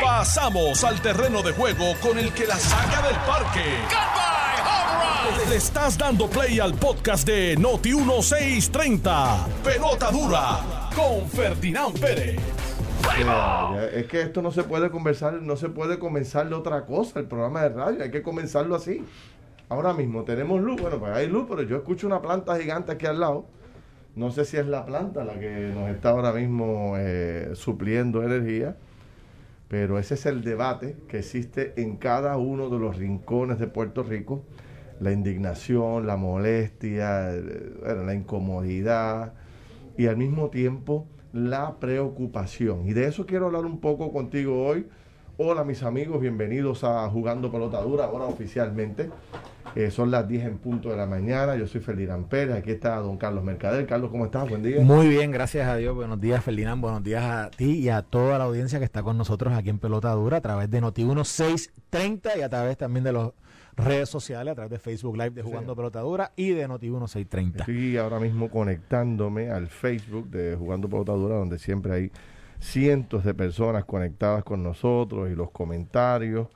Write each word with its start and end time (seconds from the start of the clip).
Pasamos 0.00 0.84
al 0.84 1.00
terreno 1.00 1.42
de 1.42 1.52
juego 1.52 1.94
con 2.00 2.18
el 2.18 2.32
que 2.32 2.46
la 2.46 2.56
saca 2.56 3.02
del 3.06 3.16
parque. 3.16 3.64
Le 5.48 5.56
estás 5.56 5.98
dando 5.98 6.28
play 6.28 6.60
al 6.60 6.74
podcast 6.74 7.26
de 7.26 7.56
Noti 7.56 7.94
1630. 7.94 9.46
Pelota 9.64 10.10
dura 10.10 10.90
con 10.94 11.28
Ferdinand 11.28 11.98
Pérez. 11.98 12.40
Es 13.92 14.06
que 14.06 14.22
esto 14.22 14.42
no 14.42 14.50
se 14.50 14.62
puede 14.62 14.90
conversar, 14.90 15.34
no 15.34 15.56
se 15.56 15.68
puede 15.68 15.98
comenzar 15.98 16.48
de 16.48 16.54
otra 16.54 16.86
cosa, 16.86 17.18
el 17.20 17.26
programa 17.26 17.62
de 17.62 17.70
radio, 17.70 18.02
hay 18.04 18.10
que 18.10 18.22
comenzarlo 18.22 18.74
así. 18.74 19.04
Ahora 19.68 19.92
mismo 19.92 20.24
tenemos 20.24 20.60
luz, 20.60 20.80
bueno, 20.80 20.98
pues 20.98 21.16
hay 21.16 21.26
luz, 21.26 21.46
pero 21.48 21.62
yo 21.62 21.76
escucho 21.76 22.06
una 22.06 22.22
planta 22.22 22.56
gigante 22.58 22.92
aquí 22.92 23.06
al 23.06 23.20
lado. 23.20 23.46
No 24.14 24.30
sé 24.30 24.44
si 24.44 24.58
es 24.58 24.66
la 24.66 24.84
planta 24.84 25.24
la 25.24 25.40
que 25.40 25.72
nos 25.74 25.88
está 25.88 26.10
ahora 26.10 26.32
mismo 26.32 26.96
eh, 26.98 27.52
supliendo 27.54 28.22
energía, 28.22 28.76
pero 29.68 29.98
ese 29.98 30.14
es 30.14 30.26
el 30.26 30.44
debate 30.44 30.96
que 31.08 31.20
existe 31.20 31.72
en 31.80 31.96
cada 31.96 32.36
uno 32.36 32.68
de 32.68 32.78
los 32.78 32.98
rincones 32.98 33.58
de 33.58 33.68
Puerto 33.68 34.02
Rico. 34.02 34.44
La 35.00 35.12
indignación, 35.12 36.06
la 36.06 36.18
molestia, 36.18 37.34
eh, 37.34 37.72
la 38.04 38.14
incomodidad 38.14 39.32
y 39.96 40.06
al 40.08 40.18
mismo 40.18 40.50
tiempo 40.50 41.06
la 41.32 41.76
preocupación. 41.80 42.86
Y 42.86 42.92
de 42.92 43.06
eso 43.06 43.24
quiero 43.24 43.46
hablar 43.46 43.64
un 43.64 43.80
poco 43.80 44.12
contigo 44.12 44.66
hoy. 44.66 44.86
Hola 45.38 45.64
mis 45.64 45.82
amigos, 45.82 46.20
bienvenidos 46.20 46.84
a 46.84 47.08
Jugando 47.08 47.50
Pelota 47.50 47.80
Dura, 47.80 48.04
ahora 48.04 48.26
oficialmente. 48.26 49.08
Eh, 49.74 49.90
son 49.90 50.10
las 50.10 50.28
10 50.28 50.44
en 50.44 50.58
punto 50.58 50.90
de 50.90 50.96
la 50.96 51.06
mañana. 51.06 51.56
Yo 51.56 51.66
soy 51.66 51.80
Ferdinand 51.80 52.26
Pérez. 52.26 52.56
Aquí 52.56 52.70
está 52.72 52.96
don 52.96 53.16
Carlos 53.16 53.42
Mercader. 53.42 53.86
Carlos, 53.86 54.10
¿cómo 54.10 54.26
estás? 54.26 54.48
Buen 54.48 54.62
día. 54.62 54.80
Muy 54.82 55.08
bien, 55.08 55.30
gracias 55.30 55.66
a 55.66 55.76
Dios. 55.76 55.94
Buenos 55.94 56.20
días, 56.20 56.44
Ferdinand. 56.44 56.80
Buenos 56.80 57.02
días 57.02 57.24
a 57.24 57.50
ti 57.50 57.78
y 57.78 57.88
a 57.88 58.02
toda 58.02 58.38
la 58.38 58.44
audiencia 58.44 58.78
que 58.78 58.84
está 58.84 59.02
con 59.02 59.16
nosotros 59.16 59.54
aquí 59.54 59.70
en 59.70 59.78
Pelota 59.78 60.10
Dura 60.12 60.38
a 60.38 60.40
través 60.40 60.70
de 60.70 60.82
Noti1630 60.82 62.38
y 62.38 62.42
a 62.42 62.48
través 62.48 62.76
también 62.76 63.04
de 63.04 63.12
las 63.12 63.30
redes 63.76 64.08
sociales, 64.08 64.52
a 64.52 64.54
través 64.54 64.70
de 64.70 64.78
Facebook 64.78 65.16
Live 65.16 65.30
de 65.30 65.42
Jugando 65.42 65.74
Pelota 65.74 66.00
Dura 66.00 66.32
y 66.36 66.50
de 66.50 66.68
Noti1630. 66.68 67.60
Estoy 67.60 67.96
ahora 67.96 68.20
mismo 68.20 68.50
conectándome 68.50 69.50
al 69.50 69.68
Facebook 69.68 70.28
de 70.28 70.54
Jugando 70.56 70.88
Pelota 70.88 71.12
Dura, 71.12 71.36
donde 71.36 71.58
siempre 71.58 71.94
hay 71.94 72.12
cientos 72.60 73.24
de 73.24 73.34
personas 73.34 73.84
conectadas 73.84 74.44
con 74.44 74.62
nosotros 74.62 75.30
y 75.30 75.34
los 75.34 75.50
comentarios 75.50 76.48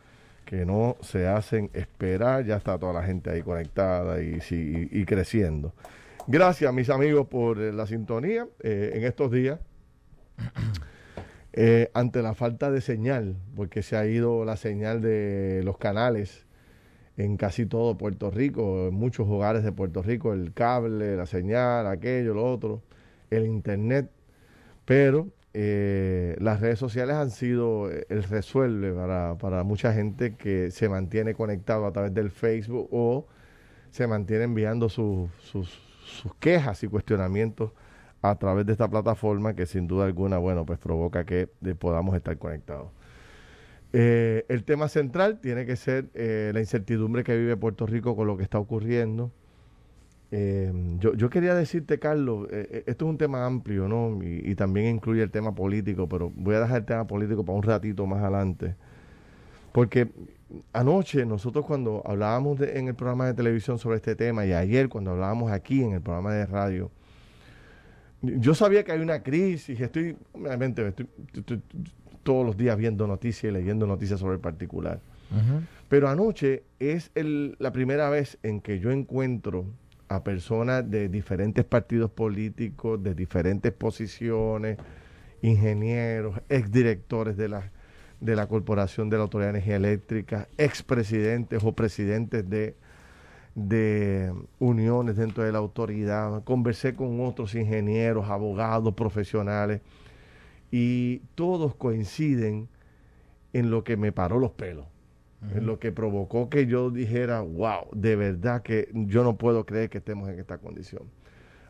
que 0.46 0.64
no 0.64 0.96
se 1.02 1.26
hacen 1.26 1.70
esperar. 1.74 2.46
Ya 2.46 2.56
está 2.56 2.78
toda 2.78 2.94
la 2.94 3.02
gente 3.02 3.30
ahí 3.30 3.42
conectada 3.42 4.22
y, 4.22 4.38
y, 4.50 5.04
creciendo. 5.04 5.74
Gracias, 6.26 6.72
mis 6.72 6.88
amigos, 6.88 7.26
por 7.28 7.60
eh, 7.60 7.72
la 7.72 7.86
sintonía 7.86 8.48
eh, 8.62 8.92
en 8.94 9.04
estos 9.04 9.30
días. 9.30 9.60
Eh, 11.58 11.90
ante 11.94 12.20
la 12.20 12.34
falta 12.34 12.70
de 12.70 12.82
señal, 12.82 13.34
porque 13.54 13.82
se 13.82 13.96
ha 13.96 14.04
ido 14.04 14.44
la 14.44 14.58
señal 14.58 15.00
de 15.00 15.62
los 15.64 15.78
canales 15.78 16.44
en 17.16 17.38
casi 17.38 17.64
todo 17.64 17.96
Puerto 17.96 18.30
Rico, 18.30 18.88
en 18.88 18.94
muchos 18.94 19.26
hogares 19.26 19.64
de 19.64 19.72
Puerto 19.72 20.02
Rico, 20.02 20.34
el 20.34 20.52
cable, 20.52 21.16
la 21.16 21.24
señal, 21.24 21.86
aquello, 21.86 22.34
lo 22.34 22.44
otro, 22.44 22.82
el 23.30 23.46
internet, 23.46 24.10
pero 24.84 25.28
eh, 25.58 26.36
las 26.38 26.60
redes 26.60 26.78
sociales 26.78 27.16
han 27.16 27.30
sido 27.30 27.90
eh, 27.90 28.04
el 28.10 28.24
resuelve 28.24 28.92
para, 28.92 29.38
para, 29.38 29.64
mucha 29.64 29.90
gente 29.94 30.36
que 30.36 30.70
se 30.70 30.86
mantiene 30.86 31.32
conectado 31.32 31.86
a 31.86 31.92
través 31.92 32.12
del 32.12 32.30
Facebook 32.30 32.88
o 32.92 33.26
se 33.90 34.06
mantiene 34.06 34.44
enviando 34.44 34.90
sus, 34.90 35.30
sus, 35.40 35.80
quejas 36.40 36.82
y 36.82 36.88
cuestionamientos 36.88 37.72
a 38.20 38.34
través 38.34 38.66
de 38.66 38.72
esta 38.72 38.86
plataforma 38.86 39.54
que 39.54 39.64
sin 39.64 39.86
duda 39.86 40.04
alguna, 40.04 40.36
bueno, 40.36 40.66
pues 40.66 40.78
provoca 40.78 41.24
que 41.24 41.48
eh, 41.64 41.74
podamos 41.74 42.14
estar 42.14 42.36
conectados. 42.36 42.90
el 43.92 44.62
tema 44.66 44.88
central 44.88 45.40
tiene 45.40 45.64
que 45.64 45.76
ser 45.76 46.10
la 46.52 46.60
incertidumbre 46.60 47.24
que 47.24 47.34
vive 47.34 47.56
Puerto 47.56 47.86
Rico 47.86 48.14
con 48.14 48.26
lo 48.26 48.36
que 48.36 48.42
está 48.42 48.58
ocurriendo 48.58 49.32
eh, 50.32 50.72
yo, 50.98 51.14
yo, 51.14 51.30
quería 51.30 51.54
decirte, 51.54 51.98
Carlos, 51.98 52.48
eh, 52.50 52.68
eh, 52.70 52.84
esto 52.86 53.04
es 53.04 53.10
un 53.10 53.18
tema 53.18 53.46
amplio, 53.46 53.86
¿no? 53.86 54.18
Y, 54.22 54.54
también 54.56 54.96
incluye 54.96 55.22
el 55.22 55.30
tema 55.30 55.54
político, 55.54 56.08
pero 56.08 56.32
voy 56.34 56.56
a 56.56 56.60
dejar 56.60 56.78
el 56.78 56.84
tema 56.84 57.06
político 57.06 57.44
para 57.44 57.56
un 57.56 57.62
ratito 57.62 58.06
más 58.06 58.20
adelante. 58.22 58.74
Porque 59.72 60.08
anoche 60.72 61.24
nosotros 61.26 61.64
cuando 61.66 62.02
hablábamos 62.04 62.60
en 62.60 62.88
el 62.88 62.94
programa 62.94 63.26
de 63.26 63.34
televisión 63.34 63.78
sobre 63.78 63.96
este 63.96 64.16
tema 64.16 64.46
y 64.46 64.52
ayer 64.52 64.88
cuando 64.88 65.12
hablábamos 65.12 65.52
aquí 65.52 65.82
en 65.82 65.92
el 65.92 66.00
programa 66.00 66.32
de 66.32 66.46
radio, 66.46 66.90
yo 68.22 68.54
sabía 68.54 68.82
que 68.82 68.92
hay 68.92 69.00
una 69.00 69.22
crisis, 69.22 69.78
estoy, 69.78 70.16
obviamente, 70.32 70.88
estoy, 70.88 71.06
todos 72.22 72.44
los 72.44 72.56
días 72.56 72.76
viendo 72.76 73.06
noticias 73.06 73.52
y 73.52 73.54
leyendo 73.54 73.86
noticias 73.86 74.18
sobre 74.18 74.34
el 74.34 74.40
particular. 74.40 75.00
Pero 75.88 76.08
anoche 76.08 76.64
es 76.78 77.10
el, 77.14 77.56
la 77.58 77.72
primera 77.72 78.08
vez 78.10 78.38
en 78.42 78.60
que 78.60 78.78
yo 78.78 78.90
encuentro 78.90 79.66
a 80.08 80.22
personas 80.22 80.88
de 80.90 81.08
diferentes 81.08 81.64
partidos 81.64 82.10
políticos, 82.10 83.02
de 83.02 83.14
diferentes 83.14 83.72
posiciones, 83.72 84.78
ingenieros, 85.42 86.40
exdirectores 86.48 87.36
de 87.36 87.48
la, 87.48 87.72
de 88.20 88.36
la 88.36 88.46
Corporación 88.46 89.10
de 89.10 89.16
la 89.16 89.24
Autoridad 89.24 89.52
de 89.52 89.58
Energía 89.58 89.76
Eléctrica, 89.76 90.48
expresidentes 90.58 91.62
o 91.64 91.72
presidentes 91.72 92.48
de, 92.48 92.76
de 93.54 94.32
uniones 94.58 95.16
dentro 95.16 95.42
de 95.42 95.52
la 95.52 95.58
autoridad. 95.58 96.44
Conversé 96.44 96.94
con 96.94 97.20
otros 97.20 97.54
ingenieros, 97.54 98.28
abogados, 98.28 98.94
profesionales, 98.94 99.80
y 100.70 101.18
todos 101.34 101.74
coinciden 101.74 102.68
en 103.52 103.70
lo 103.70 103.84
que 103.84 103.96
me 103.96 104.12
paró 104.12 104.38
los 104.38 104.52
pelos 104.52 104.86
lo 105.40 105.78
que 105.78 105.92
provocó 105.92 106.48
que 106.48 106.66
yo 106.66 106.90
dijera, 106.90 107.40
wow, 107.40 107.88
de 107.92 108.16
verdad 108.16 108.62
que 108.62 108.90
yo 108.92 109.22
no 109.22 109.36
puedo 109.36 109.64
creer 109.64 109.90
que 109.90 109.98
estemos 109.98 110.28
en 110.28 110.38
esta 110.40 110.58
condición. 110.58 111.02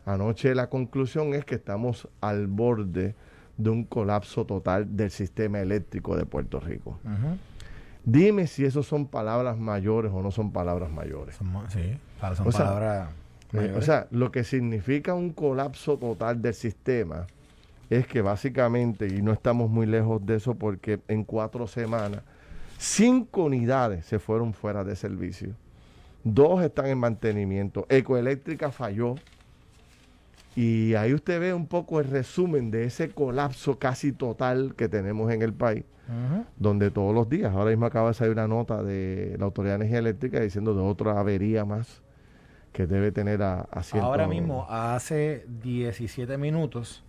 Anoche 0.05 0.55
la 0.55 0.69
conclusión 0.69 1.33
es 1.33 1.45
que 1.45 1.55
estamos 1.55 2.07
al 2.21 2.47
borde 2.47 3.15
de 3.57 3.69
un 3.69 3.83
colapso 3.83 4.45
total 4.45 4.95
del 4.95 5.11
sistema 5.11 5.59
eléctrico 5.59 6.15
de 6.15 6.25
Puerto 6.25 6.59
Rico. 6.59 6.99
Dime 8.05 8.47
si 8.47 8.63
eso 8.63 8.83
son 8.83 9.07
palabras 9.07 9.57
mayores 9.57 10.11
o 10.13 10.21
no 10.21 10.31
son 10.31 10.51
palabras 10.51 10.89
mayores. 10.89 11.35
sí, 11.67 11.97
son 12.35 12.51
palabras 12.51 13.09
mayores. 13.51 13.75
Eh, 13.75 13.77
o 13.77 13.81
sea, 13.81 14.07
lo 14.11 14.31
que 14.31 14.43
significa 14.43 15.13
un 15.13 15.31
colapso 15.31 15.97
total 15.97 16.41
del 16.41 16.53
sistema 16.53 17.27
es 17.89 18.07
que 18.07 18.21
básicamente, 18.21 19.07
y 19.07 19.21
no 19.21 19.31
estamos 19.31 19.69
muy 19.69 19.85
lejos 19.85 20.25
de 20.25 20.35
eso 20.35 20.55
porque 20.55 20.99
en 21.07 21.23
cuatro 21.23 21.67
semanas 21.67 22.21
Cinco 22.77 23.45
unidades 23.45 24.05
se 24.05 24.19
fueron 24.19 24.53
fuera 24.53 24.83
de 24.83 24.95
servicio. 24.95 25.55
Dos 26.23 26.63
están 26.63 26.87
en 26.87 26.99
mantenimiento. 26.99 27.85
Ecoeléctrica 27.89 28.71
falló. 28.71 29.15
Y 30.55 30.95
ahí 30.95 31.13
usted 31.13 31.39
ve 31.39 31.53
un 31.53 31.67
poco 31.67 31.99
el 31.99 32.09
resumen 32.09 32.71
de 32.71 32.85
ese 32.85 33.09
colapso 33.09 33.77
casi 33.77 34.11
total 34.11 34.73
que 34.75 34.89
tenemos 34.89 35.31
en 35.31 35.43
el 35.43 35.53
país, 35.53 35.83
donde 36.57 36.89
todos 36.89 37.13
los 37.13 37.29
días, 37.29 37.53
ahora 37.53 37.69
mismo 37.69 37.85
acaba 37.85 38.07
de 38.07 38.15
salir 38.15 38.33
una 38.33 38.47
nota 38.47 38.81
de 38.81 39.35
la 39.37 39.45
Autoridad 39.45 39.73
de 39.73 39.85
Energía 39.85 39.99
Eléctrica 39.99 40.39
diciendo 40.39 40.73
de 40.73 40.81
otra 40.81 41.19
avería 41.19 41.63
más 41.63 42.01
que 42.73 42.87
debe 42.87 43.11
tener 43.11 43.43
a, 43.43 43.67
a 43.71 43.83
Ahora 44.01 44.27
mismo, 44.27 44.65
hace 44.67 45.45
17 45.61 46.37
minutos, 46.39 47.03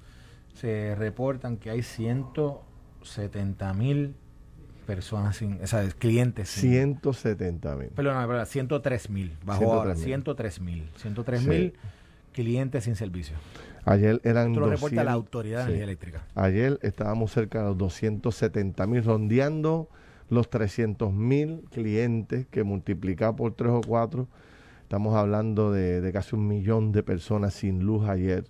se 0.54 0.94
reportan 0.94 1.56
que 1.56 1.70
hay 1.70 1.82
170 1.82 3.74
mil 3.74 4.14
personas 4.88 5.36
sin, 5.36 5.62
o 5.62 5.66
sea, 5.66 5.86
clientes. 5.90 6.48
170 6.48 7.76
mil. 7.76 7.88
Perdón, 7.88 8.26
perdón, 8.26 8.46
103 8.46 9.10
mil. 9.10 9.36
Bajó 9.44 9.74
ahora, 9.74 9.94
103 9.94 10.60
mil. 10.62 10.88
103 10.96 11.46
mil 11.46 11.74
clientes 12.32 12.84
sin 12.84 12.96
servicio. 12.96 13.36
Ayer 13.84 14.18
eran. 14.24 14.48
Esto 14.48 14.60
lo 14.60 14.70
reporta 14.70 15.04
la 15.04 15.12
Autoridad 15.12 15.58
de 15.58 15.64
Energía 15.64 15.84
Eléctrica. 15.84 16.26
Ayer 16.34 16.78
estábamos 16.80 17.32
cerca 17.32 17.58
de 17.58 17.64
los 17.66 17.76
270 17.76 18.86
mil, 18.86 19.04
rondeando 19.04 19.90
los 20.30 20.48
300 20.48 21.12
mil 21.12 21.64
clientes 21.70 22.46
que 22.46 22.64
multiplica 22.64 23.36
por 23.36 23.52
3 23.52 23.70
o 23.70 23.80
4. 23.86 24.26
Estamos 24.84 25.14
hablando 25.16 25.70
de, 25.70 26.10
casi 26.14 26.34
un 26.34 26.48
millón 26.48 26.92
de 26.92 27.02
personas 27.02 27.52
sin 27.52 27.80
luz 27.80 28.08
ayer. 28.08 28.46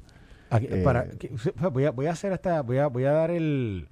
Eh, 0.52 0.82
para, 0.84 1.08
voy, 1.72 1.86
a, 1.86 1.90
voy 1.90 2.06
a 2.06 2.12
hacer 2.12 2.32
hasta, 2.32 2.62
voy 2.62 2.78
a, 2.78 2.86
voy 2.86 3.06
a 3.06 3.10
dar 3.10 3.32
el, 3.32 3.88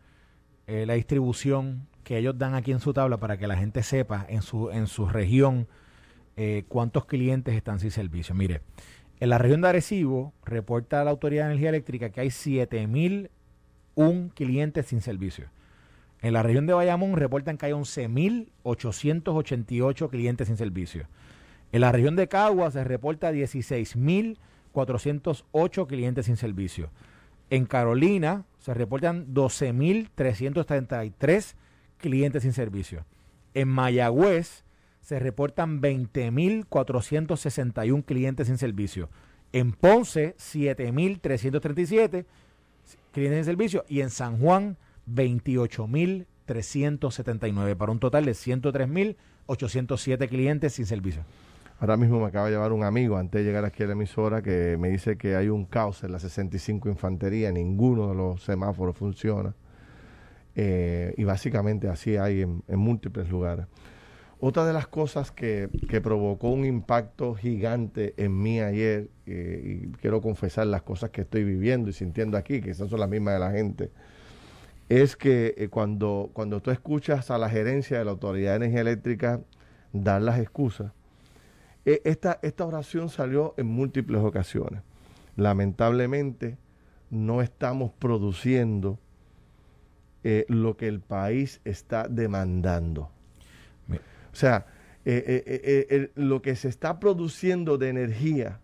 eh, 0.69 0.87
la 0.87 0.95
distribución 0.95 1.89
que 2.07 2.17
ellos 2.17 2.39
dan 2.39 2.55
aquí 2.55 2.71
en 2.71 2.79
su 2.79 2.93
tabla 2.93 3.17
para 3.17 3.37
que 3.37 3.49
la 3.49 3.57
gente 3.57 3.83
sepa 3.83 4.25
en 4.29 4.43
su, 4.43 4.71
en 4.71 4.87
su 4.87 5.09
región 5.09 5.67
eh, 6.37 6.63
cuántos 6.69 7.05
clientes 7.05 7.57
están 7.57 7.81
sin 7.81 7.91
servicio. 7.91 8.33
Mire, 8.33 8.61
en 9.19 9.29
la 9.29 9.39
región 9.39 9.61
de 9.61 9.71
Arecibo 9.71 10.33
reporta 10.45 11.03
la 11.03 11.11
Autoridad 11.11 11.47
de 11.47 11.51
Energía 11.51 11.71
Eléctrica 11.71 12.11
que 12.11 12.21
hay 12.21 12.29
7.001 12.29 14.35
clientes 14.35 14.87
sin 14.87 15.01
servicio. 15.01 15.47
En 16.23 16.35
la 16.35 16.45
región 16.45 16.69
de 16.69 16.75
Bayamón 16.75 17.17
reportan 17.17 17.59
que 17.59 17.67
hay 17.67 17.73
11.888 17.73 20.09
clientes 20.09 20.47
sin 20.47 20.57
servicio. 20.57 21.09
En 21.73 21.81
la 21.81 21.91
región 21.91 22.15
de 22.15 22.29
Cagua 22.29 22.71
se 22.71 22.85
reporta 22.85 23.33
16.408 23.33 25.87
clientes 25.89 26.27
sin 26.27 26.37
servicio. 26.37 26.89
En 27.51 27.67
Carolina 27.67 28.45
se 28.61 28.75
reportan 28.75 29.35
12.333 29.35 31.57
clientes 31.99 32.43
sin 32.43 32.53
servicio. 32.53 33.07
En 33.55 33.69
Mayagüez 33.69 34.65
se 35.01 35.19
reportan 35.19 35.81
20.461 35.81 38.05
clientes 38.05 38.49
sin 38.49 38.59
servicio. 38.59 39.09
En 39.53 39.73
Ponce, 39.73 40.37
7.337 40.37 42.27
clientes 43.13 43.39
sin 43.39 43.45
servicio. 43.45 43.85
Y 43.89 44.01
en 44.01 44.11
San 44.11 44.39
Juan, 44.39 44.77
28.379, 45.09 47.77
para 47.77 47.93
un 47.93 48.01
total 48.01 48.25
de 48.25 48.33
103.807 48.33 50.29
clientes 50.29 50.75
sin 50.75 50.87
servicio. 50.87 51.23
Ahora 51.79 51.97
mismo 51.97 52.21
me 52.21 52.27
acaba 52.27 52.47
de 52.47 52.53
llevar 52.53 52.73
un 52.73 52.85
amigo 52.85 53.19
antes 53.19 53.41
de 53.41 53.45
llegar 53.45 53.67
aquí 53.67 53.83
a 53.83 53.87
la 53.87 53.93
emisora 53.93 54.41
que 54.43 54.79
me 54.79 54.89
dice 54.89 55.19
que 55.19 55.37
hay 55.37 55.49
un 55.49 55.67
caos 55.67 56.03
en 56.05 56.13
la 56.13 56.19
65 56.19 56.89
Infantería, 56.89 57.53
ninguno 57.53 58.09
de 58.09 58.15
los 58.15 58.43
semáforos 58.43 58.97
funciona. 58.97 59.55
Eh, 60.59 61.13
y 61.19 61.25
básicamente 61.25 61.89
así 61.89 62.17
hay 62.17 62.41
en, 62.41 62.63
múltiples 62.69 63.29
lugares. 63.29 63.67
Otra 64.41 64.67
de 64.67 64.73
las 64.73 64.87
cosas 64.87 65.31
que, 65.31 65.69
provocó 66.03 66.49
un 66.49 66.65
impacto 66.65 67.35
gigante 67.35 68.15
en 68.17 68.43
mí 68.43 68.61
ayer, 68.61 69.09
eh, 69.27 69.83
y 69.85 69.89
quiero 69.99 70.23
confesar 70.23 70.67
las 70.67 70.83
cosas 70.83 71.11
que 71.11 71.23
estoy 71.23 71.45
viviendo 71.45 71.91
y 71.91 71.93
sintiendo 71.93 72.39
aquí, 72.39 72.61
que 72.63 72.73
son 72.75 72.89
las 72.99 73.09
mismas 73.09 73.35
de 73.35 73.41
la 73.41 73.51
gente, 73.51 73.91
es 74.89 75.17
que 75.17 75.55
eh, 75.59 75.69
cuando, 75.69 76.31
cuando 76.33 76.61
tú 76.61 76.71
escuchas 76.71 77.31
a 77.31 77.39
la 77.39 77.51
gerencia 77.51 77.99
de 77.99 78.05
la 78.05 78.13
Autoridad 78.13 78.53
de 78.53 78.57
Energía 78.57 78.81
Eléctrica 78.81 79.41
dar 79.93 80.23
las 80.23 80.39
excusas, 80.39 80.93
e, 81.85 82.01
esta, 82.05 82.39
esta 82.43 82.65
oración 82.65 83.11
salió 83.11 83.55
en 83.59 83.67
múltiples 83.67 84.23
ocasiones. 84.23 84.83
Lamentablemente, 85.37 86.57
no 87.11 87.43
estamos 87.43 87.93
produciendo 87.93 88.99
eh, 90.29 90.45
lo 90.49 90.77
que 90.77 90.89
el 90.89 90.99
país 90.99 91.61
está 91.65 92.09
demandando. 92.09 93.13
O 94.33 94.35
sea, 94.39 94.67
eh, 95.05 95.45
eh, 95.47 96.11
lo 96.17 96.43
que 96.43 96.57
se 96.57 96.67
está 96.67 96.99
produciendo 96.99 97.79
de 97.79 97.91
energía 97.91 98.59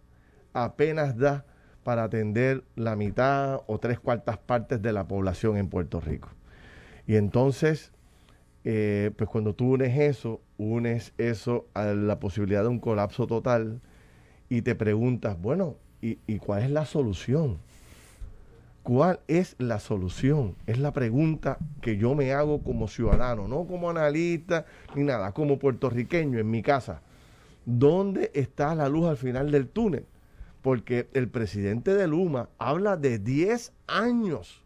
apenas 0.55 1.17
da 1.17 1.47
para 1.85 2.03
atender 2.03 2.65
la 2.75 2.97
mitad 2.97 3.61
o 3.69 3.79
tres 3.79 4.01
cuartas 4.01 4.39
partes 4.39 4.83
de 4.83 4.93
la 4.93 5.07
población 5.07 5.57
en 5.57 5.69
Puerto 5.69 6.01
Rico. 6.01 6.31
Y 7.07 7.15
entonces, 7.15 7.93
pues 8.65 9.29
cuando 9.31 9.55
tú 9.55 9.75
unes 9.75 9.97
eso, 9.97 10.41
unes 10.59 11.15
eso 11.17 11.69
a 11.75 11.85
la 11.85 12.19
posibilidad 12.19 12.63
de 12.63 12.71
un 12.71 12.81
colapso 12.81 13.29
total 13.29 13.81
y 14.49 14.63
te 14.63 14.75
preguntas, 14.75 15.41
bueno, 15.41 15.77
¿y, 16.01 16.19
y 16.27 16.39
cuál 16.39 16.65
es 16.65 16.73
la 16.73 16.87
solución? 16.87 17.61
¿Cuál 18.83 19.21
es 19.29 19.55
la 19.59 19.79
solución? 19.79 20.57
Es 20.67 20.79
la 20.79 20.93
pregunta 20.93 21.59
que 21.81 21.97
yo 21.97 22.17
me 22.17 22.33
hago 22.33 22.63
como 22.63 22.89
ciudadano, 22.89 23.47
no 23.47 23.65
como 23.67 23.91
analista 23.91 24.67
ni 24.97 25.05
nada, 25.05 25.33
como 25.33 25.59
puertorriqueño 25.59 26.41
en 26.41 26.51
mi 26.51 26.63
casa. 26.63 27.01
¿Dónde 27.65 28.33
está 28.35 28.75
la 28.75 28.89
luz 28.89 29.07
al 29.09 29.17
final 29.17 29.53
del 29.53 29.69
túnel? 29.69 30.05
Porque 30.63 31.09
el 31.13 31.29
presidente 31.29 31.95
de 31.95 32.09
Luma 32.09 32.49
habla 32.59 32.97
de 32.97 33.21
10 33.21 33.73
años, 33.87 34.65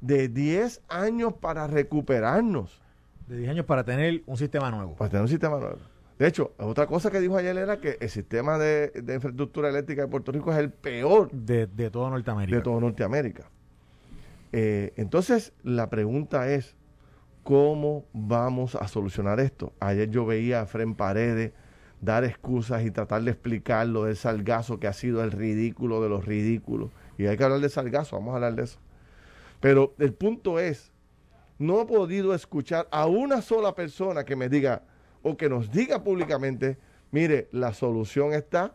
de 0.00 0.28
10 0.28 0.82
años 0.88 1.34
para 1.34 1.66
recuperarnos. 1.66 2.80
De 3.26 3.36
10 3.36 3.50
años 3.50 3.66
para 3.66 3.84
tener 3.84 4.22
un 4.26 4.38
sistema 4.38 4.70
nuevo. 4.70 4.94
Para 4.96 5.10
tener 5.10 5.22
un 5.22 5.28
sistema 5.28 5.58
nuevo. 5.58 5.78
De 6.22 6.28
hecho, 6.28 6.52
otra 6.56 6.86
cosa 6.86 7.10
que 7.10 7.18
dijo 7.18 7.36
ayer 7.36 7.56
era 7.56 7.80
que 7.80 7.98
el 8.00 8.08
sistema 8.08 8.56
de, 8.56 8.92
infraestructura 9.12 9.70
eléctrica 9.70 10.02
de 10.02 10.08
Puerto 10.08 10.30
Rico 10.30 10.52
es 10.52 10.58
el 10.58 10.70
peor 10.70 11.28
de, 11.32 11.66
de 11.66 11.90
toda 11.90 12.10
Norteamérica. 12.10 12.56
De 12.58 12.62
toda 12.62 12.80
Norteamérica. 12.80 13.50
Eh, 14.52 14.92
entonces, 14.94 15.52
la 15.64 15.90
pregunta 15.90 16.48
es, 16.48 16.76
¿cómo 17.42 18.04
vamos 18.12 18.76
a 18.76 18.86
solucionar 18.86 19.40
esto? 19.40 19.72
Ayer 19.80 20.10
yo 20.10 20.24
veía 20.24 20.60
a 20.60 20.66
Fren 20.66 20.94
Paredes 20.94 21.54
dar 22.00 22.22
excusas 22.22 22.84
y 22.84 22.92
tratar 22.92 23.22
de 23.22 23.32
explicar 23.32 23.88
lo 23.88 24.04
del 24.04 24.14
salgazo 24.14 24.78
que 24.78 24.86
ha 24.86 24.92
sido 24.92 25.24
el 25.24 25.32
ridículo 25.32 26.00
de 26.00 26.08
los 26.08 26.24
ridículos. 26.24 26.92
Y 27.18 27.26
hay 27.26 27.36
que 27.36 27.42
hablar 27.42 27.58
de 27.58 27.68
salgazo, 27.68 28.14
vamos 28.14 28.30
a 28.30 28.36
hablar 28.36 28.54
de 28.54 28.62
eso. 28.62 28.78
Pero 29.58 29.92
el 29.98 30.14
punto 30.14 30.60
es, 30.60 30.92
no 31.58 31.82
he 31.82 31.84
podido 31.84 32.32
escuchar 32.32 32.86
a 32.92 33.06
una 33.06 33.42
sola 33.42 33.74
persona 33.74 34.22
que 34.22 34.36
me 34.36 34.48
diga, 34.48 34.82
o 35.22 35.36
que 35.36 35.48
nos 35.48 35.70
diga 35.70 36.02
públicamente, 36.02 36.78
mire, 37.10 37.48
la 37.52 37.72
solución 37.72 38.32
está 38.32 38.74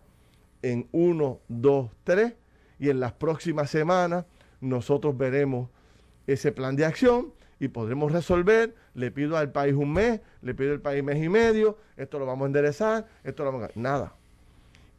en 0.62 0.88
1, 0.92 1.40
2, 1.48 1.92
3 2.04 2.34
y 2.80 2.90
en 2.90 3.00
las 3.00 3.14
próximas 3.14 3.70
semanas 3.70 4.26
nosotros 4.62 5.18
veremos 5.18 5.70
ese 6.26 6.52
plan 6.52 6.76
de 6.76 6.86
acción 6.86 7.34
y 7.60 7.68
podremos 7.70 8.12
resolver. 8.12 8.76
Le 8.94 9.12
pido 9.12 9.38
al 9.38 9.52
país 9.52 9.74
un 9.76 9.94
mes, 9.94 10.22
le 10.42 10.54
pido 10.54 10.74
al 10.74 10.82
país 10.82 11.04
mes 11.04 11.24
y 11.24 11.30
medio, 11.30 11.78
esto 11.96 12.20
lo 12.20 12.26
vamos 12.26 12.46
a 12.46 12.48
enderezar, 12.48 13.08
esto 13.24 13.44
lo 13.44 13.52
vamos 13.52 13.70
a... 13.70 13.80
Nada. 13.80 14.16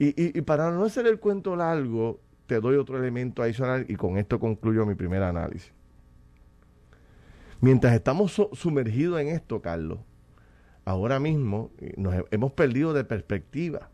Y, 0.01 0.41
para 0.43 0.71
no 0.71 0.85
hacer 0.85 1.09
el 1.09 1.19
cuento 1.19 1.56
largo, 1.56 2.21
te 2.47 2.61
doy 2.61 2.77
otro 2.77 2.97
elemento 2.99 3.43
adicional 3.43 3.85
y 3.89 3.97
con 3.97 4.17
esto 4.17 4.39
concluyo 4.39 4.87
mi 4.87 4.94
primer 4.94 5.25
análisis. 5.25 5.73
Mientras 7.61 7.93
estamos 7.94 8.41
sumergidos 8.53 9.21
en 9.21 9.29
esto, 9.29 9.61
Carlos, 9.61 9.99
ahora 10.88 11.20
mismo 11.20 11.70
eh, 11.79 11.93
nos 11.99 12.14
hemos 12.31 12.52
perdido 12.52 12.94
de 12.94 13.05
perspectiva 13.05 13.90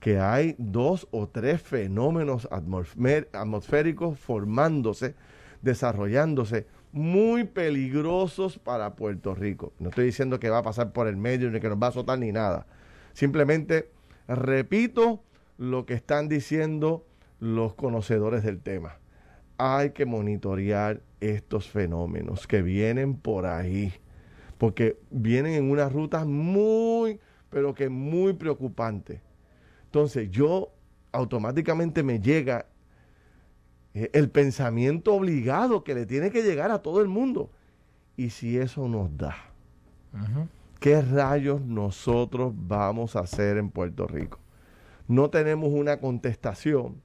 que 0.00 0.18
hay 0.18 0.54
dos 0.56 1.08
o 1.10 1.28
tres 1.28 1.60
fenómenos 1.60 2.48
atmosféricos 2.50 4.18
formándose, 4.18 5.14
desarrollándose, 5.60 6.66
muy 6.92 7.44
peligrosos 7.44 8.58
para 8.58 8.94
Puerto 8.94 9.34
Rico. 9.34 9.72
No 9.78 9.90
estoy 9.90 10.06
diciendo 10.06 10.40
que 10.40 10.48
va 10.48 10.58
a 10.58 10.62
pasar 10.62 10.92
por 10.92 11.06
el 11.06 11.16
medio 11.16 11.50
ni 11.50 11.60
que 11.60 11.68
nos 11.68 11.78
va 11.78 11.88
a 11.88 11.90
azotar 11.90 12.18
ni 12.18 12.32
nada. 12.32 12.66
Simplemente 13.12 13.90
repito 14.26 15.22
lo 15.58 15.84
que 15.84 15.94
están 15.94 16.28
diciendo 16.28 17.04
los 17.40 17.74
conocedores 17.74 18.42
del 18.42 18.60
tema. 18.60 18.98
Hay 19.58 19.90
que 19.90 20.06
monitorear 20.06 21.02
estos 21.20 21.68
fenómenos 21.68 22.46
que 22.46 22.62
vienen 22.62 23.16
por 23.16 23.44
ahí 23.44 23.92
porque 24.58 24.98
vienen 25.10 25.54
en 25.54 25.70
una 25.70 25.88
ruta 25.88 26.24
muy, 26.24 27.20
pero 27.50 27.74
que 27.74 27.88
muy 27.88 28.32
preocupante. 28.32 29.20
Entonces 29.84 30.30
yo 30.30 30.72
automáticamente 31.12 32.02
me 32.02 32.20
llega 32.20 32.66
eh, 33.94 34.10
el 34.12 34.30
pensamiento 34.30 35.14
obligado 35.14 35.84
que 35.84 35.94
le 35.94 36.06
tiene 36.06 36.30
que 36.30 36.42
llegar 36.42 36.70
a 36.70 36.82
todo 36.82 37.00
el 37.00 37.08
mundo. 37.08 37.50
Y 38.16 38.30
si 38.30 38.56
eso 38.56 38.88
nos 38.88 39.14
da, 39.16 39.36
¿qué 40.80 41.02
rayos 41.02 41.60
nosotros 41.60 42.54
vamos 42.56 43.14
a 43.14 43.20
hacer 43.20 43.58
en 43.58 43.70
Puerto 43.70 44.06
Rico? 44.06 44.38
No 45.06 45.28
tenemos 45.30 45.70
una 45.70 45.98
contestación 45.98 47.02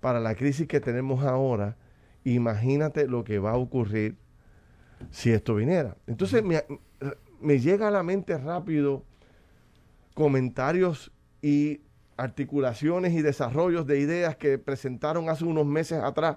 para 0.00 0.20
la 0.20 0.34
crisis 0.34 0.66
que 0.66 0.80
tenemos 0.80 1.24
ahora. 1.24 1.76
Imagínate 2.24 3.06
lo 3.06 3.22
que 3.22 3.38
va 3.38 3.52
a 3.52 3.56
ocurrir 3.56 4.16
si 5.10 5.30
esto 5.30 5.54
viniera. 5.54 5.96
Entonces 6.06 6.42
me, 6.42 7.58
llega 7.58 7.88
a 7.88 7.90
la 7.90 8.02
mente 8.02 8.36
rápido 8.38 9.04
comentarios 10.14 11.12
y 11.42 11.80
articulaciones 12.16 13.12
y 13.12 13.22
desarrollos 13.22 13.86
de 13.86 13.98
ideas 13.98 14.36
que 14.36 14.58
presentaron 14.58 15.28
hace 15.28 15.44
unos 15.44 15.66
meses 15.66 16.02
atrás 16.02 16.36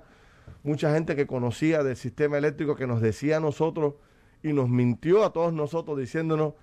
mucha 0.64 0.94
gente 0.94 1.16
que 1.16 1.28
conocía 1.28 1.84
del 1.84 1.96
sistema 1.96 2.38
eléctrico 2.38 2.76
que 2.76 2.88
nos 2.88 3.02
decía 3.02 3.38
a 3.38 3.40
nosotros 3.40 3.96
y 4.44 4.54
nos 4.54 4.70
mintió 4.70 5.24
a 5.24 5.34
todos 5.34 5.54
nosotros 5.54 5.98
diciéndonos 5.98 6.54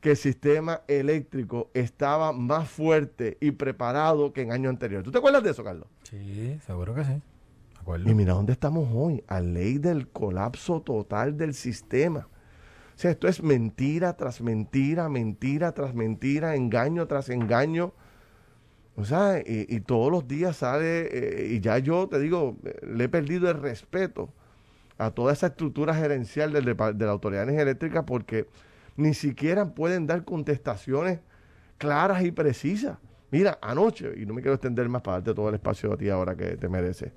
que 0.00 0.12
el 0.12 0.16
sistema 0.16 0.80
eléctrico 0.88 1.70
estaba 1.74 2.32
más 2.32 2.68
fuerte 2.68 3.36
y 3.40 3.50
preparado 3.52 4.32
que 4.32 4.42
en 4.42 4.52
año 4.52 4.70
anterior. 4.70 5.02
¿Tú 5.02 5.10
te 5.10 5.18
acuerdas 5.18 5.42
de 5.42 5.50
eso, 5.50 5.62
Carlos? 5.62 5.88
Sí, 6.04 6.58
seguro 6.66 6.94
que 6.94 7.04
sí. 7.04 7.22
Y 7.98 8.14
mira 8.14 8.34
dónde 8.34 8.52
estamos 8.52 8.88
hoy, 8.92 9.24
a 9.26 9.40
ley 9.40 9.78
del 9.78 10.08
colapso 10.08 10.80
total 10.80 11.36
del 11.36 11.54
sistema. 11.54 12.28
O 12.94 12.98
sea, 12.98 13.10
esto 13.10 13.28
es 13.28 13.42
mentira 13.42 14.16
tras 14.16 14.40
mentira, 14.40 15.08
mentira 15.08 15.72
tras 15.72 15.94
mentira, 15.94 16.54
engaño 16.54 17.06
tras 17.06 17.28
engaño. 17.30 17.92
O 18.96 19.04
sea, 19.04 19.42
y, 19.44 19.80
todos 19.80 20.12
los 20.12 20.28
días 20.28 20.56
sale, 20.56 21.08
eh, 21.10 21.48
y 21.52 21.60
ya 21.60 21.78
yo 21.78 22.06
te 22.08 22.18
digo, 22.18 22.56
le 22.82 23.04
he 23.04 23.08
perdido 23.08 23.50
el 23.50 23.60
respeto 23.60 24.28
a 24.98 25.10
toda 25.10 25.32
esa 25.32 25.46
estructura 25.48 25.94
gerencial 25.94 26.52
de 26.52 27.06
la 27.06 27.10
Autoridad 27.10 27.46
de 27.46 27.60
Eléctrica 27.60 28.04
porque 28.04 28.46
ni 28.96 29.14
siquiera 29.14 29.74
pueden 29.74 30.06
dar 30.06 30.24
contestaciones 30.24 31.20
claras 31.78 32.22
y 32.22 32.30
precisas. 32.32 32.98
Mira, 33.30 33.58
anoche, 33.62 34.12
y 34.16 34.26
no 34.26 34.34
me 34.34 34.42
quiero 34.42 34.54
extender 34.54 34.88
más 34.90 35.00
para 35.00 35.18
darte 35.18 35.34
todo 35.34 35.48
el 35.48 35.54
espacio 35.54 35.94
a 35.94 35.96
ti 35.96 36.10
ahora 36.10 36.36
que 36.36 36.56
te 36.56 36.68
mereces 36.68 37.12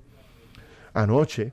Anoche, 0.94 1.52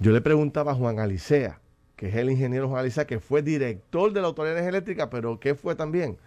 yo 0.00 0.10
le 0.10 0.20
preguntaba 0.20 0.72
a 0.72 0.74
Juan 0.74 0.98
Alicea, 0.98 1.60
que 1.94 2.08
es 2.08 2.16
el 2.16 2.28
ingeniero 2.28 2.68
Juan 2.68 2.80
Alicea, 2.80 3.06
que 3.06 3.20
fue 3.20 3.42
director 3.42 4.12
de 4.12 4.20
la 4.20 4.26
Autoridad 4.26 4.56
de 4.56 4.68
Eléctrica, 4.68 5.08
pero 5.08 5.38
que 5.38 5.54
fue 5.54 5.76
también, 5.76 6.18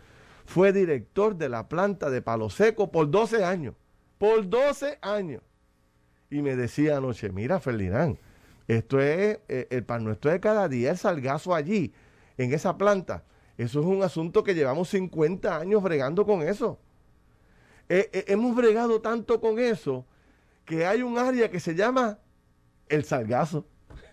fue 0.46 0.72
director 0.72 1.36
de 1.36 1.50
la 1.50 1.68
planta 1.68 2.10
de 2.10 2.22
Palo 2.22 2.50
Seco 2.50 2.92
por 2.92 3.12
12 3.12 3.44
años, 3.44 3.76
por 4.18 4.50
12 4.50 5.00
años. 5.02 5.42
y 6.30 6.42
me 6.42 6.56
decía 6.56 6.98
anoche, 6.98 7.30
mira 7.30 7.60
Ferdinand, 7.60 8.18
esto 8.68 9.00
es, 9.02 9.40
eh, 9.50 9.68
el 9.70 9.84
pan 9.84 10.04
nuestro 10.04 10.32
de 10.32 10.40
cada 10.40 10.68
día, 10.70 10.92
el 10.92 10.98
salgazo 10.98 11.54
allí, 11.54 11.94
en 12.38 12.54
esa 12.54 12.78
planta. 12.78 13.24
Eso 13.58 13.82
es 13.82 13.86
un 13.86 14.02
asunto 14.02 14.44
que 14.44 14.56
llevamos 14.56 14.90
50 14.90 15.58
años 15.58 15.84
bregando 15.84 16.26
con 16.26 16.42
eso. 16.42 16.80
Eh, 17.90 18.10
eh, 18.14 18.26
hemos 18.30 18.56
bregado 18.56 19.02
tanto 19.02 19.40
con 19.42 19.60
eso 19.60 20.06
que 20.66 20.86
hay 20.86 21.02
un 21.02 21.18
área 21.18 21.50
que 21.50 21.60
se 21.60 21.76
llama 21.76 22.20
el 22.90 23.04
salgazo. 23.04 23.68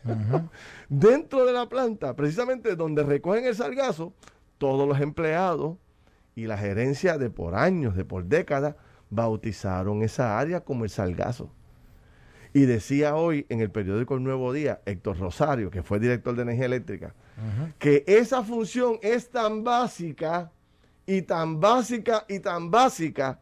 Dentro 0.89 1.45
de 1.45 1.53
la 1.53 1.69
planta, 1.69 2.17
precisamente 2.17 2.77
donde 2.77 3.03
recogen 3.03 3.45
el 3.45 3.55
salgazo, 3.55 4.15
todos 4.59 4.89
los 4.89 5.01
empleados 5.01 5.79
y 6.35 6.47
la 6.47 6.57
gerencia 6.57 7.19
de 7.19 7.31
por 7.31 7.55
años, 7.55 7.97
de 7.97 8.05
por 8.05 8.25
décadas, 8.25 8.77
bautizaron 9.11 10.03
esa 10.03 10.39
área 10.39 10.61
como 10.61 10.85
el 10.85 10.91
salgazo. 10.91 11.53
Y 12.53 12.63
decía 12.63 13.15
hoy 13.15 13.47
en 13.49 13.61
el 13.61 13.71
periódico 13.71 14.17
El 14.17 14.25
Nuevo 14.25 14.53
Día, 14.53 14.81
Héctor 14.85 15.19
Rosario, 15.19 15.71
que 15.71 15.83
fue 15.83 16.01
director 16.01 16.35
de 16.35 16.43
energía 16.43 16.67
eléctrica, 16.67 17.15
que 17.79 18.05
esa 18.07 18.43
función 18.43 18.99
es 19.03 19.31
tan 19.31 19.63
básica 19.63 20.51
y 21.07 21.23
tan 21.23 21.61
básica 21.61 22.25
y 22.29 22.41
tan 22.41 22.71
básica 22.71 23.41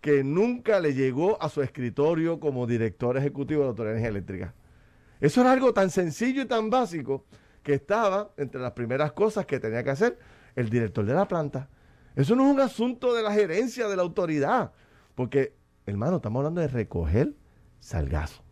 que 0.00 0.24
nunca 0.24 0.80
le 0.80 0.94
llegó 0.94 1.40
a 1.42 1.48
su 1.48 1.62
escritorio 1.62 2.40
como 2.40 2.66
director 2.66 3.16
ejecutivo 3.16 3.60
de 3.60 3.66
la 3.66 3.70
Autoridad 3.70 3.94
de 3.94 3.98
Energía 3.98 4.10
Eléctrica. 4.18 4.54
Eso 5.20 5.42
era 5.42 5.52
algo 5.52 5.74
tan 5.74 5.90
sencillo 5.90 6.42
y 6.42 6.46
tan 6.46 6.70
básico 6.70 7.26
que 7.62 7.74
estaba 7.74 8.30
entre 8.38 8.60
las 8.60 8.72
primeras 8.72 9.12
cosas 9.12 9.44
que 9.44 9.60
tenía 9.60 9.84
que 9.84 9.90
hacer 9.90 10.18
el 10.56 10.70
director 10.70 11.04
de 11.04 11.14
la 11.14 11.28
planta. 11.28 11.68
Eso 12.16 12.34
no 12.34 12.46
es 12.46 12.54
un 12.54 12.60
asunto 12.60 13.14
de 13.14 13.22
la 13.22 13.32
gerencia 13.32 13.88
de 13.88 13.96
la 13.96 14.02
autoridad, 14.02 14.72
porque, 15.14 15.54
hermano, 15.86 16.16
estamos 16.16 16.40
hablando 16.40 16.60
de 16.62 16.68
recoger 16.68 17.34
salgazo. 17.78 18.42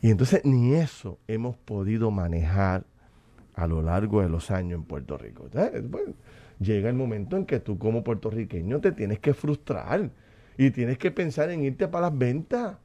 Y 0.00 0.10
entonces 0.10 0.44
ni 0.44 0.74
eso 0.74 1.18
hemos 1.26 1.56
podido 1.56 2.10
manejar 2.10 2.86
a 3.54 3.66
lo 3.66 3.82
largo 3.82 4.22
de 4.22 4.28
los 4.28 4.50
años 4.50 4.78
en 4.78 4.84
Puerto 4.84 5.18
Rico. 5.18 5.48
Llega 6.60 6.88
el 6.88 6.94
momento 6.94 7.36
en 7.36 7.46
que 7.46 7.60
tú 7.60 7.78
como 7.78 8.02
puertorriqueño 8.04 8.80
te 8.80 8.92
tienes 8.92 9.18
que 9.18 9.34
frustrar 9.34 10.10
y 10.56 10.70
tienes 10.70 10.98
que 10.98 11.10
pensar 11.10 11.50
en 11.50 11.64
irte 11.64 11.88
para 11.88 12.08
las 12.08 12.18
ventas. 12.18 12.76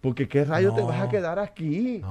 Porque 0.00 0.28
qué 0.28 0.44
rayo 0.44 0.74
te 0.74 0.82
vas 0.82 1.00
a 1.00 1.08
quedar 1.08 1.38
aquí. 1.38 2.02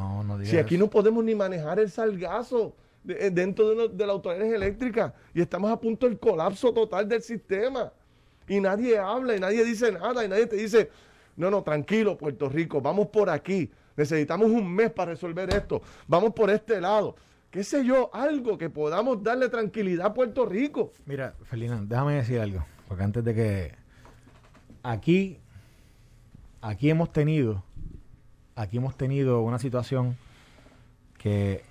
si 0.43 0.57
aquí 0.57 0.77
no 0.77 0.89
podemos 0.89 1.23
ni 1.23 1.35
manejar 1.35 1.79
el 1.79 1.91
salgazo 1.91 2.75
eh, 3.07 3.29
dentro 3.31 3.75
de, 3.75 3.89
de 3.89 4.07
la 4.07 4.13
autoridad 4.13 4.51
eléctrica 4.51 5.13
y 5.33 5.41
estamos 5.41 5.71
a 5.71 5.79
punto 5.79 6.07
del 6.07 6.17
colapso 6.17 6.73
total 6.73 7.07
del 7.07 7.21
sistema. 7.21 7.91
Y 8.47 8.59
nadie 8.59 8.97
habla 8.97 9.35
y 9.35 9.39
nadie 9.39 9.63
dice 9.63 9.91
nada 9.91 10.25
y 10.25 10.27
nadie 10.27 10.47
te 10.47 10.55
dice, 10.55 10.89
no, 11.35 11.49
no, 11.49 11.63
tranquilo, 11.63 12.17
Puerto 12.17 12.49
Rico, 12.49 12.81
vamos 12.81 13.07
por 13.07 13.29
aquí. 13.29 13.69
Necesitamos 13.95 14.49
un 14.49 14.73
mes 14.73 14.91
para 14.91 15.11
resolver 15.11 15.49
esto. 15.53 15.81
Vamos 16.07 16.33
por 16.33 16.49
este 16.49 16.81
lado. 16.81 17.15
¿Qué 17.53 17.63
sé 17.63 17.85
yo? 17.85 18.09
Algo 18.15 18.57
que 18.57 18.71
podamos 18.71 19.21
darle 19.21 19.47
tranquilidad 19.47 20.07
a 20.07 20.13
Puerto 20.15 20.43
Rico. 20.47 20.91
Mira, 21.05 21.35
Felina, 21.43 21.79
déjame 21.85 22.15
decir 22.15 22.39
algo. 22.39 22.65
Porque 22.87 23.03
antes 23.03 23.23
de 23.23 23.35
que. 23.35 23.75
Aquí. 24.81 25.37
Aquí 26.61 26.89
hemos 26.89 27.13
tenido. 27.13 27.63
Aquí 28.55 28.77
hemos 28.77 28.97
tenido 28.97 29.43
una 29.43 29.59
situación 29.59 30.17
que 31.19 31.61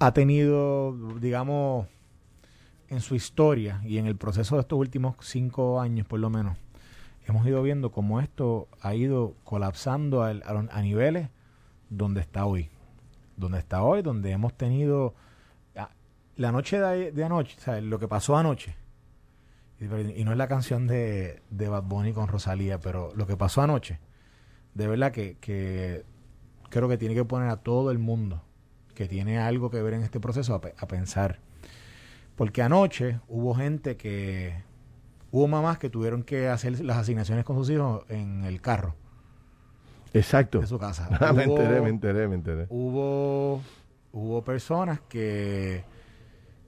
ha 0.00 0.12
tenido, 0.12 0.96
digamos, 1.20 1.86
en 2.88 3.00
su 3.00 3.14
historia 3.14 3.80
y 3.84 3.98
en 3.98 4.06
el 4.06 4.16
proceso 4.16 4.56
de 4.56 4.62
estos 4.62 4.80
últimos 4.80 5.14
cinco 5.20 5.80
años, 5.80 6.08
por 6.08 6.18
lo 6.18 6.28
menos, 6.28 6.58
hemos 7.28 7.46
ido 7.46 7.62
viendo 7.62 7.92
cómo 7.92 8.20
esto 8.20 8.66
ha 8.80 8.96
ido 8.96 9.36
colapsando 9.44 10.24
a, 10.24 10.82
niveles 10.82 11.28
donde 11.88 12.20
está 12.20 12.46
hoy. 12.46 12.68
Donde 13.42 13.58
está 13.58 13.82
hoy, 13.82 14.02
donde 14.02 14.30
hemos 14.30 14.56
tenido 14.56 15.14
ah, 15.76 15.90
la 16.36 16.52
noche 16.52 16.78
de, 16.78 17.24
anoche, 17.24 17.56
o 17.58 17.60
sea, 17.60 17.80
lo 17.80 17.98
que 17.98 18.08
pasó 18.08 18.36
anoche, 18.36 18.76
y, 19.80 20.24
no 20.24 20.32
es 20.32 20.38
la 20.38 20.48
canción 20.48 20.86
de, 20.86 21.42
de 21.50 21.68
Bad 21.68 21.84
Bunny 21.84 22.12
con 22.12 22.28
Rosalía, 22.28 22.78
pero 22.78 23.12
lo 23.14 23.26
que 23.26 23.36
pasó 23.36 23.62
anoche, 23.62 23.98
de 24.74 24.86
verdad 24.86 25.12
que, 25.12 25.36
que 25.40 26.04
creo 26.70 26.88
que 26.88 26.98
tiene 26.98 27.14
que 27.14 27.24
poner 27.24 27.48
a 27.48 27.56
todo 27.56 27.90
el 27.90 27.98
mundo 27.98 28.42
que 28.94 29.08
tiene 29.08 29.38
algo 29.38 29.70
que 29.70 29.82
ver 29.82 29.94
en 29.94 30.02
este 30.02 30.20
proceso 30.20 30.54
a 30.54 30.86
pensar. 30.86 31.40
Porque 32.36 32.62
anoche 32.62 33.20
hubo 33.28 33.54
gente 33.54 33.96
que 33.96 34.62
Hubo 35.32 35.48
mamás 35.48 35.78
que 35.78 35.88
tuvieron 35.88 36.24
que 36.24 36.48
hacer 36.48 36.78
las 36.84 36.98
asignaciones 36.98 37.46
con 37.46 37.56
sus 37.56 37.70
hijos 37.70 38.04
en 38.10 38.44
el 38.44 38.60
carro. 38.60 38.94
Exacto. 40.14 40.60
De 40.60 40.66
su 40.66 40.78
casa. 40.78 41.08
Ah, 41.20 41.32
me 41.32 41.44
enteré, 41.44 41.80
me 41.80 41.88
enteré, 41.88 42.28
me 42.28 42.34
enteré. 42.34 42.66
Hubo, 42.68 43.62
hubo 44.12 44.44
personas 44.44 45.00
que, 45.08 45.84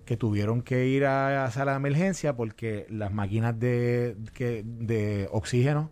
que 0.05 0.17
tuvieron 0.17 0.63
que 0.63 0.87
ir 0.87 1.07
a, 1.07 1.45
a 1.45 1.51
sala 1.51 1.73
de 1.73 1.77
emergencia 1.79 2.37
porque 2.37 2.87
las 2.91 3.13
máquinas 3.13 3.59
de, 3.59 4.17
de 4.39 5.29
oxígeno 5.33 5.91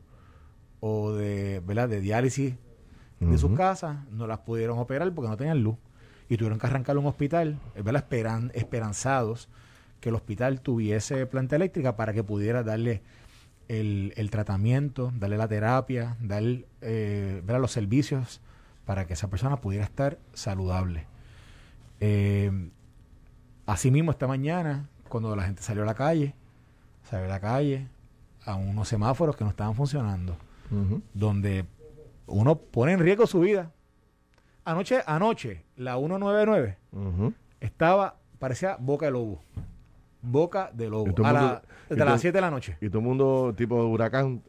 o 0.80 1.12
de, 1.12 1.62
¿verdad? 1.64 1.88
de 1.88 2.00
diálisis 2.00 2.54
de 3.20 3.38
sus 3.38 3.56
casas 3.56 3.98
no 4.10 4.26
las 4.26 4.40
pudieron 4.40 4.80
operar 4.80 5.12
porque 5.12 5.28
no 5.28 5.36
tenían 5.36 5.62
luz. 5.62 5.76
Y 6.28 6.36
tuvieron 6.36 6.58
que 6.58 6.66
arrancar 6.66 6.96
un 6.98 7.06
hospital, 7.06 7.58
¿verdad? 7.76 7.96
Esperan, 7.96 8.50
esperanzados 8.54 9.48
que 10.00 10.08
el 10.08 10.16
hospital 10.16 10.60
tuviese 10.60 11.26
planta 11.26 11.54
eléctrica 11.54 11.94
para 11.94 12.12
que 12.12 12.24
pudiera 12.24 12.64
darle 12.64 13.02
el, 13.68 14.28
tratamiento, 14.30 15.12
darle 15.14 15.36
la 15.36 15.48
terapia, 15.48 16.16
darle 16.20 16.66
eh, 16.80 17.42
los 17.46 17.72
servicios 17.72 18.40
para 18.84 19.06
que 19.06 19.14
esa 19.14 19.28
persona 19.28 19.56
pudiera 19.56 19.84
estar 19.84 20.18
saludable. 20.32 21.06
Eh, 22.00 22.70
asimismo, 23.66 24.10
esta 24.10 24.26
mañana, 24.26 24.88
cuando 25.08 25.34
la 25.36 25.44
gente 25.44 25.62
salió 25.62 25.82
a 25.82 25.86
la 25.86 25.94
calle, 25.94 26.34
salió 27.02 27.26
a 27.26 27.28
la 27.28 27.40
calle 27.40 27.88
a 28.44 28.56
unos 28.56 28.88
semáforos 28.88 29.36
que 29.36 29.44
no 29.44 29.50
estaban 29.50 29.74
funcionando, 29.74 30.36
donde 31.14 31.64
uno 32.26 32.56
pone 32.56 32.92
en 32.92 33.00
riesgo 33.00 33.26
su 33.26 33.40
vida. 33.40 33.70
Anoche, 34.64 35.02
anoche, 35.06 35.64
la 35.76 35.96
199 35.96 36.78
estaba, 37.60 38.16
parecía 38.38 38.76
boca 38.78 39.06
de 39.06 39.12
lobo. 39.12 39.42
Boca 40.22 40.70
de 40.72 40.88
Lobo. 40.88 41.12
A 41.24 41.62
desde 41.88 42.04
las 42.04 42.20
7 42.20 42.36
de 42.36 42.40
la 42.40 42.50
noche. 42.50 42.78
Y 42.80 42.88
todo 42.88 43.00
el 43.00 43.04
mundo, 43.04 43.54
tipo 43.56 43.84
huracán, 43.84 44.42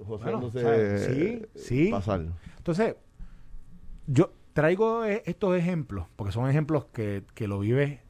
sí, 0.53 1.41
sí. 1.55 1.89
Pasar. 1.89 2.25
Entonces, 2.57 2.95
yo 4.07 4.31
traigo 4.53 5.03
e, 5.03 5.23
estos 5.25 5.57
ejemplos, 5.57 6.07
porque 6.15 6.31
son 6.31 6.49
ejemplos 6.49 6.85
que, 6.93 7.23
que 7.33 7.47
lo 7.47 7.59
vive 7.59 8.01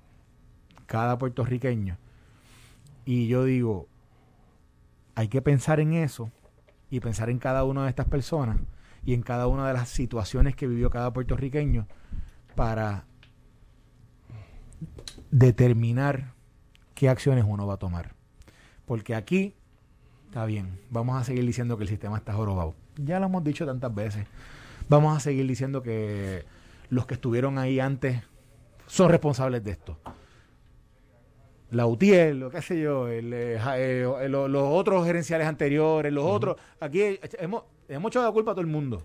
cada 0.86 1.18
puertorriqueño. 1.18 1.98
Y 3.06 3.28
yo 3.28 3.44
digo, 3.46 3.88
hay 5.16 5.30
que 5.30 5.42
pensar 5.42 5.80
en 5.80 5.94
eso 5.94 6.32
y 6.90 7.00
pensar 7.00 7.30
en 7.30 7.40
cada 7.40 7.64
una 7.64 7.84
de 7.84 7.90
estas 7.90 8.08
personas 8.08 8.58
y 9.06 9.14
en 9.14 9.22
cada 9.22 9.48
una 9.48 9.68
de 9.68 9.74
las 9.74 9.90
situaciones 9.90 10.56
que 10.56 10.68
vivió 10.68 10.90
cada 10.90 11.12
puertorriqueño 11.12 11.88
para 12.56 13.06
determinar 15.32 16.33
qué 17.04 17.10
acciones 17.10 17.44
uno 17.46 17.68
va 17.68 17.74
a 17.74 17.78
tomar. 17.78 18.14
Porque 18.86 19.14
aquí, 19.14 19.54
está 20.28 20.46
bien, 20.46 20.80
vamos 20.90 21.20
a 21.20 21.26
seguir 21.26 21.46
diciendo 21.46 21.76
que 21.76 21.84
el 21.84 21.90
sistema 21.90 22.16
está 22.16 22.32
jorobado. 22.32 22.76
Ya 22.96 23.20
lo 23.20 23.26
hemos 23.26 23.44
dicho 23.44 23.66
tantas 23.66 23.94
veces. 23.94 24.26
Vamos 24.88 25.18
a 25.18 25.20
seguir 25.20 25.46
diciendo 25.46 25.84
que 25.84 26.46
los 26.90 27.06
que 27.06 27.16
estuvieron 27.16 27.58
ahí 27.58 27.82
antes 27.82 28.24
son 28.88 29.10
responsables 29.10 29.62
de 29.66 29.72
esto. 29.72 29.98
La 31.72 31.88
UTIEL, 31.88 32.40
lo 32.40 32.50
que 32.50 32.62
sé 32.62 32.80
yo, 32.80 33.10
eh, 33.10 33.20
eh, 33.22 34.30
los 34.30 34.64
otros 34.64 35.06
gerenciales 35.06 35.46
anteriores, 35.46 36.14
los 36.14 36.24
otros. 36.24 36.56
Aquí 36.80 37.20
hemos, 37.38 37.64
hemos 37.90 38.12
echado 38.12 38.28
la 38.28 38.32
culpa 38.32 38.52
a 38.52 38.54
todo 38.54 38.62
el 38.62 38.68
mundo. 38.68 39.04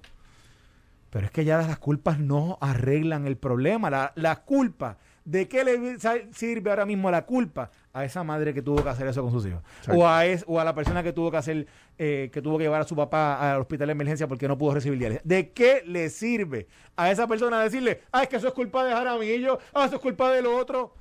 Pero 1.10 1.26
es 1.26 1.32
que 1.32 1.44
ya 1.44 1.56
las 1.56 1.78
culpas 1.78 2.20
no 2.20 2.58
arreglan 2.60 3.26
el 3.26 3.36
problema. 3.36 3.90
La, 3.90 4.12
la 4.14 4.36
culpa 4.44 4.98
¿de 5.24 5.48
qué 5.48 5.64
le 5.64 5.98
sirve 6.32 6.70
ahora 6.70 6.86
mismo 6.86 7.10
la 7.10 7.24
culpa 7.24 7.70
a 7.92 8.04
esa 8.04 8.22
madre 8.24 8.54
que 8.54 8.62
tuvo 8.62 8.82
que 8.82 8.88
hacer 8.88 9.06
eso 9.06 9.22
con 9.22 9.32
sus 9.32 9.46
hijos? 9.46 9.62
O 9.88 10.06
a, 10.06 10.22
o 10.46 10.60
a 10.60 10.64
la 10.64 10.74
persona 10.74 11.02
que 11.02 11.12
tuvo 11.12 11.30
que 11.30 11.36
hacer, 11.36 11.66
eh, 11.98 12.30
que 12.32 12.42
tuvo 12.42 12.58
que 12.58 12.64
llevar 12.64 12.80
a 12.80 12.84
su 12.84 12.96
papá 12.96 13.52
al 13.52 13.60
hospital 13.60 13.88
de 13.88 13.92
emergencia 13.92 14.26
porque 14.26 14.48
no 14.48 14.56
pudo 14.56 14.74
recibir 14.74 14.98
diálisis. 14.98 15.22
¿De 15.24 15.50
qué 15.52 15.82
le 15.86 16.08
sirve 16.10 16.68
a 16.96 17.10
esa 17.10 17.26
persona 17.26 17.60
decirle, 17.60 18.02
ah, 18.12 18.22
es 18.22 18.28
que 18.28 18.36
eso 18.36 18.48
es 18.48 18.54
culpa 18.54 18.84
de 18.84 18.92
Jaramillo, 18.92 19.58
ah, 19.74 19.84
eso 19.86 19.96
es 19.96 20.02
culpa 20.02 20.32
de 20.32 20.42
lo 20.42 20.56
otro? 20.56 20.94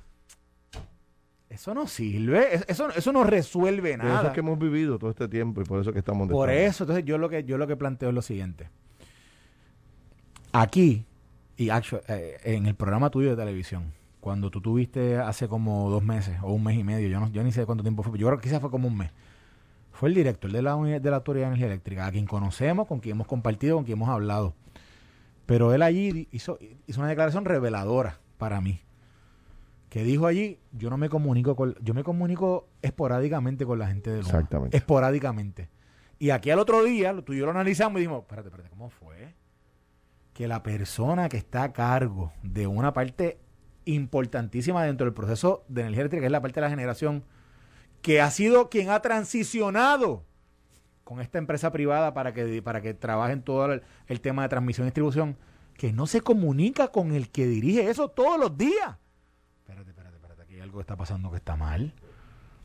Eso 1.48 1.72
no 1.72 1.86
sirve, 1.86 2.60
eso, 2.68 2.90
eso 2.90 3.12
no 3.12 3.24
resuelve 3.24 3.96
nada. 3.96 4.10
Por 4.10 4.18
eso 4.18 4.26
es 4.28 4.34
que 4.34 4.40
hemos 4.40 4.58
vivido 4.58 4.98
todo 4.98 5.10
este 5.10 5.28
tiempo 5.28 5.62
y 5.62 5.64
por 5.64 5.80
eso 5.80 5.92
que 5.92 5.98
estamos... 5.98 6.28
Por 6.28 6.50
eso, 6.50 6.84
entonces 6.84 7.04
yo 7.06 7.16
lo 7.16 7.30
que 7.30 7.44
yo 7.44 7.56
lo 7.56 7.66
que 7.66 7.74
planteo 7.74 8.10
es 8.10 8.14
lo 8.14 8.22
siguiente. 8.22 8.68
Aquí, 10.52 11.04
y 11.56 11.70
eh, 11.70 12.38
en 12.44 12.66
el 12.66 12.74
programa 12.74 13.10
tuyo 13.10 13.30
de 13.30 13.36
televisión, 13.36 13.92
cuando 14.20 14.50
tú 14.50 14.60
tuviste 14.60 15.16
hace 15.18 15.48
como 15.48 15.90
dos 15.90 16.02
meses 16.02 16.38
o 16.42 16.52
un 16.52 16.64
mes 16.64 16.76
y 16.76 16.84
medio, 16.84 17.08
yo, 17.08 17.20
no, 17.20 17.30
yo 17.30 17.42
ni 17.42 17.52
sé 17.52 17.64
cuánto 17.66 17.82
tiempo 17.82 18.02
fue, 18.02 18.18
yo 18.18 18.26
creo 18.26 18.38
que 18.38 18.48
quizás 18.48 18.60
fue 18.60 18.70
como 18.70 18.88
un 18.88 18.96
mes, 18.96 19.12
fue 19.92 20.08
el 20.08 20.14
director 20.14 20.52
de 20.52 20.62
la, 20.62 20.76
de 20.76 21.10
la 21.10 21.16
Autoridad 21.16 21.46
de 21.46 21.48
Energía 21.48 21.66
Eléctrica, 21.66 22.06
a 22.06 22.12
quien 22.12 22.26
conocemos, 22.26 22.86
con 22.86 23.00
quien 23.00 23.16
hemos 23.16 23.26
compartido, 23.26 23.76
con 23.76 23.84
quien 23.84 23.98
hemos 23.98 24.08
hablado. 24.08 24.54
Pero 25.44 25.74
él 25.74 25.82
allí 25.82 26.28
hizo, 26.30 26.58
hizo 26.86 27.00
una 27.00 27.08
declaración 27.08 27.44
reveladora 27.44 28.20
para 28.36 28.60
mí. 28.60 28.80
Que 29.88 30.04
dijo 30.04 30.26
allí, 30.26 30.60
yo 30.72 30.90
no 30.90 30.98
me 30.98 31.08
comunico 31.08 31.56
con, 31.56 31.74
yo 31.82 31.94
me 31.94 32.04
comunico 32.04 32.68
esporádicamente 32.82 33.64
con 33.64 33.78
la 33.78 33.88
gente 33.88 34.10
de 34.10 34.18
Luma. 34.18 34.28
Exactamente. 34.28 34.76
Esporádicamente. 34.76 35.68
Y 36.18 36.30
aquí 36.30 36.50
al 36.50 36.58
otro 36.58 36.84
día, 36.84 37.20
tú 37.22 37.32
y 37.32 37.38
yo 37.38 37.46
lo 37.46 37.52
analizamos 37.52 37.96
y 37.96 38.02
dijimos, 38.02 38.20
espérate, 38.20 38.48
espérate, 38.48 38.70
¿cómo 38.70 38.90
fue? 38.90 39.34
Que 40.34 40.46
la 40.46 40.62
persona 40.62 41.28
que 41.28 41.38
está 41.38 41.62
a 41.62 41.72
cargo 41.72 42.32
de 42.42 42.66
una 42.66 42.92
parte 42.92 43.38
importantísima 43.88 44.84
dentro 44.84 45.06
del 45.06 45.14
proceso 45.14 45.64
de 45.68 45.82
energía 45.82 46.02
eléctrica, 46.02 46.20
que 46.20 46.26
es 46.26 46.32
la 46.32 46.42
parte 46.42 46.60
de 46.60 46.66
la 46.66 46.70
generación, 46.70 47.24
que 48.02 48.20
ha 48.20 48.30
sido 48.30 48.68
quien 48.68 48.90
ha 48.90 49.00
transicionado 49.00 50.24
con 51.04 51.20
esta 51.20 51.38
empresa 51.38 51.72
privada 51.72 52.12
para 52.12 52.34
que, 52.34 52.60
para 52.62 52.82
que 52.82 52.92
trabajen 52.92 53.42
todo 53.42 53.72
el, 53.72 53.82
el 54.06 54.20
tema 54.20 54.42
de 54.42 54.50
transmisión 54.50 54.86
y 54.86 54.88
distribución, 54.88 55.36
que 55.74 55.92
no 55.92 56.06
se 56.06 56.20
comunica 56.20 56.88
con 56.88 57.12
el 57.12 57.30
que 57.30 57.46
dirige 57.46 57.88
eso 57.88 58.08
todos 58.08 58.38
los 58.38 58.58
días. 58.58 58.96
Espérate, 59.60 59.90
espérate, 59.90 60.16
espérate, 60.16 60.42
aquí 60.42 60.54
hay 60.54 60.60
algo 60.60 60.78
que 60.78 60.82
está 60.82 60.96
pasando 60.96 61.30
que 61.30 61.36
está 61.36 61.56
mal. 61.56 61.94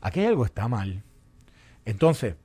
Aquí 0.02 0.20
hay 0.20 0.26
algo 0.26 0.42
que 0.42 0.48
está 0.48 0.68
mal. 0.68 1.02
Entonces, 1.86 2.36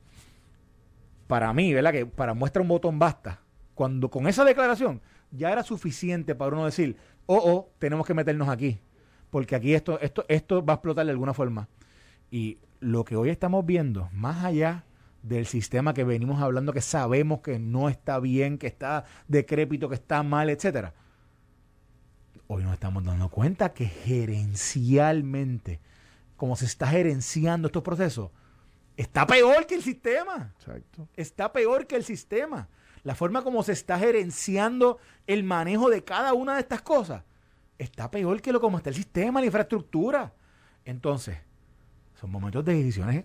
para 1.28 1.52
mí, 1.54 1.74
¿verdad? 1.74 1.92
Que 1.92 2.06
para 2.06 2.34
muestra 2.34 2.62
un 2.62 2.70
botón 2.70 2.98
basta. 2.98 3.42
Cuando 3.76 4.10
con 4.10 4.28
esa 4.28 4.46
declaración 4.46 5.02
ya 5.32 5.52
era 5.52 5.64
suficiente 5.64 6.34
para 6.36 6.56
uno 6.56 6.66
decir, 6.66 6.98
oh, 7.30 7.42
oh, 7.54 7.70
tenemos 7.78 8.06
que 8.08 8.14
meternos 8.14 8.50
aquí. 8.50 8.80
Porque 9.30 9.56
aquí 9.56 9.76
esto, 9.76 10.00
esto, 10.00 10.26
esto 10.28 10.66
va 10.66 10.74
a 10.74 10.76
explotar 10.78 11.06
de 11.06 11.12
alguna 11.12 11.36
forma. 11.36 11.70
Y 12.32 12.58
lo 12.80 13.06
que 13.06 13.16
hoy 13.16 13.30
estamos 13.30 13.66
viendo, 13.66 14.10
más 14.12 14.44
allá 14.44 14.84
del 15.22 15.46
sistema 15.46 15.94
que 15.94 16.04
venimos 16.04 16.42
hablando, 16.42 16.74
que 16.74 16.82
sabemos 16.82 17.42
que 17.42 17.60
no 17.60 17.88
está 17.88 18.20
bien, 18.20 18.58
que 18.58 18.66
está 18.68 19.06
decrépito, 19.28 19.90
que 19.90 19.96
está 19.96 20.24
mal, 20.24 20.50
etcétera. 20.50 20.96
Hoy 22.48 22.64
nos 22.64 22.74
estamos 22.74 23.04
dando 23.04 23.30
cuenta 23.30 23.74
que 23.74 23.86
gerencialmente, 23.86 25.80
como 26.36 26.56
se 26.56 26.66
está 26.66 26.88
gerenciando 26.88 27.68
estos 27.68 27.84
procesos, 27.84 28.32
está 28.98 29.28
peor 29.28 29.68
que 29.68 29.76
el 29.76 29.84
sistema. 29.84 30.52
Exacto. 30.58 31.08
Está 31.16 31.54
peor 31.54 31.86
que 31.86 31.96
el 31.96 32.04
sistema. 32.04 32.70
La 33.04 33.16
forma 33.16 33.44
como 33.44 33.64
se 33.64 33.72
está 33.72 33.98
gerenciando 33.98 35.00
el 35.28 35.44
manejo 35.44 35.90
de 35.90 36.04
cada 36.04 36.34
una 36.34 36.56
de 36.56 36.62
estas 36.62 36.82
cosas 36.82 37.24
está 37.78 38.12
peor 38.12 38.42
que 38.42 38.52
lo 38.52 38.62
como 38.62 38.78
está 38.78 38.90
el 38.90 38.96
sistema, 38.96 39.40
la 39.40 39.48
infraestructura. 39.48 40.34
Entonces, 40.86 41.38
son 42.20 42.30
momentos 42.30 42.64
de 42.66 42.76
decisiones 42.76 43.24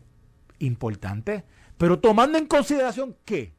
importantes, 0.60 1.42
pero 1.76 1.98
tomando 1.98 2.38
en 2.38 2.46
consideración 2.46 3.16
que 3.24 3.52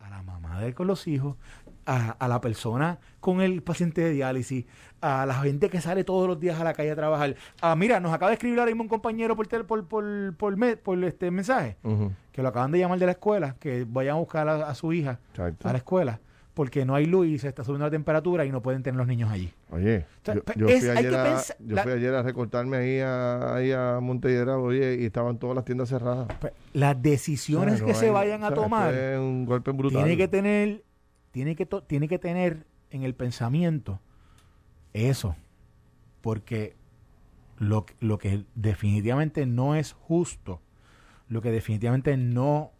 a 0.00 0.10
la 0.10 0.22
mamá 0.22 0.60
de 0.60 0.74
con 0.74 0.86
los 0.86 1.06
hijos, 1.06 1.36
a, 1.86 2.12
a, 2.12 2.28
la 2.28 2.40
persona 2.40 2.98
con 3.20 3.40
el 3.40 3.62
paciente 3.62 4.00
de 4.02 4.10
diálisis, 4.10 4.66
a 5.00 5.26
la 5.26 5.34
gente 5.34 5.68
que 5.68 5.80
sale 5.80 6.04
todos 6.04 6.26
los 6.28 6.40
días 6.40 6.60
a 6.60 6.64
la 6.64 6.74
calle 6.74 6.90
a 6.90 6.96
trabajar. 6.96 7.36
Ah, 7.60 7.76
mira, 7.76 8.00
nos 8.00 8.12
acaba 8.12 8.30
de 8.30 8.34
escribir 8.34 8.58
ahora 8.58 8.70
mismo 8.70 8.82
un 8.82 8.88
compañero 8.88 9.36
por, 9.36 9.46
tel, 9.46 9.64
por, 9.64 9.86
por, 9.86 10.36
por, 10.36 10.56
me, 10.56 10.76
por, 10.76 11.02
este 11.04 11.30
mensaje, 11.30 11.76
uh 11.82 11.90
-huh. 11.90 12.10
que 12.32 12.42
lo 12.42 12.48
acaban 12.48 12.70
de 12.70 12.78
llamar 12.78 12.98
de 12.98 13.06
la 13.06 13.12
escuela, 13.12 13.56
que 13.58 13.86
vayan 13.88 14.16
a 14.16 14.18
buscar 14.18 14.48
a, 14.48 14.68
a 14.68 14.74
su 14.74 14.92
hija 14.92 15.20
Exacto. 15.32 15.68
a 15.68 15.72
la 15.72 15.78
escuela 15.78 16.20
porque 16.54 16.84
no 16.84 16.94
hay 16.94 17.06
luz 17.06 17.26
y 17.26 17.38
se 17.38 17.48
está 17.48 17.64
subiendo 17.64 17.84
la 17.84 17.90
temperatura 17.90 18.44
y 18.44 18.52
no 18.52 18.62
pueden 18.62 18.82
tener 18.82 18.96
los 18.96 19.08
niños 19.08 19.30
allí. 19.30 19.52
Oye, 19.70 20.06
o 20.22 20.24
sea, 20.24 20.34
yo, 20.34 20.42
yo, 20.54 20.68
es, 20.68 20.80
fui 20.80 20.88
ayer 20.90 21.14
a, 21.14 21.42
yo 21.58 21.76
fui 21.78 21.92
ayer 21.92 22.14
a 22.14 22.22
recortarme 22.22 22.76
ahí 22.76 23.00
a, 23.00 23.56
ahí 23.56 23.72
a 23.72 23.98
Montellera, 24.00 24.56
oye, 24.56 24.98
y 25.00 25.04
estaban 25.04 25.38
todas 25.38 25.56
las 25.56 25.64
tiendas 25.64 25.88
cerradas. 25.88 26.28
Las 26.72 27.02
decisiones 27.02 27.74
o 27.74 27.76
sea, 27.78 27.80
no 27.80 27.86
que 27.86 27.92
hay, 27.92 27.98
se 27.98 28.10
vayan 28.10 28.44
a 28.44 28.48
o 28.48 28.50
sea, 28.50 28.62
tomar 28.62 28.94
un 29.18 29.44
golpe 29.44 29.72
brutal. 29.72 30.04
tiene 30.04 30.16
que 30.16 30.28
tener, 30.28 30.84
tiene 31.34 31.56
que, 31.56 31.66
tiene 31.66 32.06
que 32.06 32.20
tener 32.20 32.64
en 32.90 33.02
el 33.02 33.16
pensamiento 33.16 34.00
eso, 34.92 35.34
porque 36.20 36.76
lo, 37.58 37.86
lo 37.98 38.18
que 38.18 38.44
definitivamente 38.54 39.44
no 39.44 39.74
es 39.74 39.94
justo, 39.94 40.60
lo 41.28 41.42
que 41.42 41.50
definitivamente 41.50 42.16
no, 42.16 42.70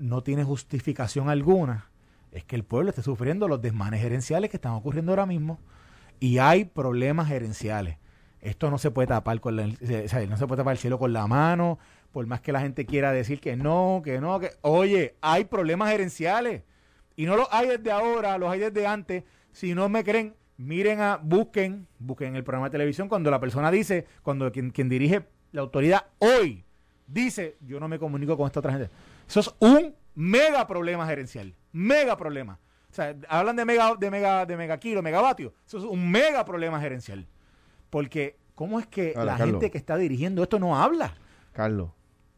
no 0.00 0.24
tiene 0.24 0.42
justificación 0.42 1.28
alguna, 1.28 1.88
es 2.32 2.42
que 2.44 2.56
el 2.56 2.64
pueblo 2.64 2.90
esté 2.90 3.02
sufriendo 3.02 3.46
los 3.46 3.62
desmanes 3.62 4.02
gerenciales 4.02 4.50
que 4.50 4.56
están 4.56 4.72
ocurriendo 4.72 5.12
ahora 5.12 5.26
mismo 5.26 5.60
y 6.18 6.38
hay 6.38 6.64
problemas 6.64 7.28
gerenciales. 7.28 7.98
Esto 8.40 8.72
no 8.72 8.78
se 8.78 8.90
puede 8.90 9.06
tapar 9.06 9.40
con 9.40 9.54
la, 9.54 9.68
no 9.68 9.76
se 10.36 10.46
puede 10.48 10.56
tapar 10.56 10.72
el 10.72 10.78
cielo 10.78 10.98
con 10.98 11.12
la 11.12 11.28
mano, 11.28 11.78
por 12.10 12.26
más 12.26 12.40
que 12.40 12.50
la 12.50 12.60
gente 12.60 12.86
quiera 12.86 13.12
decir 13.12 13.40
que 13.40 13.54
no, 13.54 14.02
que 14.04 14.20
no, 14.20 14.40
que 14.40 14.50
oye, 14.62 15.14
hay 15.20 15.44
problemas 15.44 15.92
gerenciales 15.92 16.64
y 17.16 17.26
no 17.26 17.36
los 17.36 17.48
hay 17.50 17.68
desde 17.68 17.90
ahora, 17.90 18.38
los 18.38 18.50
hay 18.50 18.60
desde 18.60 18.86
antes. 18.86 19.24
Si 19.52 19.74
no 19.74 19.88
me 19.88 20.04
creen, 20.04 20.34
miren 20.56 21.00
a 21.00 21.16
busquen, 21.16 21.86
busquen 21.98 22.36
el 22.36 22.44
programa 22.44 22.66
de 22.66 22.72
televisión 22.72 23.08
cuando 23.08 23.30
la 23.30 23.40
persona 23.40 23.70
dice, 23.70 24.06
cuando 24.22 24.50
quien, 24.52 24.70
quien 24.70 24.88
dirige 24.88 25.26
la 25.52 25.60
autoridad 25.60 26.06
hoy 26.18 26.64
dice, 27.06 27.56
yo 27.60 27.78
no 27.78 27.88
me 27.88 27.98
comunico 27.98 28.36
con 28.36 28.46
esta 28.46 28.60
otra 28.60 28.72
gente. 28.72 28.90
Eso 29.28 29.40
es 29.40 29.54
un 29.60 29.94
mega 30.14 30.66
problema 30.66 31.06
gerencial 31.06 31.54
mega 31.74 32.16
problema. 32.16 32.58
O 32.90 32.94
sea, 32.94 33.14
hablan 33.28 33.56
de 33.56 33.64
mega, 33.64 33.96
de 33.96 34.10
mega, 34.10 34.46
de 34.46 34.56
mega 34.56 34.78
kilo, 34.78 35.02
megavatio. 35.02 35.52
Eso 35.66 35.78
es 35.78 35.84
un 35.84 36.10
mega 36.10 36.44
problema 36.44 36.80
gerencial. 36.80 37.26
Porque, 37.90 38.38
¿cómo 38.54 38.78
es 38.78 38.86
que 38.86 39.12
Ahora, 39.16 39.32
la 39.32 39.38
Carlos. 39.38 39.54
gente 39.54 39.70
que 39.72 39.78
está 39.78 39.96
dirigiendo 39.96 40.42
esto 40.42 40.58
no 40.58 40.80
habla? 40.80 41.14
Carlos. 41.52 41.90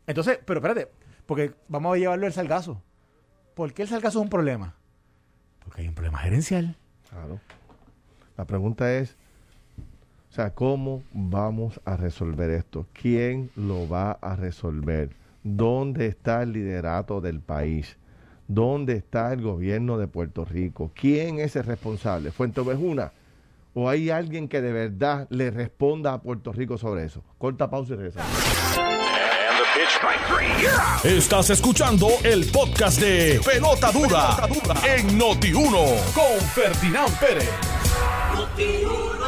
Entonces, 0.06 0.40
pero 0.44 0.60
espérate, 0.60 0.90
porque 1.26 1.52
vamos 1.68 1.94
a 1.94 1.98
llevarlo 1.98 2.26
al 2.26 2.32
salgazo. 2.32 2.82
¿Por 3.56 3.72
qué 3.72 3.84
el 3.84 3.88
salgazo 3.88 4.18
es 4.18 4.24
un 4.24 4.28
problema? 4.28 4.74
Porque 5.64 5.80
hay 5.80 5.88
un 5.88 5.94
problema 5.94 6.18
gerencial. 6.18 6.76
Claro. 7.08 7.40
La 8.36 8.44
pregunta 8.44 8.92
es, 8.92 9.16
o 10.30 10.34
sea, 10.34 10.50
¿cómo 10.50 11.02
vamos 11.14 11.80
a 11.86 11.96
resolver 11.96 12.50
esto? 12.50 12.86
¿Quién 12.92 13.48
lo 13.56 13.88
va 13.88 14.12
a 14.12 14.36
resolver? 14.36 15.08
¿Dónde 15.42 16.04
está 16.04 16.42
el 16.42 16.52
liderato 16.52 17.22
del 17.22 17.40
país? 17.40 17.96
¿Dónde 18.46 18.92
está 18.92 19.32
el 19.32 19.40
gobierno 19.40 19.96
de 19.96 20.06
Puerto 20.06 20.44
Rico? 20.44 20.90
¿Quién 20.94 21.38
es 21.38 21.56
el 21.56 21.64
responsable? 21.64 22.32
¿Fuente 22.32 22.60
Ovejuna? 22.60 23.10
¿O 23.72 23.88
hay 23.88 24.10
alguien 24.10 24.48
que 24.48 24.60
de 24.60 24.72
verdad 24.72 25.28
le 25.30 25.50
responda 25.50 26.12
a 26.12 26.20
Puerto 26.20 26.52
Rico 26.52 26.76
sobre 26.76 27.04
eso? 27.04 27.24
Corta 27.38 27.70
pausa 27.70 27.94
y 27.94 27.96
regresamos. 27.96 28.85
Estás 31.04 31.50
escuchando 31.50 32.08
el 32.24 32.50
podcast 32.50 32.98
de 32.98 33.38
Pelota 33.44 33.92
Dura, 33.92 34.36
en 34.96 35.18
Noti1 35.18 36.14
con 36.14 36.40
Ferdinand 36.48 37.12
Pérez. 37.20 37.50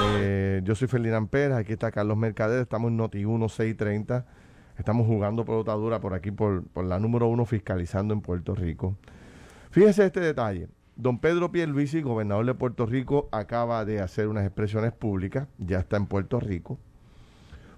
Eh, 0.00 0.62
yo 0.64 0.74
soy 0.74 0.88
Ferdinand 0.88 1.28
Pérez, 1.28 1.54
aquí 1.56 1.74
está 1.74 1.90
Carlos 1.90 2.16
Mercader, 2.16 2.62
estamos 2.62 2.90
en 2.90 2.98
Noti1 2.98 3.48
630. 3.50 4.26
Estamos 4.78 5.06
jugando 5.06 5.44
pelota 5.44 5.72
dura 5.72 6.00
por 6.00 6.14
aquí, 6.14 6.30
por, 6.30 6.66
por 6.68 6.86
la 6.86 6.98
número 6.98 7.26
uno, 7.26 7.44
fiscalizando 7.44 8.14
en 8.14 8.22
Puerto 8.22 8.54
Rico. 8.54 8.96
Fíjese 9.70 10.06
este 10.06 10.20
detalle. 10.20 10.68
Don 10.96 11.18
Pedro 11.18 11.52
Pierluisi, 11.52 12.00
gobernador 12.00 12.46
de 12.46 12.54
Puerto 12.54 12.86
Rico, 12.86 13.28
acaba 13.32 13.84
de 13.84 14.00
hacer 14.00 14.28
unas 14.28 14.46
expresiones 14.46 14.92
públicas, 14.92 15.46
ya 15.58 15.78
está 15.78 15.98
en 15.98 16.06
Puerto 16.06 16.40
Rico. 16.40 16.78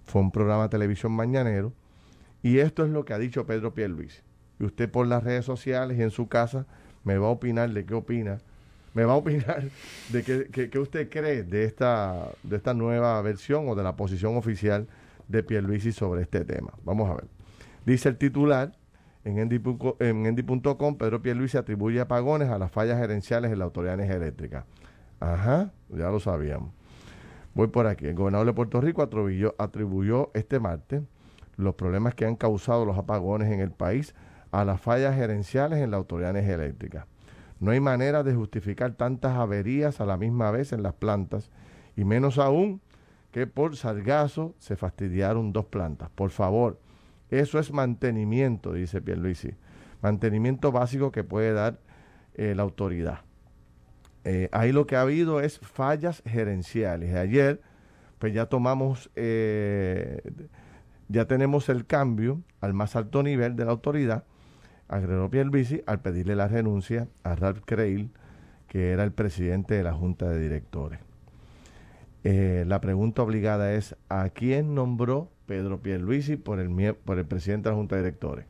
Fue 0.04 0.20
un 0.22 0.30
programa 0.30 0.64
de 0.64 0.68
televisión 0.68 1.11
mañanero. 1.12 1.72
Y 2.42 2.59
esto 2.59 2.85
es 2.85 2.90
lo 2.90 3.05
que 3.05 3.12
ha 3.12 3.18
dicho 3.18 3.46
Pedro 3.46 3.74
Pierluisi. 3.74 4.20
Y 4.59 4.64
usted 4.64 4.90
por 4.90 5.07
las 5.07 5.24
redes 5.24 5.44
sociales 5.44 5.98
y 5.98 6.03
en 6.03 6.11
su 6.11 6.29
casa 6.29 6.66
me 7.05 7.18
va 7.18 7.29
a 7.29 7.31
opinar 7.31 7.70
de 7.70 7.85
qué 7.85 7.94
opina. 7.94 8.38
Me 8.94 9.05
va 9.05 9.12
a 9.12 9.16
opinar 9.16 9.64
de 10.11 10.22
qué, 10.70 10.79
usted 10.79 11.09
cree 11.09 11.44
de 11.44 11.64
esta, 11.64 12.29
de 12.42 12.57
esta 12.57 12.74
nueva 12.74 13.20
versión 13.22 13.68
o 13.68 13.74
de 13.74 13.83
la 13.83 13.96
posición 13.96 14.37
oficial 14.37 14.87
de 15.29 15.42
Pierluisi 15.42 15.92
sobre 15.92 16.22
este 16.22 16.44
tema. 16.44 16.72
Vamos 16.85 17.09
a 17.09 17.14
ver. 17.14 17.24
Dice 17.87 18.09
el 18.09 18.16
titular 18.16 18.72
en 19.24 19.38
endy.com, 19.38 20.96
Pedro 20.96 21.22
Pierluisi 21.22 21.57
atribuye 21.57 22.00
apagones 22.00 22.48
a 22.48 22.59
las 22.59 22.70
fallas 22.70 22.98
gerenciales 22.98 23.53
en 23.53 23.59
la 23.59 23.66
Autoridad 23.66 23.96
de 23.96 24.05
Energía 24.05 24.16
Eléctrica. 24.16 24.66
Ajá, 25.20 25.72
ya 25.90 26.11
lo 26.11 26.18
sabíamos. 26.20 26.72
Voy 27.55 27.68
por 27.68 27.87
aquí. 27.87 28.07
El 28.07 28.14
gobernador 28.14 28.46
de 28.46 28.53
Puerto 28.55 28.81
Rico 28.81 29.03
atribuyó, 29.03 29.55
atribuyó 29.59 30.31
este 30.35 30.59
martes 30.59 31.03
los 31.61 31.75
problemas 31.75 32.14
que 32.14 32.25
han 32.27 32.37
causado 32.37 32.85
los 32.85 32.99
apagones 32.99 33.53
en 33.53 33.61
el 33.61 33.70
país 33.70 34.14
a 34.51 34.64
las 34.64 34.81
fallas 34.81 35.14
gerenciales 35.14 35.79
en 35.79 35.90
la 35.90 35.96
Autoridad 35.96 36.33
de 36.33 36.40
Energía 36.40 36.64
Eléctrica. 36.64 37.07
No 37.61 37.73
hay 37.73 37.81
manera 37.81 38.23
de 38.23 38.35
justificar 38.35 38.94
tantas 38.94 39.37
averías 39.37 40.01
a 40.01 40.07
la 40.07 40.16
misma 40.16 40.51
vez 40.51 40.73
en 40.73 40.83
las 40.83 40.94
plantas 40.94 41.51
y 41.94 42.05
menos 42.05 42.38
aún 42.38 42.81
que 43.31 43.46
por 43.46 43.77
sargazo 43.77 44.55
se 44.59 44.77
fastidiaron 44.77 45.53
dos 45.53 45.66
plantas. 45.66 46.11
Por 46.11 46.31
favor, 46.31 46.81
eso 47.29 47.59
es 47.59 47.73
mantenimiento, 47.73 48.73
dice 48.73 49.01
Pierluisi. 49.01 49.55
Mantenimiento 50.03 50.73
básico 50.73 51.12
que 51.12 51.23
puede 51.23 51.53
dar 51.53 51.79
eh, 52.35 52.55
la 52.57 52.62
autoridad. 52.62 53.20
Eh, 54.25 54.49
ahí 54.53 54.73
lo 54.73 54.87
que 54.87 54.96
ha 54.96 55.03
habido 55.03 55.40
es 55.40 55.59
fallas 55.61 56.23
gerenciales. 56.27 57.14
Ayer, 57.14 57.61
pues 58.18 58.35
ya 58.35 58.46
tomamos 58.46 59.11
eh, 59.14 60.23
ya 61.11 61.27
tenemos 61.27 61.68
el 61.68 61.87
cambio 61.87 62.40
al 62.61 62.73
más 62.73 62.94
alto 62.94 63.23
nivel 63.23 63.57
de 63.57 63.64
la 63.64 63.73
autoridad, 63.73 64.25
agregó 64.88 65.29
Pierluisi, 65.29 65.83
al 65.87 66.01
pedirle 66.01 66.37
la 66.37 66.49
renuncia 66.49 67.09
a 67.25 67.35
Ralph 67.35 67.62
Creil, 67.64 68.11
que 68.68 68.92
era 68.92 69.03
el 69.03 69.12
presidente 69.12 69.75
de 69.75 69.83
la 69.83 69.92
Junta 69.92 70.29
de 70.29 70.40
Directores. 70.40 71.01
Eh, 72.23 72.64
la 72.66 72.81
pregunta 72.81 73.23
obligada 73.23 73.73
es, 73.73 73.96
¿a 74.09 74.29
quién 74.29 74.75
nombró 74.75 75.31
Pedro 75.46 75.81
Pierluisi 75.81 76.37
por 76.37 76.61
el, 76.61 76.94
por 76.94 77.18
el 77.18 77.27
presidente 77.27 77.68
de 77.68 77.73
la 77.73 77.77
Junta 77.77 77.96
de 77.96 78.03
Directores? 78.03 78.46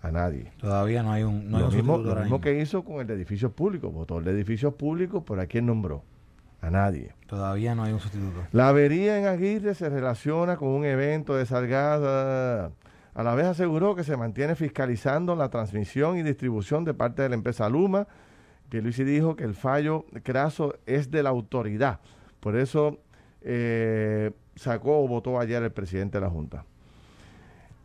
A 0.00 0.10
nadie. 0.10 0.52
Todavía 0.60 1.02
no 1.02 1.12
hay 1.12 1.24
un... 1.24 1.50
lo 1.50 1.70
mismo, 1.70 1.98
lo 1.98 2.14
mismo 2.14 2.40
que 2.40 2.60
hizo 2.60 2.84
con 2.84 3.00
el 3.00 3.06
de 3.06 3.14
edificios 3.14 3.52
públicos. 3.52 3.92
Votó 3.92 4.18
el 4.18 4.24
de 4.24 4.30
edificios 4.30 4.74
públicos, 4.74 5.24
¿por 5.24 5.40
a 5.40 5.46
quién 5.46 5.66
nombró? 5.66 6.04
A 6.60 6.70
nadie. 6.70 7.14
Todavía 7.26 7.74
no 7.74 7.84
hay 7.84 7.92
un 7.92 8.00
sustituto. 8.00 8.46
La 8.52 8.68
avería 8.68 9.18
en 9.18 9.26
Aguirre 9.26 9.74
se 9.74 9.88
relaciona 9.88 10.56
con 10.56 10.68
un 10.68 10.84
evento 10.84 11.36
de 11.36 11.46
Salgada. 11.46 12.72
A 13.14 13.22
la 13.22 13.34
vez 13.34 13.46
aseguró 13.46 13.94
que 13.94 14.04
se 14.04 14.16
mantiene 14.16 14.54
fiscalizando 14.54 15.36
la 15.36 15.50
transmisión 15.50 16.18
y 16.18 16.22
distribución 16.22 16.84
de 16.84 16.94
parte 16.94 17.22
de 17.22 17.28
la 17.28 17.34
empresa 17.36 17.68
Luma. 17.68 18.06
Pierluisi 18.68 19.04
dijo 19.04 19.36
que 19.36 19.44
el 19.44 19.54
fallo 19.54 20.04
craso 20.22 20.74
es 20.86 21.10
de 21.10 21.22
la 21.22 21.30
autoridad. 21.30 22.00
Por 22.40 22.56
eso 22.56 22.98
eh, 23.40 24.32
sacó 24.56 25.02
o 25.02 25.08
votó 25.08 25.38
ayer 25.38 25.62
el 25.62 25.72
presidente 25.72 26.18
de 26.18 26.22
la 26.22 26.30
Junta. 26.30 26.64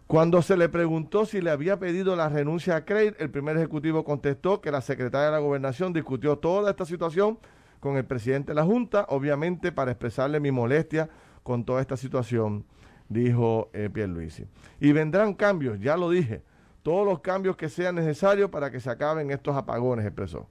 Cuando 0.07 0.41
se 0.41 0.57
le 0.57 0.69
preguntó 0.69 1.25
si 1.25 1.41
le 1.41 1.49
había 1.49 1.79
pedido 1.79 2.15
la 2.15 2.29
renuncia 2.29 2.75
a 2.75 2.85
Craig, 2.85 3.15
el 3.17 3.31
primer 3.31 3.57
ejecutivo 3.57 4.03
contestó 4.03 4.61
que 4.61 4.71
la 4.71 4.81
secretaria 4.81 5.27
de 5.27 5.31
la 5.31 5.39
gobernación 5.39 5.93
discutió 5.93 6.37
toda 6.37 6.71
esta 6.71 6.85
situación 6.85 7.39
con 7.83 7.97
el 7.97 8.05
presidente 8.05 8.51
de 8.51 8.55
la 8.55 8.63
Junta, 8.63 9.05
obviamente 9.09 9.73
para 9.73 9.91
expresarle 9.91 10.39
mi 10.39 10.51
molestia 10.51 11.09
con 11.43 11.65
toda 11.65 11.81
esta 11.81 11.97
situación, 11.97 12.63
dijo 13.09 13.69
eh, 13.73 13.89
Pierluisi. 13.91 14.45
Y 14.79 14.93
vendrán 14.93 15.33
cambios, 15.33 15.81
ya 15.81 15.97
lo 15.97 16.09
dije, 16.09 16.43
todos 16.81 17.05
los 17.05 17.19
cambios 17.19 17.57
que 17.57 17.67
sean 17.67 17.95
necesarios 17.95 18.49
para 18.49 18.71
que 18.71 18.79
se 18.79 18.89
acaben 18.89 19.31
estos 19.31 19.57
apagones, 19.57 20.05
expresó. 20.05 20.47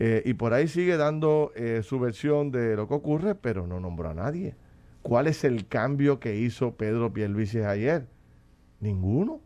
Eh, 0.00 0.24
y 0.24 0.34
por 0.34 0.54
ahí 0.54 0.66
sigue 0.66 0.96
dando 0.96 1.52
eh, 1.54 1.82
su 1.84 2.00
versión 2.00 2.50
de 2.50 2.74
lo 2.74 2.88
que 2.88 2.94
ocurre, 2.94 3.36
pero 3.36 3.68
no 3.68 3.78
nombró 3.78 4.10
a 4.10 4.14
nadie. 4.14 4.56
¿Cuál 5.02 5.28
es 5.28 5.44
el 5.44 5.68
cambio 5.68 6.18
que 6.18 6.34
hizo 6.34 6.74
Pedro 6.74 7.12
Pierluisi 7.12 7.60
ayer? 7.60 8.08
Ninguno. 8.80 9.40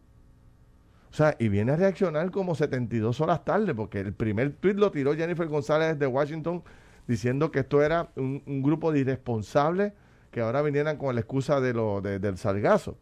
O 1.12 1.14
sea, 1.14 1.36
y 1.38 1.48
viene 1.48 1.72
a 1.72 1.76
reaccionar 1.76 2.30
como 2.30 2.54
72 2.54 3.20
horas 3.20 3.44
tarde, 3.44 3.74
porque 3.74 4.00
el 4.00 4.14
primer 4.14 4.54
tuit 4.54 4.78
lo 4.78 4.90
tiró 4.90 5.14
Jennifer 5.14 5.46
González 5.46 5.98
de 5.98 6.06
Washington 6.06 6.62
diciendo 7.06 7.50
que 7.50 7.60
esto 7.60 7.82
era 7.82 8.08
un, 8.16 8.62
grupo 8.62 8.90
de 8.90 9.00
irresponsables 9.00 9.92
que 10.30 10.40
ahora 10.40 10.62
vinieran 10.62 10.96
con 10.96 11.14
la 11.14 11.20
excusa 11.20 11.60
de 11.60 11.74
lo, 11.74 12.00
del 12.00 12.38
salgazo. 12.38 12.96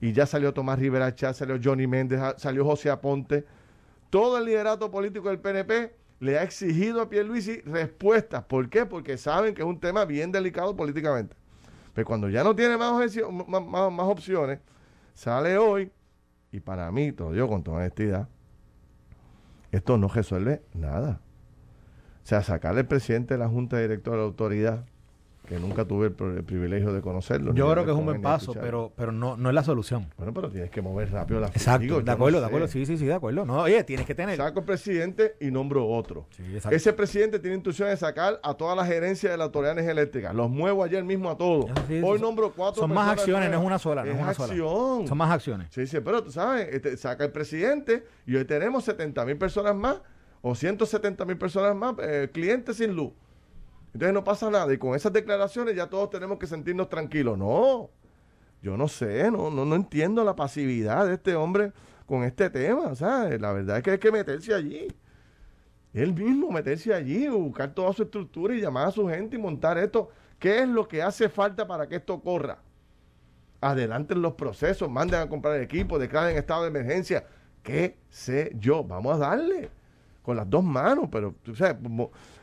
Y 0.00 0.12
ya 0.12 0.24
salió 0.24 0.54
Tomás 0.54 0.78
Rivera 0.78 1.14
Chá, 1.14 1.34
salió 1.34 1.58
Johnny 1.62 1.86
Méndez, 1.86 2.18
salió 2.38 2.64
José 2.64 2.88
Aponte. 2.88 3.44
Todo 4.08 4.38
el 4.38 4.46
liderato 4.46 4.90
político 4.90 5.28
del 5.28 5.38
PNP 5.38 5.94
le 6.20 6.38
ha 6.38 6.42
exigido 6.42 7.02
a 7.02 7.10
Pierluisi 7.10 7.60
respuestas. 7.60 8.44
¿Por 8.44 8.70
qué? 8.70 8.86
Porque 8.86 9.18
saben 9.18 9.54
que 9.54 9.60
es 9.60 9.68
un 9.68 9.78
tema 9.78 10.06
bien 10.06 10.32
delicado 10.32 10.74
políticamente. 10.74 11.36
Pero 11.92 12.06
cuando 12.06 12.30
ya 12.30 12.42
no 12.42 12.56
tiene 12.56 12.78
más, 12.78 12.92
opciones, 14.08 14.60
sale 15.12 15.58
hoy, 15.58 15.90
y 16.54 16.60
para 16.60 16.88
mí, 16.92 17.10
todo 17.10 17.34
yo 17.34 17.48
con 17.48 17.64
toda 17.64 17.78
honestidad, 17.78 18.28
esto 19.72 19.98
no 19.98 20.06
resuelve 20.06 20.62
nada. 20.72 21.20
O 22.22 22.26
sea, 22.26 22.44
sacarle 22.44 22.82
al 22.82 22.86
presidente 22.86 23.34
de 23.34 23.38
la 23.38 23.48
Junta 23.48 23.80
Directora 23.80 24.18
de 24.18 24.22
la 24.22 24.28
Autoridad 24.28 24.86
que 25.46 25.58
nunca 25.58 25.84
tuve 25.84 26.06
el, 26.06 26.44
privilegio 26.44 26.92
de 26.92 27.02
conocerlo. 27.02 27.54
Yo 27.54 27.70
creo 27.70 27.84
que 27.84 27.90
es 27.90 27.96
un 27.96 28.06
buen 28.06 28.22
paso, 28.22 28.52
pero, 28.54 28.92
pero 28.96 29.12
no, 29.12 29.36
no 29.36 29.48
es 29.50 29.54
la 29.54 29.62
solución. 29.62 30.08
Bueno, 30.16 30.32
pero 30.32 30.50
tienes 30.50 30.70
que 30.70 30.80
mover 30.80 31.10
rápido 31.10 31.40
la 31.40 31.48
Exacto, 31.48 32.00
de 32.00 32.10
acuerdo, 32.10 32.40
de 32.40 32.46
acuerdo, 32.46 32.68
sí, 32.68 32.86
sí, 32.86 32.96
sí, 32.96 33.04
de 33.04 33.14
acuerdo. 33.14 33.44
No, 33.44 33.62
oye, 33.62 33.82
tienes 33.84 34.06
que 34.06 34.14
tener. 34.14 34.36
Saco 34.36 34.60
el 34.60 34.64
presidente 34.64 35.36
y 35.40 35.50
nombro 35.50 35.86
otro. 35.86 36.26
Ese 36.70 36.92
presidente 36.92 37.38
tiene 37.38 37.56
instrucciones 37.56 38.00
de 38.00 38.06
sacar 38.06 38.40
a 38.42 38.54
toda 38.54 38.74
la 38.74 38.86
gerencia 38.86 39.30
de 39.30 39.36
la 39.36 39.44
autoridad 39.44 39.78
eléctricas. 39.78 40.34
Los 40.34 40.50
muevo 40.50 40.82
ayer 40.82 41.04
mismo 41.04 41.30
a 41.30 41.36
todos. 41.36 41.66
Hoy 42.02 42.18
nombro 42.20 42.52
cuatro 42.52 42.82
Son 42.82 42.92
más 42.92 43.18
acciones, 43.18 43.50
no 43.50 43.58
es 43.58 43.64
una 43.64 43.78
sola. 43.78 44.04
es, 44.06 44.14
una 44.14 44.30
acción. 44.30 45.06
Son 45.06 45.18
más 45.18 45.30
acciones. 45.30 45.68
Sí, 45.70 45.86
sí, 45.86 45.98
pero 46.00 46.22
tú 46.22 46.30
sabes, 46.30 46.68
este, 46.72 46.96
saca 46.96 47.24
el 47.24 47.32
presidente 47.32 48.04
y 48.26 48.36
hoy 48.36 48.44
tenemos 48.44 48.84
70 48.84 49.24
mil 49.24 49.36
personas 49.36 49.74
más 49.74 50.00
o 50.40 50.54
170 50.54 51.24
mil 51.24 51.38
personas 51.38 51.74
más, 51.74 51.94
eh, 52.02 52.28
clientes 52.32 52.76
sin 52.76 52.94
luz. 52.94 53.12
Entonces 53.94 54.12
no 54.12 54.24
pasa 54.24 54.50
nada. 54.50 54.72
Y 54.74 54.78
con 54.78 54.94
esas 54.94 55.12
declaraciones 55.12 55.76
ya 55.76 55.86
todos 55.86 56.10
tenemos 56.10 56.38
que 56.38 56.46
sentirnos 56.46 56.88
tranquilos. 56.88 57.38
No, 57.38 57.90
yo 58.60 58.76
no 58.76 58.88
sé, 58.88 59.30
no, 59.30 59.50
no, 59.50 59.64
no 59.64 59.76
entiendo 59.76 60.24
la 60.24 60.34
pasividad 60.34 61.06
de 61.06 61.14
este 61.14 61.36
hombre 61.36 61.72
con 62.04 62.24
este 62.24 62.50
tema. 62.50 62.94
Sea, 62.96 63.28
la 63.38 63.52
verdad 63.52 63.78
es 63.78 63.82
que 63.84 63.90
hay 63.92 63.98
que 63.98 64.10
meterse 64.10 64.52
allí. 64.52 64.88
Él 65.92 66.12
mismo 66.12 66.50
meterse 66.50 66.92
allí, 66.92 67.28
buscar 67.28 67.72
toda 67.72 67.92
su 67.92 68.02
estructura 68.02 68.54
y 68.54 68.60
llamar 68.60 68.88
a 68.88 68.90
su 68.90 69.08
gente 69.08 69.36
y 69.36 69.38
montar 69.38 69.78
esto. 69.78 70.10
¿Qué 70.40 70.58
es 70.58 70.68
lo 70.68 70.88
que 70.88 71.00
hace 71.00 71.28
falta 71.28 71.64
para 71.68 71.88
que 71.88 71.96
esto 71.96 72.20
corra? 72.20 72.58
Adelanten 73.60 74.20
los 74.20 74.34
procesos, 74.34 74.90
manden 74.90 75.20
a 75.20 75.28
comprar 75.28 75.60
equipo, 75.60 76.00
declaren 76.00 76.36
estado 76.36 76.62
de 76.62 76.68
emergencia. 76.68 77.24
¿Qué 77.62 77.96
sé 78.10 78.52
yo? 78.58 78.82
Vamos 78.82 79.14
a 79.14 79.18
darle 79.18 79.70
con 80.24 80.36
las 80.38 80.48
dos 80.48 80.64
manos, 80.64 81.08
pero 81.12 81.34
tú 81.42 81.54
sabes, 81.54 81.76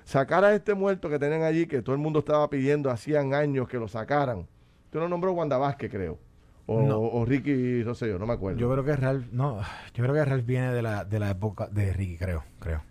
sacar 0.03 0.45
a 0.45 0.53
este 0.53 0.75
muerto 0.75 1.09
que 1.09 1.17
tienen 1.17 1.41
allí, 1.41 1.65
que 1.65 1.81
todo 1.81 1.95
el 1.95 2.01
mundo 2.01 2.19
estaba 2.19 2.47
pidiendo 2.47 2.91
hacían 2.91 3.33
años 3.33 3.67
que 3.67 3.77
lo 3.77 3.87
sacaran. 3.87 4.45
Tú 4.91 4.99
lo 4.99 5.09
nombró 5.09 5.33
Wanda 5.33 5.57
Vázquez, 5.57 5.89
creo. 5.89 6.19
O, 6.67 7.25
Ricky, 7.25 7.83
no 7.83 7.95
sé 7.95 8.07
yo, 8.07 8.19
no 8.19 8.27
me 8.27 8.33
acuerdo. 8.33 8.59
Yo 8.59 8.71
creo 8.71 8.85
que 8.85 8.95
Ralph, 8.95 9.25
no, 9.31 9.59
yo 9.95 10.03
creo 10.03 10.13
que 10.13 10.23
Ralph 10.23 10.45
viene 10.45 10.71
de 10.71 10.83
la, 10.83 11.03
de 11.03 11.19
la 11.19 11.31
época 11.31 11.67
de 11.67 11.91
Ricky, 11.91 12.17
creo, 12.17 12.43
creo. 12.59 12.81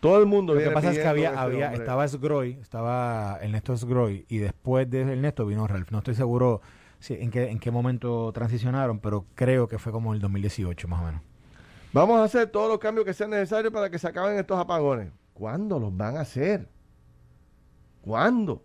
Todo 0.00 0.18
el 0.18 0.26
mundo 0.26 0.54
Lo 0.54 0.60
que 0.60 0.70
pasa 0.70 0.92
es 0.92 0.98
que 0.98 1.06
había, 1.06 1.28
este 1.28 1.40
había 1.40 1.74
estaba 1.74 2.08
Sgroy, 2.08 2.58
estaba 2.62 3.38
Ernesto 3.42 3.76
Sgroy, 3.76 4.24
y 4.30 4.38
después 4.38 4.88
de 4.88 5.02
Ernesto 5.02 5.44
vino 5.44 5.66
Ralph. 5.66 5.90
No 5.90 5.98
estoy 5.98 6.14
seguro 6.14 6.62
si, 7.00 7.14
en, 7.14 7.30
qué, 7.30 7.50
en 7.50 7.58
qué 7.58 7.70
momento 7.70 8.32
transicionaron, 8.32 8.98
pero 8.98 9.26
creo 9.34 9.68
que 9.68 9.78
fue 9.78 9.92
como 9.92 10.14
el 10.14 10.20
2018, 10.20 10.88
más 10.88 11.02
o 11.02 11.04
menos. 11.04 11.20
Vamos 11.92 12.20
a 12.20 12.24
hacer 12.24 12.48
todos 12.48 12.68
los 12.68 12.78
cambios 12.78 13.04
que 13.04 13.12
sean 13.12 13.30
necesarios 13.30 13.72
para 13.72 13.90
que 13.90 13.98
se 13.98 14.06
acaben 14.06 14.38
estos 14.38 14.58
apagones. 14.58 15.10
¿Cuándo 15.34 15.80
los 15.80 15.96
van 15.96 16.16
a 16.16 16.20
hacer? 16.20 16.68
¿Cuándo? 18.02 18.62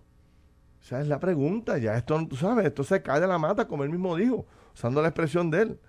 Esa 0.83 1.01
es 1.01 1.07
la 1.07 1.19
pregunta. 1.19 1.77
Ya 1.79 1.97
esto, 1.97 2.23
tú 2.27 2.35
sabes, 2.35 2.65
esto 2.65 2.83
se 2.83 3.01
cae 3.01 3.19
de 3.19 3.27
la 3.27 3.39
mata, 3.39 3.67
como 3.67 3.83
él 3.83 3.89
mismo 3.89 4.15
dijo, 4.15 4.45
usando 4.73 5.01
la 5.01 5.07
expresión 5.07 5.49
de 5.49 5.61
él. 5.61 5.79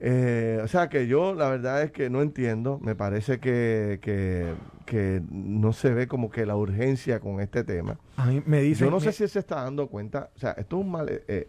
Eh, 0.00 0.60
o 0.62 0.68
sea 0.68 0.90
que 0.90 1.06
yo 1.06 1.34
la 1.34 1.48
verdad 1.48 1.82
es 1.82 1.92
que 1.92 2.10
no 2.10 2.20
entiendo, 2.20 2.78
me 2.82 2.94
parece 2.94 3.38
que, 3.40 4.00
que, 4.02 5.22
no 5.30 5.72
se 5.72 5.94
ve 5.94 6.06
como 6.06 6.30
que 6.30 6.44
la 6.44 6.56
urgencia 6.56 7.20
con 7.20 7.40
este 7.40 7.64
tema. 7.64 7.98
A 8.16 8.26
mí 8.26 8.42
me 8.44 8.60
dicen, 8.60 8.88
yo 8.88 8.90
no 8.90 9.00
sé 9.00 9.12
si 9.12 9.26
se 9.26 9.38
está 9.38 9.62
dando 9.62 9.88
cuenta, 9.88 10.30
o 10.36 10.38
sea, 10.38 10.50
esto 10.52 10.76
es 10.76 10.84
un 10.84 10.90
mal... 10.90 11.08
Eh, 11.08 11.48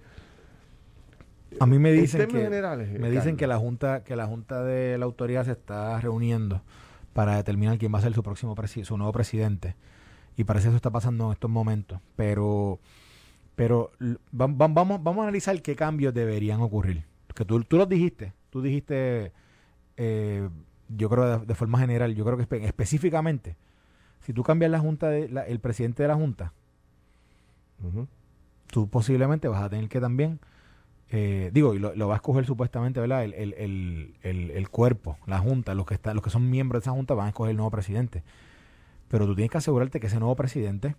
a 1.59 1.65
mí 1.65 1.79
me 1.79 1.91
dicen 1.91 2.27
que 2.27 2.49
me 2.99 3.09
dicen 3.09 3.37
que 3.37 3.47
la 3.47 3.57
junta 3.57 4.03
que 4.03 4.15
la 4.15 4.25
junta 4.25 4.63
de 4.63 4.97
la 4.97 5.05
autoridad 5.05 5.45
se 5.45 5.51
está 5.51 5.99
reuniendo 6.01 6.61
para 7.13 7.37
determinar 7.37 7.77
quién 7.77 7.93
va 7.93 7.99
a 7.99 8.01
ser 8.01 8.13
su 8.13 8.23
próximo 8.23 8.55
su 8.83 8.97
nuevo 8.97 9.13
presidente. 9.13 9.75
Y 10.35 10.43
parece 10.43 10.65
que 10.65 10.69
eso 10.69 10.75
está 10.75 10.91
pasando 10.91 11.27
en 11.27 11.31
estos 11.31 11.49
momentos. 11.49 12.01
Pero, 12.17 12.79
pero 13.55 13.91
vamos, 14.31 15.01
vamos 15.01 15.19
a 15.19 15.23
analizar 15.23 15.61
qué 15.61 15.77
cambios 15.77 16.13
deberían 16.13 16.59
ocurrir. 16.59 17.05
Que 17.33 17.45
tú, 17.45 17.63
tú 17.63 17.77
los 17.77 17.87
dijiste, 17.87 18.33
tú 18.49 18.61
dijiste, 18.61 19.31
eh, 19.95 20.49
yo 20.89 21.09
creo 21.09 21.39
de, 21.39 21.55
forma 21.55 21.79
general, 21.79 22.13
yo 22.15 22.25
creo 22.25 22.37
que 22.37 22.65
específicamente, 22.65 23.55
si 24.21 24.33
tú 24.33 24.43
cambias 24.43 24.71
la 24.71 24.79
junta, 24.79 25.09
de, 25.09 25.29
el 25.47 25.59
presidente 25.59 26.03
de 26.03 26.09
la 26.09 26.15
junta, 26.15 26.51
tú 28.67 28.89
posiblemente 28.89 29.47
vas 29.47 29.63
a 29.63 29.69
tener 29.69 29.87
que 29.87 30.01
también 30.01 30.39
eh, 31.09 31.51
digo, 31.53 31.73
y 31.73 31.79
lo, 31.79 32.07
va 32.07 32.15
a 32.15 32.17
escoger 32.17 32.45
supuestamente, 32.45 32.99
¿verdad? 32.99 33.23
El, 33.23 33.33
el, 33.33 34.15
el, 34.23 34.51
el, 34.51 34.69
cuerpo, 34.69 35.17
la 35.27 35.39
junta, 35.39 35.75
los 35.75 35.85
que, 35.85 35.93
están, 35.93 36.15
los 36.15 36.23
que 36.23 36.31
son 36.31 36.49
miembros 36.49 36.81
de 36.81 36.85
esa 36.85 36.95
junta 36.95 37.13
van 37.13 37.27
a 37.27 37.29
escoger 37.29 37.51
el 37.51 37.57
nuevo 37.57 37.71
presidente. 37.71 38.23
Pero 39.07 39.25
tú 39.27 39.35
tienes 39.35 39.51
que 39.51 39.59
asegurarte 39.59 39.99
que 39.99 40.07
ese 40.07 40.19
nuevo 40.19 40.35
presidente 40.35 40.95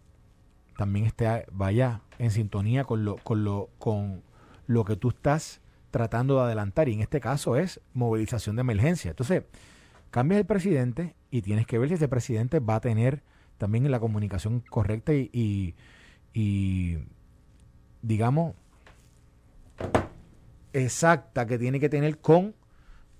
también 0.76 1.06
esté, 1.06 1.46
vaya 1.50 2.02
en 2.18 2.30
sintonía 2.30 2.84
con 2.84 3.04
lo, 3.04 3.16
con 3.16 3.42
lo, 3.42 3.68
con 3.78 4.22
lo 4.66 4.84
que 4.84 4.96
tú 4.96 5.08
estás 5.08 5.60
tratando 5.90 6.36
de 6.36 6.42
adelantar. 6.42 6.88
Y 6.88 6.94
en 6.94 7.00
este 7.00 7.20
caso 7.20 7.56
es 7.56 7.80
movilización 7.92 8.56
de 8.56 8.60
emergencia. 8.60 9.10
Entonces, 9.10 9.42
cambias 10.10 10.38
el 10.38 10.46
presidente 10.46 11.16
y 11.30 11.42
tienes 11.42 11.66
que 11.66 11.78
ver 11.78 11.88
si 11.88 11.94
ese 11.94 12.08
presidente 12.08 12.60
va 12.60 12.76
a 12.76 12.80
tener 12.80 13.22
también 13.58 13.90
la 13.90 13.98
comunicación 13.98 14.60
correcta 14.60 15.12
y, 15.14 15.74
y 16.32 16.98
digamos, 18.02 18.54
exacta 20.72 21.46
que 21.46 21.58
tiene 21.58 21.80
que 21.80 21.88
tener 21.88 22.18
con 22.18 22.54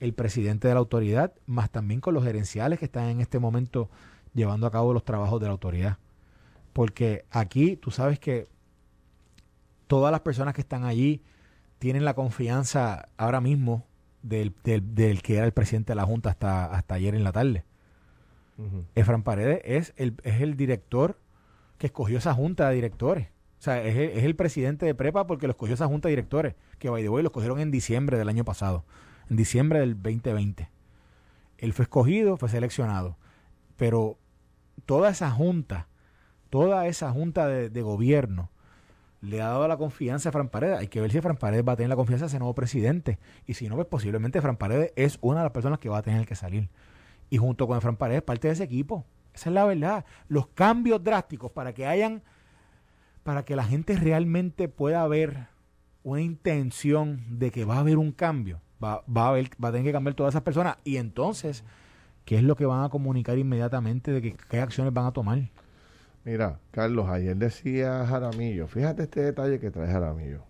el 0.01 0.12
presidente 0.12 0.69
de 0.69 0.75
la 0.75 0.81
autoridad, 0.81 1.33
más 1.47 1.71
también 1.71 2.01
con 2.01 2.14
los 2.14 2.25
gerenciales 2.25 2.79
que 2.79 2.85
están 2.85 3.09
en 3.09 3.21
este 3.21 3.38
momento 3.38 3.88
llevando 4.35 4.66
a 4.66 4.71
cabo 4.71 4.92
los 4.92 5.05
trabajos 5.05 5.40
de 5.40 5.47
la 5.47 5.53
autoridad. 5.53 5.99
Porque 6.73 7.25
aquí 7.31 7.77
tú 7.77 7.90
sabes 7.90 8.19
que 8.19 8.49
todas 9.87 10.12
las 10.12 10.21
personas 10.21 10.55
que 10.55 10.61
están 10.61 10.85
allí 10.85 11.23
tienen 11.79 12.05
la 12.05 12.14
confianza 12.14 13.09
ahora 13.16 13.40
mismo 13.40 13.87
del, 14.23 14.55
del, 14.64 15.23
que 15.23 15.37
era 15.37 15.47
el 15.47 15.53
presidente 15.53 15.92
de 15.92 15.97
la 15.97 16.05
Junta 16.05 16.31
hasta, 16.31 16.66
hasta 16.66 16.95
ayer 16.95 17.14
en 17.14 17.25
la 17.25 17.33
tarde. 17.33 17.64
Efran 18.95 19.23
Paredes 19.23 19.61
es 19.64 19.95
el, 19.97 20.16
es 20.23 20.40
el 20.40 20.57
director 20.57 21.19
que 21.79 21.88
escogió 21.88 22.19
esa 22.19 22.35
junta 22.35 22.69
de 22.69 22.75
directores. 22.75 23.29
O 23.59 23.62
sea, 23.62 23.83
es 23.83 23.97
el, 23.97 24.11
es 24.11 24.25
el 24.25 24.37
presidente 24.37 24.87
de 24.87 24.95
Prepa 24.95 25.27
porque 25.27 25.47
lo 25.47 25.53
escogió 25.53 25.75
esa 25.75 25.87
junta 25.87 26.09
de 26.09 26.12
directores, 26.12 26.55
que 26.79 26.90
by 26.90 27.03
the 27.03 27.09
way 27.09 27.23
lo 27.23 27.29
escogieron 27.29 27.59
en 27.59 27.71
diciembre 27.71 28.19
del 28.19 28.29
año 28.29 28.45
pasado, 28.45 28.85
en 29.31 29.37
diciembre 29.37 29.81
del 29.81 29.95
2020. 29.95 30.71
Él 31.59 31.73
fue 31.73 31.85
escogido, 31.85 32.37
fue 32.37 32.49
seleccionado. 32.49 33.16
Pero 33.77 34.19
toda 34.85 35.11
esa 35.11 35.31
junta, 35.31 35.88
toda 36.51 36.87
esa 36.87 37.11
junta 37.11 37.47
de, 37.49 37.83
gobierno, 37.83 38.51
le 39.21 39.40
ha 39.40 39.49
dado 39.49 39.66
la 39.66 39.77
confianza 39.77 40.29
a 40.29 40.33
Fran 40.33 40.49
Paredes. 40.49 40.79
Hay 40.79 40.88
que 40.88 41.01
ver 41.01 41.11
si 41.11 41.21
Fran 41.21 41.37
Paredes 41.37 41.64
va 41.66 41.73
a 41.73 41.77
tener 41.77 41.90
la 41.90 41.97
confianza 41.97 42.27
de 42.27 42.29
ese 42.29 42.38
nuevo 42.38 42.55
presidente. 42.55 43.19
Y 43.47 43.55
si 43.55 43.69
no, 43.69 43.77
pues 43.77 43.87
posiblemente 43.88 44.40
Fran 44.40 44.57
Paredes 44.57 44.92
es 44.97 45.19
una 45.21 45.38
de 45.40 45.45
las 45.45 45.53
personas 45.53 45.79
que 45.79 45.88
va 45.88 45.99
a 45.99 46.03
tener 46.03 46.27
que 46.27 46.35
salir. 46.35 46.69
Y 47.31 47.38
junto 47.38 47.66
con 47.66 47.81
Fran 47.81 47.97
Paredes, 47.97 48.23
parte 48.23 48.49
de 48.49 48.55
ese 48.55 48.64
equipo. 48.64 49.05
Esa 49.35 49.51
es 49.51 49.55
la 49.55 49.64
verdad. 49.64 50.05
Los 50.29 50.47
cambios 50.49 51.03
drásticos 51.03 51.51
para 51.51 51.73
que 51.75 51.87
hayan, 51.87 52.23
para 53.27 53.45
que 53.45 53.57
la 53.57 53.65
gente 53.65 53.97
realmente 53.97 54.69
pueda 54.69 55.05
ver 55.09 55.49
una 56.05 56.21
intención 56.23 57.25
de 57.29 57.51
que 57.51 57.65
va 57.65 57.75
a 57.75 57.81
haber 57.81 57.99
un 57.99 58.12
cambio. 58.12 58.61
Va, 58.83 59.03
va, 59.05 59.25
a, 59.25 59.29
haber, 59.31 59.51
va 59.62 59.71
a 59.71 59.73
tener 59.73 59.87
que 59.87 59.93
cambiar 59.93 60.15
todas 60.15 60.31
esas 60.33 60.43
personas. 60.43 60.77
Y 60.85 60.99
entonces 60.99 61.65
¿qué 62.25 62.37
es 62.37 62.45
lo 62.45 62.55
que 62.55 62.67
van 62.67 62.85
a 62.85 62.89
comunicar 62.89 63.37
inmediatamente 63.37 64.12
de 64.12 64.23
que, 64.23 64.37
qué 64.49 64.61
acciones 64.61 64.95
van 64.95 65.07
a 65.07 65.12
tomar? 65.12 65.41
Mira, 66.25 66.61
Carlos, 66.71 67.09
ayer 67.09 67.37
decía 67.37 68.07
Jaramillo, 68.07 68.69
fíjate 68.69 69.03
este 69.03 69.23
detalle 69.23 69.59
que 69.59 69.73
trae 69.73 69.91
Jaramillo. 69.91 70.43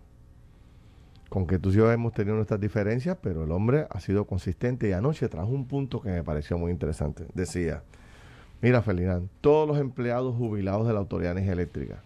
Con 1.29 1.47
que 1.47 1.57
tú 1.57 1.69
y 1.69 1.73
yo 1.73 1.91
hemos 1.91 2.13
tenido 2.13 2.35
nuestras 2.35 2.59
diferencias, 2.59 3.17
pero 3.19 3.43
el 3.43 3.51
hombre 3.51 3.87
ha 3.89 3.99
sido 4.01 4.25
consistente 4.25 4.87
y 4.87 4.91
anoche 4.91 5.27
trajo 5.29 5.49
un 5.49 5.65
punto 5.67 5.99
que 5.99 6.11
me 6.11 6.23
pareció 6.23 6.59
muy 6.59 6.71
interesante. 6.71 7.25
Decía, 7.33 7.81
mira 8.61 8.83
Ferdinand, 8.83 9.29
todos 9.41 9.67
los 9.67 9.79
empleados 9.79 10.35
jubilados 10.35 10.85
de 10.85 10.93
la 10.93 10.99
Autoridad 10.99 11.29
de 11.29 11.41
Energía 11.41 11.53
Eléctrica 11.53 12.03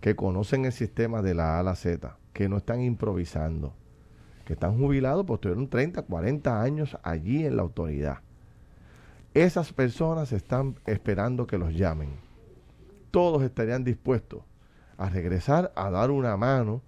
que 0.00 0.16
conocen 0.16 0.64
el 0.64 0.72
sistema 0.72 1.22
de 1.22 1.34
la 1.34 1.56
A 1.56 1.60
a 1.60 1.62
la 1.62 1.76
Z, 1.76 2.16
que 2.32 2.48
no 2.48 2.56
están 2.56 2.80
improvisando, 2.80 3.74
que 4.44 4.54
están 4.54 4.78
jubilados, 4.78 5.24
pues 5.26 5.40
tuvieron 5.40 5.68
30, 5.68 6.02
40 6.02 6.62
años 6.62 6.96
allí 7.02 7.44
en 7.44 7.56
la 7.56 7.62
autoridad 7.62 8.20
esas 9.34 9.72
personas 9.72 10.32
están 10.32 10.76
esperando 10.86 11.46
que 11.46 11.58
los 11.58 11.74
llamen. 11.74 12.10
Todos 13.10 13.42
estarían 13.42 13.84
dispuestos 13.84 14.42
a 14.96 15.08
regresar 15.08 15.72
a 15.76 15.90
dar 15.90 16.10
una 16.10 16.36
mano 16.36 16.82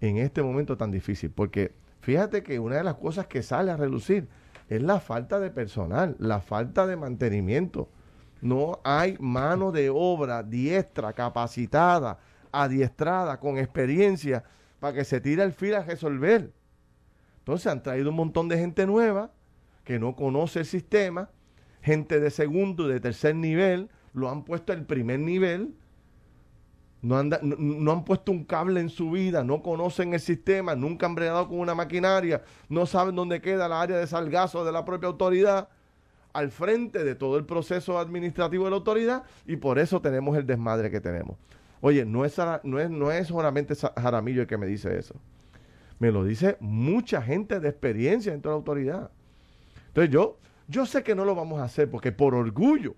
en 0.00 0.18
este 0.18 0.42
momento 0.42 0.76
tan 0.76 0.90
difícil. 0.90 1.30
Porque 1.30 1.74
fíjate 2.00 2.42
que 2.42 2.58
una 2.58 2.76
de 2.76 2.84
las 2.84 2.94
cosas 2.94 3.26
que 3.26 3.42
sale 3.42 3.70
a 3.70 3.76
relucir 3.76 4.28
es 4.68 4.82
la 4.82 5.00
falta 5.00 5.40
de 5.40 5.50
personal, 5.50 6.14
la 6.18 6.40
falta 6.40 6.86
de 6.86 6.96
mantenimiento. 6.96 7.88
No 8.42 8.80
hay 8.84 9.16
mano 9.18 9.72
de 9.72 9.90
obra 9.90 10.42
diestra, 10.42 11.14
capacitada, 11.14 12.18
adiestrada, 12.52 13.40
con 13.40 13.58
experiencia, 13.58 14.44
para 14.80 14.94
que 14.94 15.04
se 15.04 15.20
tire 15.20 15.42
el 15.42 15.52
fil 15.52 15.74
a 15.74 15.82
resolver. 15.82 16.52
Entonces 17.38 17.66
han 17.66 17.82
traído 17.82 18.10
un 18.10 18.16
montón 18.16 18.48
de 18.48 18.58
gente 18.58 18.86
nueva 18.86 19.30
que 19.84 19.98
no 19.98 20.14
conoce 20.14 20.60
el 20.60 20.66
sistema, 20.66 21.30
gente 21.80 22.20
de 22.20 22.30
segundo 22.30 22.88
y 22.88 22.92
de 22.92 23.00
tercer 23.00 23.34
nivel, 23.34 23.88
lo 24.12 24.28
han 24.28 24.44
puesto 24.44 24.72
el 24.72 24.84
primer 24.84 25.20
nivel, 25.20 25.74
no 27.00 27.16
han, 27.16 27.30
no, 27.42 27.92
han 27.92 28.04
puesto 28.04 28.32
un 28.32 28.44
cable 28.44 28.80
en 28.80 28.90
su 28.90 29.12
vida, 29.12 29.44
no 29.44 29.62
conocen 29.62 30.14
el 30.14 30.20
sistema, 30.20 30.74
nunca 30.74 31.06
han 31.06 31.14
bregado 31.14 31.48
con 31.48 31.60
una 31.60 31.74
maquinaria, 31.74 32.42
no 32.68 32.86
saben 32.86 33.14
dónde 33.14 33.40
queda 33.40 33.68
la 33.68 33.80
área 33.80 33.96
de 33.96 34.06
salgazo 34.06 34.64
de 34.64 34.72
la 34.72 34.84
propia 34.84 35.08
autoridad, 35.08 35.68
al 36.32 36.50
frente 36.50 37.04
de 37.04 37.14
todo 37.14 37.38
el 37.38 37.46
proceso 37.46 37.98
administrativo 37.98 38.64
de 38.64 38.70
la 38.70 38.76
autoridad, 38.76 39.22
y 39.46 39.56
por 39.56 39.78
eso 39.78 40.00
tenemos 40.00 40.36
el 40.36 40.46
desmadre 40.46 40.90
que 40.90 41.00
tenemos. 41.00 41.36
Oye, 41.80 42.04
no 42.04 42.24
es, 42.24 42.34
solamente 42.34 43.74
Jaramillo 43.74 44.42
el 44.42 44.46
que 44.46 44.58
me 44.58 44.66
dice 44.66 44.98
eso. 44.98 45.14
Me 45.98 46.10
lo 46.10 46.24
dice 46.24 46.56
mucha 46.60 47.22
gente 47.22 47.60
de 47.60 47.68
experiencia 47.68 48.32
dentro 48.32 48.50
de 48.50 48.54
la 48.54 48.58
autoridad. 48.58 49.10
Entonces 49.88 50.12
yo, 50.12 50.38
yo 50.68 50.86
sé 50.86 51.02
que 51.02 51.14
no 51.14 51.24
lo 51.24 51.34
vamos 51.34 51.60
a 51.60 51.64
hacer 51.64 51.90
porque 51.90 52.12
por 52.12 52.34
orgullo, 52.34 52.94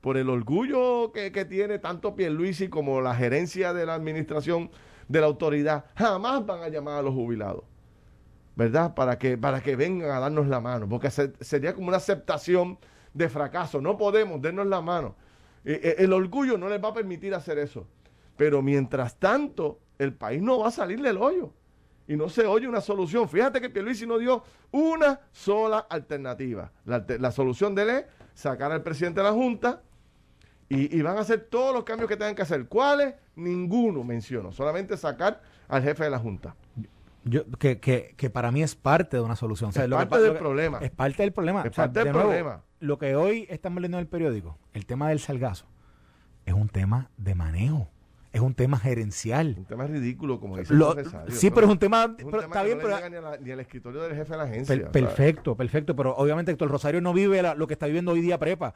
por 0.00 0.16
el 0.16 0.28
orgullo 0.28 1.12
que, 1.12 1.30
tiene 1.44 1.78
tanto 1.78 2.14
Pierluisi 2.14 2.68
como 2.68 3.00
la 3.00 3.14
gerencia 3.14 3.72
de 3.72 3.86
la 3.86 3.94
administración 3.94 4.70
de 5.08 5.20
la 5.20 5.26
autoridad, 5.26 5.86
jamás 5.96 6.46
van 6.46 6.62
a 6.62 6.68
llamar 6.68 6.98
a 6.98 7.02
los 7.02 7.14
jubilados. 7.14 7.64
¿Verdad? 8.54 8.94
Para 8.94 9.18
que, 9.18 9.38
para 9.38 9.60
que 9.60 9.76
vengan 9.76 10.10
a 10.10 10.18
darnos 10.18 10.48
la 10.48 10.60
mano, 10.60 10.88
porque 10.88 11.10
sería 11.10 11.74
como 11.74 11.88
una 11.88 11.98
aceptación 11.98 12.78
de 13.14 13.28
fracaso. 13.28 13.80
No 13.80 13.96
podemos, 13.96 14.42
darnos 14.42 14.66
la 14.66 14.80
mano. 14.80 15.14
E, 15.68 15.96
e, 15.98 16.02
el 16.02 16.14
orgullo 16.14 16.56
no 16.56 16.66
les 16.66 16.82
va 16.82 16.88
a 16.88 16.94
permitir 16.94 17.34
hacer 17.34 17.58
eso. 17.58 17.86
Pero 18.38 18.62
mientras 18.62 19.18
tanto, 19.18 19.80
el 19.98 20.14
país 20.14 20.40
no 20.40 20.60
va 20.60 20.68
a 20.68 20.70
salir 20.70 21.02
del 21.02 21.18
hoyo 21.18 21.52
y 22.06 22.16
no 22.16 22.30
se 22.30 22.46
oye 22.46 22.66
una 22.66 22.80
solución. 22.80 23.28
Fíjate 23.28 23.60
que 23.60 23.68
Pierluisi 23.68 24.06
no 24.06 24.16
dio 24.16 24.42
una 24.70 25.20
sola 25.30 25.80
alternativa. 25.90 26.72
La, 26.86 27.30
solución 27.30 27.74
de 27.74 27.82
él 27.82 27.90
es 27.90 28.04
sacar 28.32 28.72
al 28.72 28.82
presidente 28.82 29.20
de 29.20 29.24
la 29.24 29.32
Junta 29.32 29.82
y, 30.70 31.02
van 31.02 31.18
a 31.18 31.20
hacer 31.20 31.48
todos 31.50 31.74
los 31.74 31.84
cambios 31.84 32.08
que 32.08 32.16
tengan 32.16 32.34
que 32.34 32.42
hacer. 32.42 32.66
¿Cuáles? 32.66 33.14
Ninguno 33.36 34.04
menciono. 34.04 34.52
Solamente 34.52 34.96
sacar 34.96 35.42
al 35.68 35.82
jefe 35.82 36.04
de 36.04 36.10
la 36.10 36.18
Junta. 36.18 36.56
Yo, 37.28 37.46
que, 37.58 37.80
que, 37.80 38.14
que 38.16 38.30
para 38.30 38.50
mí 38.50 38.62
es 38.62 38.74
parte 38.74 39.16
de 39.16 39.22
una 39.22 39.36
solución. 39.36 39.70
es 39.70 39.76
parte 39.76 40.20
del 40.20 40.36
problema. 40.36 40.78
Es 40.80 40.90
parte 40.90 41.22
del 41.22 41.32
problema. 41.32 41.62
Es 41.62 41.74
parte 41.74 42.04
del 42.04 42.12
problema. 42.12 42.62
Lo 42.80 42.98
que 42.98 43.16
hoy 43.16 43.46
estamos 43.50 43.80
leyendo 43.80 43.98
en 43.98 44.02
el 44.02 44.08
periódico, 44.08 44.58
el 44.72 44.86
tema 44.86 45.08
del 45.08 45.18
salgazo, 45.18 45.66
es 46.46 46.54
un 46.54 46.68
tema 46.68 47.10
de 47.16 47.34
manejo 47.34 47.90
es 48.32 48.40
un 48.40 48.54
tema 48.54 48.78
gerencial. 48.78 49.54
Un 49.58 49.64
tema 49.64 49.86
ridículo, 49.86 50.38
como 50.40 50.56
dice 50.58 50.74
el 50.74 50.80
Sí, 51.32 51.50
pero, 51.50 51.66
es 51.66 51.72
un 51.72 51.78
tema. 51.78 52.14
está 52.18 52.62
bien, 52.62 52.78
pero. 52.80 52.96
Ni, 53.40 53.50
el 53.50 53.60
escritorio 53.60 54.02
del 54.02 54.14
jefe 54.14 54.32
de 54.32 54.36
la 54.36 54.44
agencia. 54.44 54.90
perfecto, 54.90 55.56
perfecto. 55.56 55.96
Pero 55.96 56.14
obviamente 56.16 56.52
Héctor 56.52 56.70
Rosario 56.70 57.00
no 57.00 57.12
vive 57.12 57.42
lo 57.56 57.66
que 57.66 57.74
está 57.74 57.86
viviendo 57.86 58.12
hoy 58.12 58.20
día 58.20 58.38
Prepa. 58.38 58.74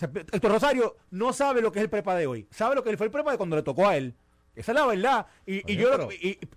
Héctor 0.00 0.52
Rosario 0.52 0.96
no 1.10 1.32
sabe 1.32 1.60
lo 1.60 1.70
que 1.70 1.78
es 1.80 1.84
el 1.84 1.90
Prepa 1.90 2.14
de 2.14 2.26
hoy. 2.26 2.48
Sabe 2.50 2.74
lo 2.74 2.82
que 2.82 2.96
fue 2.96 3.06
el 3.06 3.12
Prepa 3.12 3.32
de 3.32 3.36
cuando 3.36 3.56
le 3.56 3.62
tocó 3.62 3.86
a 3.86 3.96
él. 3.96 4.16
Esa 4.54 4.72
es 4.72 4.78
la 4.78 4.86
verdad. 4.86 5.26
Y, 5.46 5.76
yo 5.76 6.08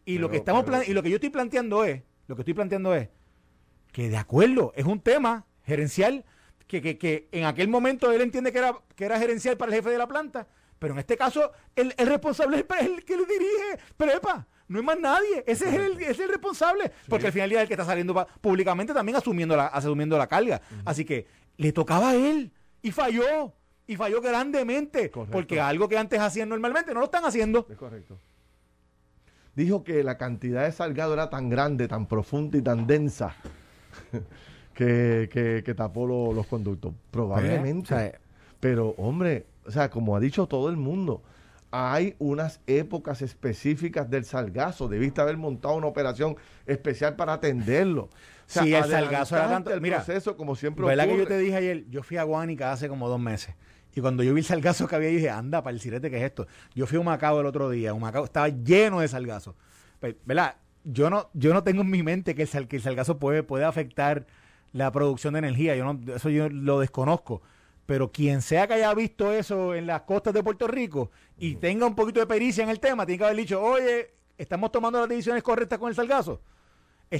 y, 0.06 0.18
lo 0.18 0.30
que 0.30 0.38
estamos 0.38 0.66
y 0.88 0.94
lo 0.94 1.04
que 1.04 1.10
yo 1.10 1.16
estoy 1.16 1.30
planteando 1.30 1.84
es, 1.84 2.02
lo 2.28 2.36
que 2.36 2.42
estoy 2.42 2.54
planteando 2.54 2.94
es 2.94 3.10
que 3.92 4.10
de 4.10 4.18
acuerdo, 4.18 4.74
es 4.76 4.86
un 4.86 5.00
tema 5.00 5.46
gerencial 5.64 6.26
que, 6.68 6.82
que, 6.82 6.98
que 6.98 7.30
en 7.32 7.46
aquel 7.46 7.68
momento 7.68 8.12
él 8.12 8.22
entiende 8.22 8.52
que 8.52 8.60
era, 8.60 8.78
que 8.96 9.06
era 9.06 9.18
gerencial 9.20 9.58
para 9.58 9.72
el 9.72 9.78
jefe 9.78 9.90
de 9.90 9.98
la 9.98 10.08
planta 10.08 10.48
pero 10.80 10.94
en 10.94 11.00
este 11.00 11.18
caso, 11.18 11.52
el, 11.76 11.94
responsable 11.98 12.58
es 12.58 12.86
el 12.86 13.04
que 13.04 13.18
le 13.18 13.26
dirige 13.26 13.80
Prepa. 13.96 14.48
No 14.68 14.80
hay 14.80 14.86
más 14.86 15.00
nadie. 15.00 15.44
Ese 15.48 15.70
es 15.70 15.76
el, 15.76 16.02
es 16.02 16.20
el 16.20 16.30
responsable. 16.30 16.92
Porque 17.08 17.28
al 17.28 17.34
final 17.34 17.52
es 17.52 17.60
el 17.60 17.68
que 17.68 17.74
está 17.74 17.86
saliendo 17.86 18.28
públicamente 18.42 18.94
también 18.94 19.16
asumiendo 19.16 19.56
la, 19.56 19.68
asumiendo 19.68 20.18
la 20.18 20.28
carga. 20.28 20.62
Así 20.86 21.06
que 21.06 21.26
le 21.56 21.72
tocaba 21.72 22.10
a 22.10 22.16
él. 22.16 22.52
Y 22.82 22.92
falló. 22.92 23.54
Y 23.88 23.96
falló 23.96 24.22
grandemente. 24.22 25.10
Porque 25.32 25.60
algo 25.60 25.88
que 25.88 25.98
antes 25.98 26.20
hacían 26.20 26.50
normalmente 26.50 26.94
no 26.94 27.00
lo 27.00 27.06
están 27.06 27.26
haciendo. 27.26 27.66
Es 27.70 27.78
correcto. 27.78 28.20
Dijo 29.56 29.84
que 29.84 30.04
la 30.04 30.18
cantidad 30.18 30.66
de 30.66 30.72
salgado 30.72 31.14
era 31.14 31.30
tan 31.32 31.50
grande, 31.50 31.88
tan 31.88 32.06
profunda 32.06 32.58
y 32.60 32.62
tan 32.62 32.86
densa 32.86 33.36
que, 34.76 35.30
que, 35.66 35.74
tapó 35.74 36.06
los 36.06 36.46
conductos. 36.46 36.94
Probablemente. 37.10 37.96
Pues, 37.96 38.12
pero, 38.60 38.90
hombre, 38.98 39.48
o 39.66 39.72
sea, 39.72 39.90
como 39.90 40.16
ha 40.16 40.20
dicho 40.20 40.46
todo 40.48 40.70
el 40.70 40.78
mundo, 40.78 41.24
hay 41.72 42.16
unas 42.20 42.62
épocas 42.68 43.22
específicas 43.22 44.10
del 44.10 44.26
salgazo. 44.26 44.88
Debiste 44.88 45.22
haber 45.22 45.38
montado 45.38 45.76
una 45.76 45.88
operación 45.88 46.36
especial 46.66 47.16
para 47.16 47.34
atenderlo. 47.34 48.04
O 48.04 48.10
si 48.46 48.74
el 48.74 48.84
salgazo 48.86 49.36
era 49.36 49.50
tanto. 49.50 49.74
El 49.74 49.82
mira, 49.82 49.98
proceso 49.98 50.38
como 50.38 50.56
siempre 50.56 50.86
¿Verdad 50.86 51.08
que 51.08 51.18
yo 51.18 51.28
te 51.28 51.38
dije 51.38 51.56
ayer? 51.56 51.86
Yo 51.90 52.04
fui 52.04 52.18
a 52.18 52.24
Guánica 52.24 52.72
hace 52.72 52.88
como 52.88 53.10
dos 53.10 53.20
meses. 53.20 53.56
Y 53.98 54.02
cuando 54.02 54.22
yo 54.22 54.32
vi 54.36 54.42
el 54.42 54.46
salgazo 54.46 54.88
que 54.88 54.96
había, 54.96 55.10
dije, 55.10 55.32
anda, 55.32 55.64
para 55.64 55.74
el 55.74 55.82
sirete, 55.82 56.12
¿qué 56.12 56.18
es 56.18 56.24
esto? 56.24 56.46
Yo 56.76 56.86
fui 56.86 56.98
a 56.98 57.00
un 57.00 57.08
Macao 57.08 57.40
el 57.40 57.48
otro 57.48 57.68
día. 57.68 57.96
Un 57.96 58.02
Macao 58.02 58.26
estaba 58.26 58.48
lleno 58.48 59.00
de 59.00 59.08
salgazo. 59.08 59.56
Pues, 60.00 60.16
¿Verdad? 60.24 60.58
Yo 60.84 61.10
no, 61.10 61.32
yo 61.34 61.52
no 61.52 61.64
tengo 61.64 61.82
en 61.82 61.90
mi 61.90 62.04
mente 62.04 62.36
que 62.36 62.44
el, 62.44 62.68
que 62.68 62.76
el 62.76 62.82
salgazo 62.84 63.18
puede, 63.18 63.42
puede 63.42 63.66
afectar 63.66 64.28
la 64.72 64.92
producción 64.92 65.34
de 65.34 65.40
energía. 65.40 65.76
Yo 65.76 65.84
no, 65.84 66.14
eso 66.14 66.30
yo 66.30 66.48
lo 66.48 66.80
desconozco 66.80 67.42
pero 67.88 68.12
quien 68.12 68.42
sea 68.42 68.68
que 68.68 68.74
haya 68.74 68.94
visto 68.94 69.32
eso 69.32 69.74
en 69.74 69.88
las 69.88 70.02
costas 70.02 70.34
de 70.34 70.44
Puerto 70.44 70.68
Rico 70.68 71.10
y 71.38 71.56
tenga 71.56 71.86
un 71.86 71.96
poquito 71.96 72.20
de 72.20 72.28
pericia 72.28 72.62
en 72.62 72.70
el 72.70 72.82
tema, 72.82 73.06
tiene 73.06 73.18
que 73.18 73.24
haber 73.24 73.38
dicho, 73.38 73.64
oye, 73.64 74.14
estamos 74.38 74.74
tomando 74.74 75.00
las 75.00 75.08
decisiones 75.08 75.42
correctas 75.42 75.80
con 75.80 75.88
el 75.88 75.96
salgazo. 75.96 76.42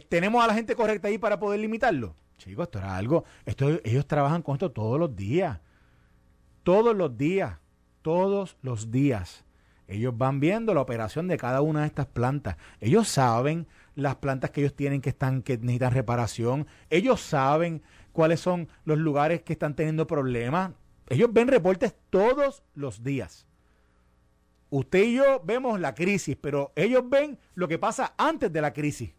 tenemos 0.10 0.44
a 0.44 0.48
la 0.48 0.54
gente 0.54 0.76
correcta 0.76 1.08
ahí 1.08 1.18
para 1.18 1.40
poder 1.40 1.62
limitarlo. 1.62 2.16
Chicos, 2.38 2.66
esto 2.66 2.80
era 2.80 2.98
algo, 2.98 3.24
esto, 3.46 3.80
ellos 3.86 4.06
trabajan 4.06 4.42
con 4.42 4.56
esto 4.56 4.70
todos 4.70 5.00
los 5.00 5.16
días. 5.16 5.58
Todos 6.68 6.98
los 6.98 7.18
días. 7.18 7.60
Todos 8.02 8.58
los 8.62 8.92
días. 8.92 9.46
Ellos 9.88 10.18
van 10.18 10.42
viendo 10.42 10.74
la 10.74 10.82
operación 10.82 11.30
de 11.30 11.38
cada 11.38 11.62
una 11.62 11.80
de 11.80 11.88
estas 11.88 12.08
plantas. 12.08 12.58
Ellos 12.82 13.08
saben 13.08 13.68
las 13.96 14.18
plantas 14.18 14.52
que 14.52 14.60
ellos 14.60 14.76
tienen 14.76 15.00
que 15.00 15.08
están 15.08 15.44
que 15.44 15.58
necesitan 15.58 15.94
reparación. 15.94 16.68
Ellos 16.90 17.22
saben 17.22 17.84
cuáles 18.12 18.42
son 18.42 18.68
los 18.84 18.98
lugares 18.98 19.44
que 19.44 19.54
están 19.54 19.78
teniendo 19.78 20.08
problemas. 20.08 20.74
Ellos 21.08 21.32
ven 21.32 21.48
reportes 21.48 21.96
todos 22.10 22.64
los 22.76 23.02
días. 23.02 23.46
Usted 24.70 25.04
y 25.06 25.14
yo 25.14 25.42
vemos 25.46 25.80
la 25.80 25.96
crisis, 25.96 26.36
pero 26.36 26.74
ellos 26.76 27.10
ven 27.10 27.40
lo 27.56 27.70
que 27.70 27.80
pasa 27.80 28.14
antes 28.18 28.52
de 28.52 28.60
la 28.60 28.74
crisis. 28.74 29.12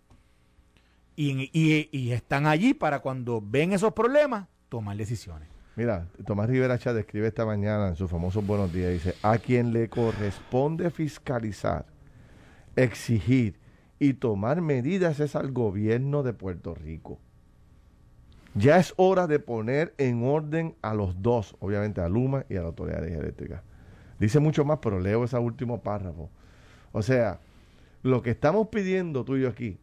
Y, 1.17 1.49
y 1.55 2.13
están 2.13 2.47
allí 2.47 2.75
para 2.75 2.99
cuando 2.99 3.43
ven 3.43 3.73
esos 3.73 3.95
problemas, 3.95 4.49
tomar 4.69 4.99
decisiones. 4.99 5.58
Mira, 5.79 6.09
Tomás 6.27 6.49
Rivera 6.49 6.77
Chá 6.77 6.93
describe 6.93 7.29
esta 7.29 7.47
mañana 7.47 7.87
en 7.87 7.95
sus 7.95 8.11
famosos 8.11 8.45
buenos 8.45 8.73
días, 8.73 8.91
dice, 8.91 9.15
a 9.23 9.39
quien 9.39 9.73
le 9.73 9.89
corresponde 9.89 10.91
fiscalizar, 10.91 11.87
exigir 12.75 13.55
y 14.01 14.15
tomar 14.15 14.61
medidas 14.61 15.21
es 15.21 15.37
al 15.37 15.53
gobierno 15.53 16.25
de 16.25 16.33
Puerto 16.33 16.75
Rico. 16.75 17.21
Ya 18.57 18.79
es 18.79 18.93
hora 18.97 19.29
de 19.29 19.39
poner 19.39 19.95
en 19.99 20.25
orden 20.25 20.75
a 20.83 20.95
los 20.95 21.23
dos, 21.23 21.55
obviamente 21.61 22.01
a 22.01 22.09
Luma 22.09 22.45
y 22.49 22.57
a 22.57 22.63
la 22.63 22.67
Autoridad 22.67 23.01
de 23.01 23.15
Eléctrica. 23.15 23.63
Dice 24.19 24.41
mucho 24.41 24.65
más, 24.65 24.81
pero 24.83 24.99
leo 24.99 25.23
ese 25.23 25.39
último 25.39 25.81
párrafo. 25.81 26.29
O 26.91 27.03
sea, 27.03 27.39
lo 28.03 28.21
que 28.21 28.31
estamos 28.31 28.67
pidiendo 28.67 29.25
tú 29.25 29.37
y 29.37 29.43
yo 29.43 29.49
aquí 29.49 29.79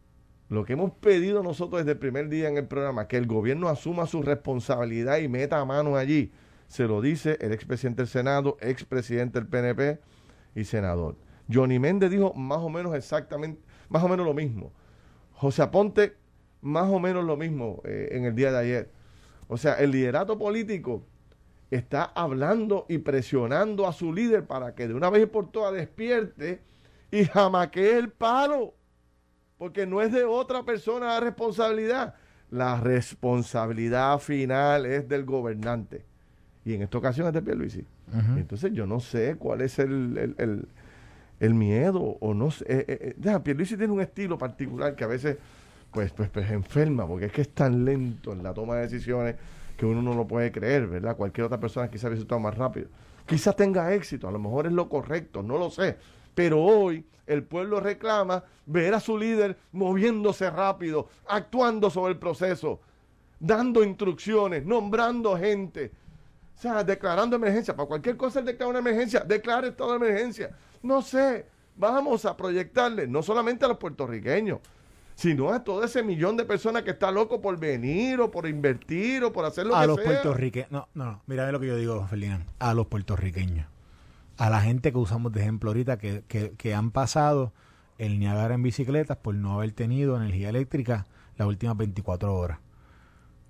lo 0.48 0.64
que 0.64 0.74
hemos 0.74 0.92
pedido 0.92 1.42
nosotros 1.42 1.80
desde 1.80 1.92
el 1.92 1.98
primer 1.98 2.28
día 2.28 2.48
en 2.48 2.56
el 2.56 2.66
programa, 2.66 3.08
que 3.08 3.16
el 3.16 3.26
gobierno 3.26 3.68
asuma 3.68 4.06
su 4.06 4.22
responsabilidad 4.22 5.18
y 5.18 5.28
meta 5.28 5.60
a 5.60 5.64
mano 5.64 5.96
allí, 5.96 6.32
se 6.68 6.86
lo 6.86 7.00
dice 7.00 7.36
el 7.40 7.52
expresidente 7.52 8.02
del 8.02 8.08
Senado, 8.08 8.56
expresidente 8.60 9.38
del 9.40 9.48
PNP 9.48 10.00
y 10.54 10.64
senador. 10.64 11.16
Johnny 11.52 11.78
Méndez 11.78 12.10
dijo 12.10 12.32
más 12.34 12.58
o 12.58 12.68
menos 12.68 12.94
exactamente, 12.94 13.60
más 13.88 14.02
o 14.02 14.08
menos 14.08 14.26
lo 14.26 14.34
mismo. 14.34 14.72
José 15.32 15.62
Aponte, 15.62 16.16
más 16.60 16.90
o 16.90 16.98
menos 16.98 17.24
lo 17.24 17.36
mismo 17.36 17.82
eh, 17.84 18.08
en 18.12 18.24
el 18.24 18.34
día 18.34 18.50
de 18.50 18.58
ayer. 18.58 18.90
O 19.48 19.56
sea, 19.56 19.74
el 19.74 19.92
liderato 19.92 20.38
político 20.38 21.04
está 21.70 22.04
hablando 22.04 22.86
y 22.88 22.98
presionando 22.98 23.86
a 23.86 23.92
su 23.92 24.12
líder 24.12 24.46
para 24.46 24.74
que 24.74 24.88
de 24.88 24.94
una 24.94 25.10
vez 25.10 25.24
y 25.24 25.26
por 25.26 25.50
todas 25.50 25.74
despierte 25.74 26.62
y 27.10 27.24
jamaquee 27.24 27.98
el 27.98 28.10
palo 28.10 28.74
porque 29.58 29.86
no 29.86 30.02
es 30.02 30.12
de 30.12 30.24
otra 30.24 30.64
persona 30.64 31.06
la 31.06 31.20
responsabilidad. 31.20 32.14
La 32.50 32.80
responsabilidad 32.80 34.18
final 34.18 34.86
es 34.86 35.08
del 35.08 35.24
gobernante. 35.24 36.04
Y 36.64 36.74
en 36.74 36.82
esta 36.82 36.98
ocasión 36.98 37.26
es 37.28 37.32
de 37.32 37.42
Pierluisi. 37.42 37.84
Entonces 38.36 38.72
yo 38.72 38.86
no 38.86 39.00
sé 39.00 39.36
cuál 39.36 39.60
es 39.62 39.78
el, 39.78 40.68
miedo 41.40 42.00
o 42.20 42.34
no 42.34 42.50
sé. 42.50 42.64
Eh, 42.68 42.84
eh, 42.88 43.16
eh 43.22 43.40
Pierluisi 43.40 43.76
tiene 43.76 43.92
un 43.92 44.00
estilo 44.00 44.38
particular 44.38 44.94
que 44.94 45.04
a 45.04 45.08
veces 45.08 45.38
pues, 45.96 46.12
pues, 46.12 46.28
pues 46.28 46.50
enferma, 46.50 47.06
porque 47.06 47.26
es 47.26 47.32
que 47.32 47.40
es 47.40 47.48
tan 47.48 47.84
lento 47.84 48.32
en 48.32 48.42
la 48.42 48.52
toma 48.52 48.76
de 48.76 48.82
decisiones 48.82 49.36
que 49.76 49.86
uno 49.86 50.02
no 50.02 50.14
lo 50.14 50.26
puede 50.26 50.52
creer, 50.52 50.86
¿verdad? 50.86 51.16
Cualquier 51.16 51.46
otra 51.46 51.58
persona 51.58 51.88
quizás 51.88 52.08
hubiese 52.08 52.22
estado 52.22 52.40
más 52.40 52.56
rápido. 52.56 52.88
Quizás 53.26 53.56
tenga 53.56 53.94
éxito, 53.94 54.28
a 54.28 54.30
lo 54.30 54.38
mejor 54.38 54.66
es 54.66 54.72
lo 54.72 54.88
correcto, 54.88 55.42
no 55.42 55.58
lo 55.58 55.70
sé. 55.70 55.96
Pero 56.36 56.62
hoy 56.62 57.02
el 57.26 57.44
pueblo 57.44 57.80
reclama 57.80 58.44
ver 58.66 58.92
a 58.92 59.00
su 59.00 59.16
líder 59.16 59.56
moviéndose 59.72 60.50
rápido, 60.50 61.08
actuando 61.26 61.88
sobre 61.88 62.12
el 62.12 62.18
proceso, 62.18 62.78
dando 63.40 63.82
instrucciones, 63.82 64.66
nombrando 64.66 65.36
gente. 65.38 65.90
O 66.54 66.60
sea, 66.60 66.84
declarando 66.84 67.36
emergencia. 67.36 67.74
Para 67.74 67.88
cualquier 67.88 68.18
cosa 68.18 68.40
él 68.40 68.44
declara 68.44 68.68
una 68.68 68.80
emergencia. 68.80 69.20
Declare 69.20 69.68
estado 69.68 69.92
de 69.92 69.96
emergencia. 69.96 70.54
No 70.82 71.00
sé. 71.00 71.46
Vamos 71.74 72.26
a 72.26 72.36
proyectarle 72.36 73.06
no 73.06 73.22
solamente 73.22 73.64
a 73.64 73.68
los 73.68 73.78
puertorriqueños, 73.78 74.60
sino 75.14 75.50
a 75.50 75.64
todo 75.64 75.84
ese 75.84 76.02
millón 76.02 76.36
de 76.36 76.44
personas 76.44 76.82
que 76.82 76.90
está 76.90 77.10
loco 77.10 77.40
por 77.40 77.58
venir 77.58 78.20
o 78.20 78.30
por 78.30 78.46
invertir 78.46 79.24
o 79.24 79.32
por 79.32 79.46
hacer 79.46 79.66
lo 79.66 79.74
a 79.74 79.80
que 79.80 79.84
sea. 79.86 79.94
A 79.94 79.96
los 79.96 80.00
puertorriqueños. 80.04 80.70
No, 80.70 80.88
no, 80.92 81.04
no. 81.06 81.22
Mira 81.26 81.50
lo 81.50 81.60
que 81.60 81.66
yo 81.66 81.76
digo, 81.76 82.06
Ferdinand. 82.06 82.44
A 82.58 82.74
los 82.74 82.86
puertorriqueños 82.88 83.66
a 84.36 84.50
la 84.50 84.60
gente 84.60 84.92
que 84.92 84.98
usamos 84.98 85.32
de 85.32 85.40
ejemplo 85.40 85.70
ahorita 85.70 85.98
que, 85.98 86.22
que, 86.22 86.74
han 86.74 86.90
pasado 86.90 87.52
el 87.98 88.18
Niagara 88.18 88.54
en 88.54 88.62
bicicletas 88.62 89.16
por 89.16 89.34
no 89.34 89.54
haber 89.54 89.72
tenido 89.72 90.16
energía 90.16 90.50
eléctrica 90.50 91.06
las 91.36 91.48
últimas 91.48 91.76
24 91.76 92.34
horas. 92.34 92.58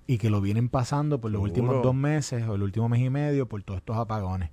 Y 0.06 0.18
que 0.18 0.30
lo 0.30 0.40
vienen 0.40 0.68
pasando 0.68 1.20
por 1.20 1.32
los 1.32 1.42
últimos 1.42 1.82
dos 1.82 1.94
meses 1.94 2.46
o 2.46 2.54
el 2.54 2.62
último 2.62 2.88
mes 2.88 3.00
y 3.00 3.10
medio 3.10 3.48
por 3.48 3.62
todos 3.64 3.78
estos 3.78 3.96
apagones. 3.96 4.50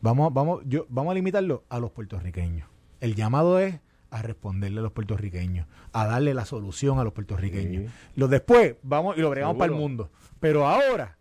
Vamos, 0.00 0.34
vamos, 0.34 0.62
yo, 0.66 0.86
vamos 0.88 1.12
a 1.12 1.14
limitarlo 1.14 1.64
a 1.68 1.78
los 1.78 1.92
puertorriqueños. 1.92 2.68
El 3.00 3.14
llamado 3.14 3.60
es 3.60 3.80
a 4.10 4.22
responderle 4.22 4.80
a 4.80 4.82
los 4.82 4.92
puertorriqueños, 4.92 5.66
a 5.92 6.06
darle 6.06 6.34
la 6.34 6.44
solución 6.44 6.98
a 6.98 7.04
los 7.04 7.12
puertorriqueños. 7.12 7.90
Lo 8.16 8.28
después 8.28 8.76
vamos 8.82 9.16
y 9.16 9.20
lo 9.20 9.30
bregamos 9.30 9.56
para 9.56 9.72
el 9.72 9.78
mundo. 9.78 10.10
Pero 10.40 10.66
ahora 10.66 11.18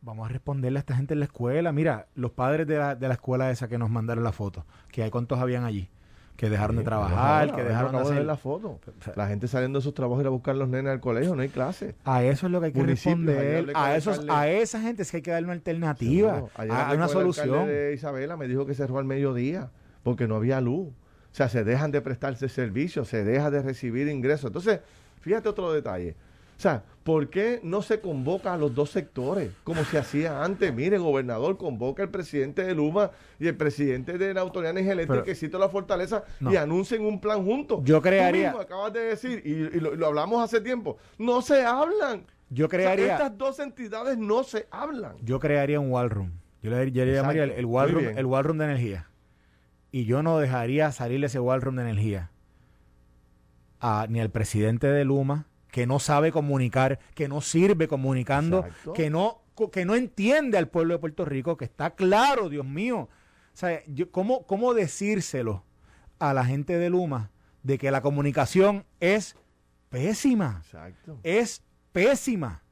Vamos 0.00 0.28
a 0.28 0.32
responderle 0.32 0.78
a 0.78 0.80
esta 0.80 0.94
gente 0.94 1.14
en 1.14 1.20
la 1.20 1.26
escuela. 1.26 1.72
Mira, 1.72 2.06
los 2.14 2.30
padres 2.30 2.66
de 2.66 2.78
la, 2.78 2.94
de 2.94 3.08
la 3.08 3.14
escuela 3.14 3.50
esa 3.50 3.68
que 3.68 3.78
nos 3.78 3.90
mandaron 3.90 4.22
la 4.22 4.32
foto, 4.32 4.64
que 4.92 5.02
hay 5.02 5.10
cuántos 5.10 5.40
habían 5.40 5.64
allí, 5.64 5.90
que 6.36 6.48
dejaron 6.48 6.76
de 6.76 6.84
trabajar, 6.84 7.52
que 7.52 7.64
dejaron 7.64 7.92
de 7.92 7.98
hacer 7.98 8.24
la 8.24 8.36
foto. 8.36 8.78
La 9.16 9.26
gente 9.26 9.48
saliendo 9.48 9.80
de 9.80 9.82
sus 9.82 9.94
trabajos 9.94 10.20
ir 10.20 10.28
a 10.28 10.30
buscar 10.30 10.54
a 10.54 10.58
los 10.58 10.68
nenes 10.68 10.92
al 10.92 11.00
colegio, 11.00 11.34
no 11.34 11.42
hay 11.42 11.48
clase. 11.48 11.96
A 12.04 12.22
eso 12.22 12.46
es 12.46 12.52
lo 12.52 12.60
que 12.60 12.66
hay 12.66 12.72
que 12.72 12.82
responder. 12.84 13.72
A, 13.74 13.96
esos, 13.96 14.24
a 14.28 14.48
esa 14.48 14.80
gente 14.80 15.02
es 15.02 15.10
que 15.10 15.16
hay 15.16 15.22
que 15.22 15.32
darle 15.32 15.46
una 15.46 15.54
alternativa, 15.54 16.44
a, 16.54 16.94
una 16.94 17.08
solución. 17.08 17.66
de 17.66 17.92
Isabela 17.94 18.36
me 18.36 18.46
dijo 18.46 18.66
que 18.66 18.74
cerró 18.74 18.98
al 18.98 19.04
mediodía 19.04 19.70
porque 20.04 20.28
no 20.28 20.36
había 20.36 20.60
luz. 20.60 20.90
O 20.90 21.34
sea, 21.38 21.48
se 21.48 21.64
dejan 21.64 21.90
de 21.90 22.00
prestarse 22.00 22.48
servicios, 22.48 23.08
se 23.08 23.24
deja 23.24 23.50
de 23.50 23.62
recibir 23.62 24.06
ingresos. 24.08 24.46
Entonces, 24.46 24.80
fíjate 25.20 25.48
otro 25.48 25.72
detalle 25.72 26.14
o 26.58 26.60
sea, 26.60 26.82
¿por 27.04 27.30
qué 27.30 27.60
no 27.62 27.82
se 27.82 28.00
convoca 28.00 28.52
a 28.52 28.56
los 28.56 28.74
dos 28.74 28.90
sectores 28.90 29.52
como 29.62 29.84
se 29.84 29.96
hacía 29.96 30.42
antes? 30.42 30.74
Mire, 30.74 30.98
gobernador, 30.98 31.56
convoca 31.56 32.02
al 32.02 32.10
presidente 32.10 32.64
de 32.64 32.74
Luma 32.74 33.12
y 33.38 33.46
el 33.46 33.56
presidente 33.56 34.18
de 34.18 34.34
la 34.34 34.40
Autoridad 34.40 34.76
Energética 34.76 35.22
que 35.22 35.36
cita 35.36 35.56
la 35.56 35.68
fortaleza 35.68 36.24
y 36.40 36.56
anuncien 36.56 37.06
un 37.06 37.20
plan 37.20 37.44
juntos. 37.44 37.82
Yo 37.84 38.02
crearía. 38.02 38.50
Tú 38.50 38.58
acabas 38.58 38.92
de 38.92 39.00
decir, 39.04 39.40
y, 39.44 39.78
lo, 39.78 40.04
hablamos 40.04 40.42
hace 40.42 40.60
tiempo, 40.60 40.96
no 41.16 41.42
se 41.42 41.64
hablan. 41.64 42.26
Yo 42.50 42.68
crearía. 42.68 43.12
estas 43.12 43.38
dos 43.38 43.60
entidades 43.60 44.18
no 44.18 44.42
se 44.42 44.66
hablan. 44.72 45.14
Yo 45.22 45.38
crearía 45.38 45.78
un 45.78 45.92
wall 45.92 46.10
room. 46.10 46.32
Yo 46.60 46.72
le, 46.72 46.90
llamaría 46.90 47.44
el, 47.44 47.66
wall 47.66 47.90
room, 47.92 48.18
el 48.18 48.26
wall 48.26 48.42
room 48.42 48.58
de 48.58 48.64
energía. 48.64 49.08
Y 49.92 50.06
yo 50.06 50.24
no 50.24 50.40
dejaría 50.40 50.90
salir 50.90 51.24
ese 51.24 51.38
wall 51.38 51.62
room 51.62 51.76
de 51.76 51.82
energía 51.82 52.32
ni 54.08 54.20
al 54.20 54.30
presidente 54.30 54.88
de 54.88 55.04
Luma 55.04 55.46
que 55.78 55.86
no 55.86 56.00
sabe 56.00 56.32
comunicar, 56.32 56.98
que 57.14 57.28
no 57.28 57.40
sirve 57.40 57.86
comunicando, 57.86 58.66
que 58.96 59.10
no, 59.10 59.42
que 59.70 59.84
no 59.84 59.94
entiende 59.94 60.58
al 60.58 60.66
pueblo 60.66 60.94
de 60.94 60.98
Puerto 60.98 61.24
Rico, 61.24 61.56
que 61.56 61.66
está 61.66 61.94
claro, 61.94 62.48
Dios 62.48 62.66
mío. 62.66 63.02
O 63.02 63.08
sea, 63.52 63.80
¿cómo, 64.10 64.44
¿cómo 64.44 64.74
decírselo 64.74 65.62
a 66.18 66.34
la 66.34 66.44
gente 66.44 66.78
de 66.78 66.90
Luma 66.90 67.30
de 67.62 67.78
que 67.78 67.92
la 67.92 68.02
comunicación 68.02 68.86
es 68.98 69.36
pésima? 69.88 70.62
Exacto. 70.64 71.20
Es 71.22 71.62
pésima. 71.92 72.64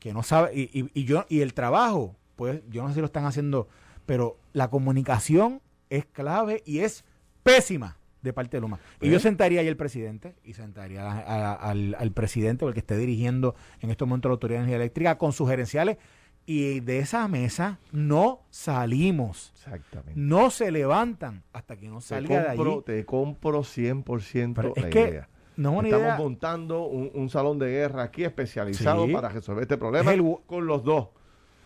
Que 0.00 0.12
no 0.12 0.24
sabe, 0.24 0.50
y, 0.52 0.90
y, 1.00 1.04
yo, 1.04 1.26
y 1.28 1.42
el 1.42 1.54
trabajo, 1.54 2.16
pues 2.34 2.60
yo 2.70 2.82
no 2.82 2.88
sé 2.88 2.94
si 2.94 3.00
lo 3.02 3.06
están 3.06 3.24
haciendo, 3.24 3.68
pero 4.04 4.36
la 4.52 4.68
comunicación 4.68 5.62
es 5.90 6.06
clave 6.06 6.60
y 6.66 6.80
es 6.80 7.04
pésima 7.44 7.98
de 8.24 8.32
parte 8.32 8.56
de 8.56 8.62
Luma. 8.62 8.80
Y 9.00 9.10
yo 9.10 9.20
sentaría 9.20 9.60
ahí 9.60 9.68
el 9.68 9.76
presidente 9.76 10.34
y 10.42 10.54
sentaría 10.54 11.10
al, 11.56 12.12
presidente 12.12 12.64
o 12.64 12.68
el 12.68 12.74
que 12.74 12.80
esté 12.80 12.96
dirigiendo 12.96 13.54
en 13.80 13.90
estos 13.90 14.08
momentos 14.08 14.30
la 14.30 14.34
Autoridad 14.34 14.60
de 14.60 14.64
Energía 14.64 14.76
Eléctrica 14.76 15.18
con 15.18 15.32
sus 15.32 15.48
gerenciales 15.48 15.98
y 16.46 16.80
de 16.80 16.98
esa 16.98 17.28
mesa 17.28 17.78
no 17.92 18.40
salimos. 18.50 19.52
Exactamente. 19.54 20.12
No 20.16 20.50
se 20.50 20.70
levantan 20.70 21.42
hasta 21.52 21.76
que 21.76 21.88
no 21.88 22.00
salga 22.00 22.42
de 22.42 22.48
allí. 22.48 22.82
Te 22.84 23.04
compro 23.04 23.60
100% 23.60 24.74
la 24.76 24.88
idea. 24.88 25.28
Estamos 25.56 26.18
montando 26.18 26.86
un, 26.86 27.30
salón 27.30 27.58
de 27.58 27.70
guerra 27.70 28.02
aquí 28.02 28.24
especializado 28.24 29.06
para 29.12 29.28
resolver 29.28 29.62
este 29.62 29.76
problema 29.76 30.12
con 30.46 30.66
los 30.66 30.82
dos. 30.82 31.08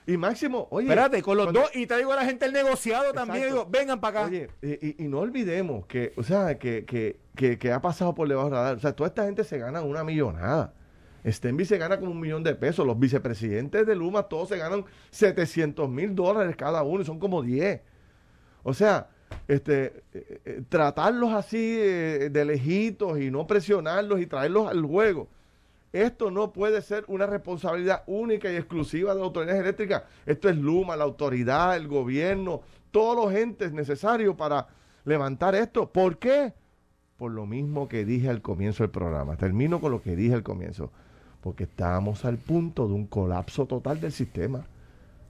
Y 0.09 0.17
Máximo, 0.17 0.69
oye. 0.71 0.89
Espérate, 0.89 1.21
con 1.21 1.37
los 1.37 1.53
dos, 1.53 1.71
y 1.75 1.87
te 1.87 1.99
digo 1.99 2.15
a 2.15 2.17
la 2.17 2.25
gente 2.25 2.47
el 2.47 2.55
negociado 2.55 3.13
también, 3.13 3.49
digo, 3.49 3.67
vengan 3.69 4.01
para 4.01 4.21
acá. 4.21 4.29
Oye, 4.29 4.49
y, 4.63 5.07
no 5.07 5.19
olvidemos 5.19 5.85
que, 5.85 6.15
o 6.17 6.23
sea, 6.23 6.59
que, 6.59 6.87
que, 6.87 7.59
que, 7.59 7.73
ha 7.73 7.83
pasado 7.83 8.15
por 8.15 8.27
debajo 8.27 8.49
de 8.49 8.55
radar. 8.55 8.77
O 8.77 8.81
sea, 8.81 8.97
toda 8.97 9.09
esta 9.09 9.27
gente 9.27 9.45
se 9.45 9.59
gana 9.59 9.83
una 9.83 10.05
millonada. 10.05 10.73
Stenby 11.27 11.67
se 11.67 11.77
gana 11.77 12.01
como 12.01 12.13
un 12.13 12.21
millón 12.21 12.43
de 12.43 12.55
pesos. 12.55 12.87
Los 12.87 12.99
vicepresidentes 12.99 13.87
de 13.87 13.95
Luma 13.95 14.23
todos 14.23 14.49
se 14.49 14.57
ganan 14.57 14.87
700 15.11 15.91
mil 15.91 16.15
dólares 16.15 16.57
cada 16.57 16.83
uno 16.85 17.03
y 17.03 17.05
son 17.05 17.19
como 17.19 17.43
10. 17.43 17.83
O 18.63 18.73
sea, 18.73 19.11
este, 19.47 20.05
eh, 20.15 20.41
eh, 20.47 20.63
tratarlos 20.71 21.35
así 21.35 21.77
eh, 21.79 22.31
de 22.33 22.45
lejitos 22.47 23.21
y 23.21 23.31
no 23.31 23.47
presionarlos 23.47 24.23
y 24.23 24.27
traerlos 24.27 24.69
al 24.69 24.83
juego 24.87 25.29
esto 25.93 26.31
no 26.31 26.53
puede 26.53 26.83
ser 26.83 27.05
una 27.09 27.27
responsabilidad 27.27 28.03
única 28.07 28.53
y 28.53 28.57
exclusiva 28.57 29.13
de 29.15 29.21
la 29.21 29.25
autoridad 29.25 29.57
eléctrica. 29.57 30.05
Esto 30.27 30.49
es 30.49 30.57
Luma, 30.57 30.97
la 30.97 31.05
autoridad, 31.05 31.77
el 31.77 31.89
gobierno, 31.89 32.61
todos 32.91 33.17
los 33.17 33.35
entes 33.35 33.73
necesarios 33.73 34.37
para 34.37 34.69
levantar 35.05 35.55
esto. 35.55 35.91
¿Por 35.91 36.19
qué? 36.19 36.53
Por 37.17 37.33
lo 37.33 37.47
mismo 37.47 37.89
que 37.89 38.05
dije 38.05 38.29
al 38.29 38.43
comienzo 38.43 38.83
del 38.83 38.91
programa. 38.91 39.37
Termino 39.37 39.81
con 39.81 39.91
lo 39.91 40.03
que 40.03 40.15
dije 40.15 40.35
al 40.35 40.43
comienzo. 40.43 40.93
Porque 41.41 41.65
estábamos 41.65 42.25
al 42.25 42.37
punto 42.37 42.87
de 42.87 42.95
un 42.95 43.07
colapso 43.07 43.67
total 43.67 44.01
del 44.01 44.13
sistema. 44.13 44.67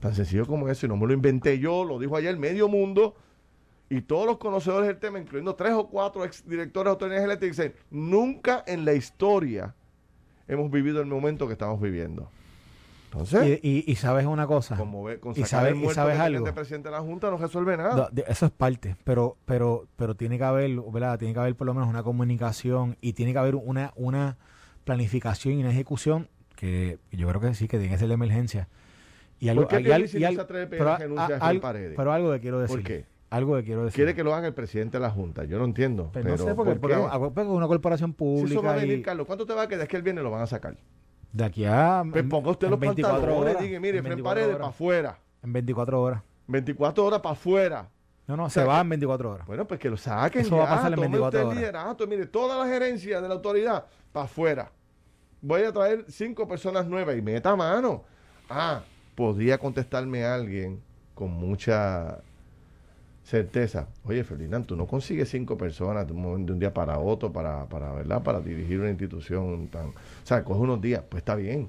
Tan 0.00 0.14
sencillo 0.14 0.46
como 0.46 0.68
eso. 0.68 0.86
Y 0.86 0.88
no 0.88 0.96
me 0.96 1.06
lo 1.06 1.12
inventé 1.12 1.58
yo, 1.58 1.84
lo 1.84 1.98
dijo 1.98 2.16
ayer 2.16 2.36
medio 2.36 2.68
mundo. 2.68 3.14
Y 3.90 4.02
todos 4.02 4.26
los 4.26 4.38
conocedores 4.38 4.88
del 4.88 4.98
tema, 4.98 5.18
incluyendo 5.18 5.54
tres 5.54 5.72
o 5.72 5.88
cuatro 5.88 6.24
exdirectores 6.24 6.86
de 6.86 6.90
autoridades 6.90 7.24
eléctricas, 7.24 7.56
dicen, 7.56 7.74
nunca 7.90 8.62
en 8.66 8.84
la 8.84 8.92
historia 8.92 9.74
hemos 10.48 10.70
vivido 10.70 11.00
el 11.00 11.06
momento 11.06 11.46
que 11.46 11.52
estamos 11.52 11.80
viviendo. 11.80 12.30
Entonces, 13.10 13.60
y, 13.62 13.94
sabes 13.96 14.26
una 14.26 14.46
cosa, 14.46 14.76
como 14.76 15.02
ve, 15.04 15.18
con 15.18 15.32
y 15.32 15.44
sabes, 15.44 15.74
y 15.74 15.88
sabes 15.94 16.18
algo. 16.18 16.46
El 16.46 16.52
presidente 16.52 16.90
de 16.90 16.94
la 16.94 17.00
Junta 17.00 17.30
no 17.30 17.38
resuelve 17.38 17.74
nada. 17.76 18.10
eso 18.26 18.46
es 18.46 18.52
parte, 18.52 18.96
pero 19.04 19.38
pero 19.46 19.86
pero 19.96 20.14
tiene 20.14 20.36
que 20.36 20.44
haber, 20.44 20.70
¿verdad? 20.92 21.18
Tiene 21.18 21.32
que 21.32 21.40
haber 21.40 21.54
por 21.54 21.66
lo 21.66 21.72
menos 21.72 21.88
una 21.88 22.02
comunicación 22.02 22.98
y 23.00 23.14
tiene 23.14 23.32
que 23.32 23.38
haber 23.38 23.54
una 23.54 23.92
una 23.96 24.36
planificación 24.84 25.54
y 25.54 25.60
una 25.60 25.70
ejecución 25.70 26.28
que 26.54 26.98
yo 27.10 27.28
creo 27.28 27.40
que 27.40 27.54
sí 27.54 27.66
que 27.66 27.78
tiene 27.78 27.94
que 27.94 27.98
ser 27.98 28.08
de 28.08 28.14
emergencia. 28.14 28.68
Y 29.40 29.48
algo, 29.48 29.68
¿Por 29.68 29.82
qué 29.82 30.08
y, 30.12 30.24
y, 30.24 30.36
pero, 30.68 30.98
pero 31.96 32.12
algo 32.12 32.32
que 32.32 32.40
quiero 32.40 32.60
decir. 32.60 32.76
¿Por 32.76 32.84
qué? 32.84 33.06
Algo 33.30 33.56
que 33.56 33.64
quiero 33.64 33.84
decir. 33.84 33.96
Quiere 33.96 34.14
que 34.14 34.24
lo 34.24 34.34
haga 34.34 34.46
el 34.46 34.54
presidente 34.54 34.96
de 34.96 35.02
la 35.02 35.10
Junta. 35.10 35.44
Yo 35.44 35.58
no 35.58 35.66
entiendo. 35.66 36.10
Pero, 36.12 36.30
no 36.30 36.38
sé, 36.38 36.54
porque, 36.54 36.76
porque, 36.76 36.96
una 37.42 37.66
corporación 37.66 38.14
pública. 38.14 38.48
Si 38.48 38.54
eso 38.54 38.62
va 38.62 38.72
a 38.72 38.76
venir, 38.76 39.02
Carlos, 39.02 39.26
¿cuánto 39.26 39.44
te 39.44 39.54
va 39.54 39.62
a 39.62 39.68
quedar? 39.68 39.82
Es 39.82 39.88
que 39.88 39.96
él 39.96 40.02
viene 40.02 40.22
lo 40.22 40.30
van 40.30 40.42
a 40.42 40.46
sacar. 40.46 40.76
De 41.32 41.44
aquí 41.44 41.64
a. 41.66 42.04
Pues 42.10 42.24
ponga 42.24 42.50
usted 42.50 42.68
los 42.70 42.80
24 42.80 43.20
pantalones 43.20 43.50
horas, 43.50 43.62
diga, 43.62 43.80
mire, 43.80 44.02
Fren 44.02 44.22
Paredes 44.22 44.56
para 44.56 44.68
afuera. 44.68 45.18
En 45.42 45.52
24 45.52 46.02
horas. 46.02 46.22
24 46.46 47.04
horas 47.04 47.20
para 47.20 47.32
afuera. 47.34 47.90
No, 48.26 48.36
no, 48.36 48.50
se 48.50 48.64
va 48.64 48.80
en 48.80 48.88
24 48.88 49.30
horas. 49.32 49.46
Bueno, 49.46 49.66
pues 49.66 49.78
que 49.80 49.90
lo 49.90 49.96
saquen. 49.96 50.42
Eso 50.42 50.56
va 50.56 50.64
a 50.64 50.76
pasar 50.76 50.92
en 50.92 51.00
24 51.00 51.46
horas. 51.46 51.56
liderato. 51.56 52.06
Mire, 52.06 52.26
toda 52.26 52.58
la 52.58 52.70
gerencia 52.70 53.20
de 53.20 53.28
la 53.28 53.34
autoridad 53.34 53.86
para 54.12 54.24
afuera. 54.24 54.72
Voy 55.40 55.62
a 55.62 55.72
traer 55.72 56.04
cinco 56.08 56.48
personas 56.48 56.86
nuevas 56.86 57.16
y 57.16 57.22
meta 57.22 57.54
mano. 57.54 58.04
Ah, 58.50 58.82
podría 59.14 59.58
contestarme 59.58 60.24
alguien 60.24 60.82
con 61.14 61.30
mucha 61.30 62.18
certeza. 63.28 63.88
Oye, 64.04 64.24
Ferdinand, 64.24 64.64
tú 64.64 64.74
no 64.74 64.86
consigues 64.86 65.28
cinco 65.28 65.58
personas 65.58 66.06
de 66.06 66.14
un, 66.14 66.58
día 66.58 66.72
para 66.72 66.98
otro 66.98 67.30
para, 67.30 67.66
para, 67.66 67.92
¿verdad? 67.92 68.22
para 68.22 68.40
dirigir 68.40 68.80
una 68.80 68.88
institución 68.88 69.68
tan... 69.68 69.88
O 69.88 69.92
sea, 70.24 70.42
coge 70.42 70.60
unos 70.60 70.80
días, 70.80 71.02
pues 71.06 71.20
está 71.20 71.34
bien. 71.34 71.68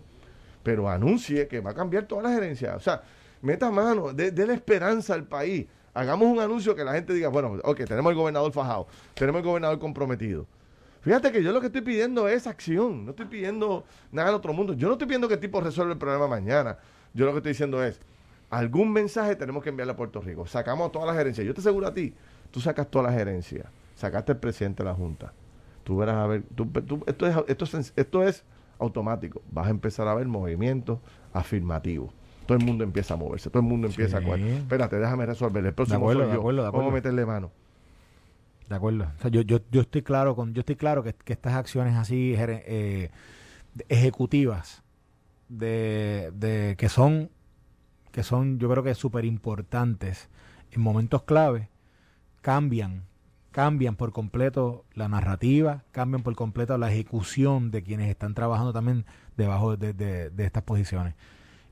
Pero 0.63 0.89
anuncie 0.89 1.49
que 1.49 1.59
va 1.59 1.71
a 1.71 1.73
cambiar 1.73 2.05
toda 2.05 2.23
la 2.23 2.29
gerencia. 2.29 2.77
O 2.77 2.79
sea, 2.79 3.01
meta 3.41 3.69
mano, 3.71 4.13
dé 4.13 4.47
la 4.47 4.53
esperanza 4.53 5.13
al 5.13 5.25
país. 5.25 5.67
Hagamos 5.93 6.29
un 6.29 6.39
anuncio 6.39 6.73
que 6.75 6.83
la 6.85 6.93
gente 6.93 7.13
diga, 7.13 7.27
bueno, 7.27 7.57
ok, 7.61 7.83
tenemos 7.83 8.09
el 8.11 8.15
gobernador 8.15 8.53
fajado, 8.53 8.87
tenemos 9.13 9.39
el 9.39 9.45
gobernador 9.45 9.79
comprometido. 9.79 10.45
Fíjate 11.01 11.29
que 11.31 11.43
yo 11.43 11.51
lo 11.51 11.59
que 11.59 11.67
estoy 11.67 11.81
pidiendo 11.81 12.29
es 12.29 12.47
acción, 12.47 13.03
no 13.03 13.11
estoy 13.11 13.25
pidiendo 13.25 13.83
nada 14.13 14.29
del 14.29 14.35
otro 14.35 14.53
mundo. 14.53 14.73
Yo 14.73 14.87
no 14.87 14.93
estoy 14.93 15.07
pidiendo 15.07 15.27
que 15.27 15.33
el 15.33 15.39
tipo 15.41 15.59
resuelva 15.59 15.91
el 15.91 15.99
problema 15.99 16.27
mañana. 16.27 16.77
Yo 17.13 17.25
lo 17.25 17.31
que 17.31 17.39
estoy 17.39 17.51
diciendo 17.51 17.83
es, 17.83 17.99
algún 18.49 18.91
mensaje 18.91 19.35
tenemos 19.35 19.63
que 19.63 19.69
enviarle 19.69 19.93
a 19.93 19.95
Puerto 19.95 20.21
Rico. 20.21 20.45
Sacamos 20.47 20.91
toda 20.91 21.05
la 21.05 21.13
gerencia. 21.13 21.43
Yo 21.43 21.53
te 21.53 21.61
aseguro 21.61 21.87
a 21.87 21.93
ti, 21.93 22.13
tú 22.51 22.59
sacas 22.59 22.89
toda 22.89 23.05
la 23.05 23.13
gerencia, 23.13 23.65
sacaste 23.95 24.33
el 24.33 24.37
presidente 24.37 24.83
de 24.83 24.89
la 24.89 24.95
Junta. 24.95 25.33
Tú 25.83 25.97
verás 25.97 26.17
a 26.17 26.27
ver, 26.27 26.43
esto, 27.07 27.25
es, 27.25 27.35
esto, 27.47 27.65
es, 27.65 27.93
esto 27.95 28.23
es 28.23 28.43
automático. 28.77 29.41
Vas 29.51 29.67
a 29.67 29.69
empezar 29.71 30.07
a 30.07 30.13
ver 30.13 30.27
movimientos 30.27 30.99
afirmativos. 31.33 32.11
Todo 32.45 32.57
el 32.57 32.65
mundo 32.65 32.83
empieza 32.83 33.13
a 33.13 33.17
moverse, 33.17 33.49
todo 33.49 33.61
el 33.61 33.67
mundo 33.67 33.87
empieza 33.87 34.17
a... 34.17 34.21
Espérate, 34.21 34.97
déjame 34.97 35.25
resolver. 35.25 35.63
El 35.63 35.73
próximo 35.73 35.99
de 35.99 36.23
acuerdo, 36.23 36.51
yo. 36.51 36.71
Vamos 36.71 36.87
a 36.87 36.93
meterle 36.93 37.25
mano. 37.25 37.51
De 38.67 38.75
acuerdo. 38.75 39.05
O 39.17 39.21
sea, 39.21 39.31
yo, 39.31 39.41
yo, 39.41 39.59
yo 39.71 39.81
estoy 39.81 40.01
claro 40.01 40.35
con, 40.35 40.53
yo 40.53 40.61
estoy 40.61 40.75
claro 40.75 41.03
que, 41.03 41.15
estas 41.25 41.53
acciones 41.53 41.95
así 41.95 42.35
eh, 42.37 43.11
ejecutivas 43.87 44.83
de, 45.47 46.31
de 46.35 46.75
que 46.77 46.89
son 46.89 47.29
que 48.11 48.23
son 48.23 48.59
yo 48.59 48.69
creo 48.69 48.83
que 48.83 48.93
súper 48.95 49.25
importantes 49.25 50.29
en 50.71 50.81
momentos 50.81 51.23
clave, 51.23 51.69
cambian, 52.41 53.03
cambian 53.51 53.95
por 53.95 54.11
completo 54.11 54.85
la 54.93 55.07
narrativa, 55.07 55.83
cambian 55.91 56.23
por 56.23 56.35
completo 56.35 56.77
la 56.77 56.91
ejecución 56.91 57.71
de 57.71 57.83
quienes 57.83 58.09
están 58.09 58.33
trabajando 58.33 58.73
también 58.73 59.05
debajo 59.37 59.77
de, 59.77 59.93
de 59.93 60.45
estas 60.45 60.63
posiciones. 60.63 61.15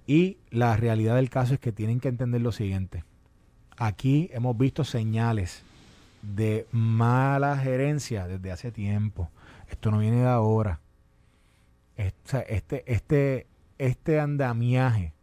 Y 0.08 0.38
la 0.50 0.78
realidad 0.78 1.16
del 1.16 1.30
caso 1.30 1.54
es 1.54 1.60
que 1.60 1.72
tienen 1.72 2.00
que 2.00 2.08
entender 2.08 2.42
lo 2.42 2.52
siguiente. 2.52 3.04
Aquí 3.78 4.30
hemos 4.32 4.58
visto 4.58 4.84
señales 4.84 5.64
de 6.22 6.66
mala 6.72 7.58
gerencia 7.58 8.28
desde 8.28 8.52
hace 8.52 8.72
tiempo. 8.72 9.30
Esto 9.70 9.92
no 9.92 10.00
viene 10.00 10.22
de 10.22 10.28
ahora. 10.28 10.80
Este, 11.96 12.84
este, 12.92 13.48
este 13.78 14.20
andamiaje 14.20 15.14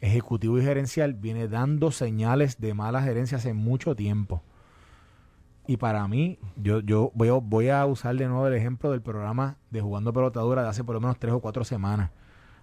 ejecutivo 0.00 0.58
y 0.58 0.62
gerencial 0.62 1.14
viene 1.14 1.48
dando 1.48 1.90
señales 1.90 2.60
de 2.60 2.74
mala 2.74 3.02
gerencia 3.02 3.38
hace 3.38 3.52
mucho 3.52 3.94
tiempo. 3.94 4.42
Y 5.66 5.76
para 5.76 6.06
mí, 6.08 6.38
yo, 6.56 6.80
yo 6.80 7.12
voy, 7.14 7.28
a, 7.28 7.34
voy 7.34 7.68
a 7.68 7.84
usar 7.86 8.16
de 8.16 8.26
nuevo 8.26 8.46
el 8.46 8.54
ejemplo 8.54 8.90
del 8.90 9.02
programa 9.02 9.56
de 9.70 9.80
Jugando 9.80 10.12
Pelotadura 10.12 10.62
de 10.62 10.68
hace 10.68 10.82
por 10.82 10.94
lo 10.94 11.00
menos 11.00 11.18
tres 11.18 11.32
o 11.32 11.40
cuatro 11.40 11.64
semanas. 11.64 12.10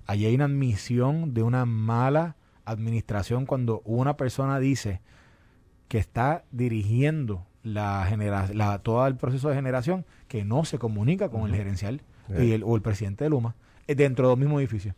Allí 0.06 0.26
hay 0.26 0.36
una 0.36 0.46
admisión 0.46 1.34
de 1.34 1.44
una 1.44 1.66
mala 1.66 2.36
administración 2.66 3.46
cuando 3.46 3.82
una 3.86 4.18
persona 4.18 4.60
dice 4.60 5.02
que 5.88 6.00
está 6.00 6.44
dirigiendo 6.52 7.46
la, 7.64 8.10
la 8.54 8.80
todo 8.80 9.06
el 9.08 9.16
proceso 9.16 9.50
de 9.50 9.56
generación 9.56 10.06
que 10.28 10.44
no 10.44 10.66
se 10.66 10.78
comunica 10.78 11.30
con 11.30 11.48
el 11.48 11.56
gerencial 11.56 12.02
y 12.38 12.52
el, 12.52 12.64
o 12.64 12.76
el 12.76 12.82
presidente 12.82 13.24
de 13.24 13.30
Luma 13.30 13.56
eh, 13.88 13.96
dentro 13.96 14.30
del 14.30 14.38
mismo 14.38 14.60
edificio. 14.60 14.96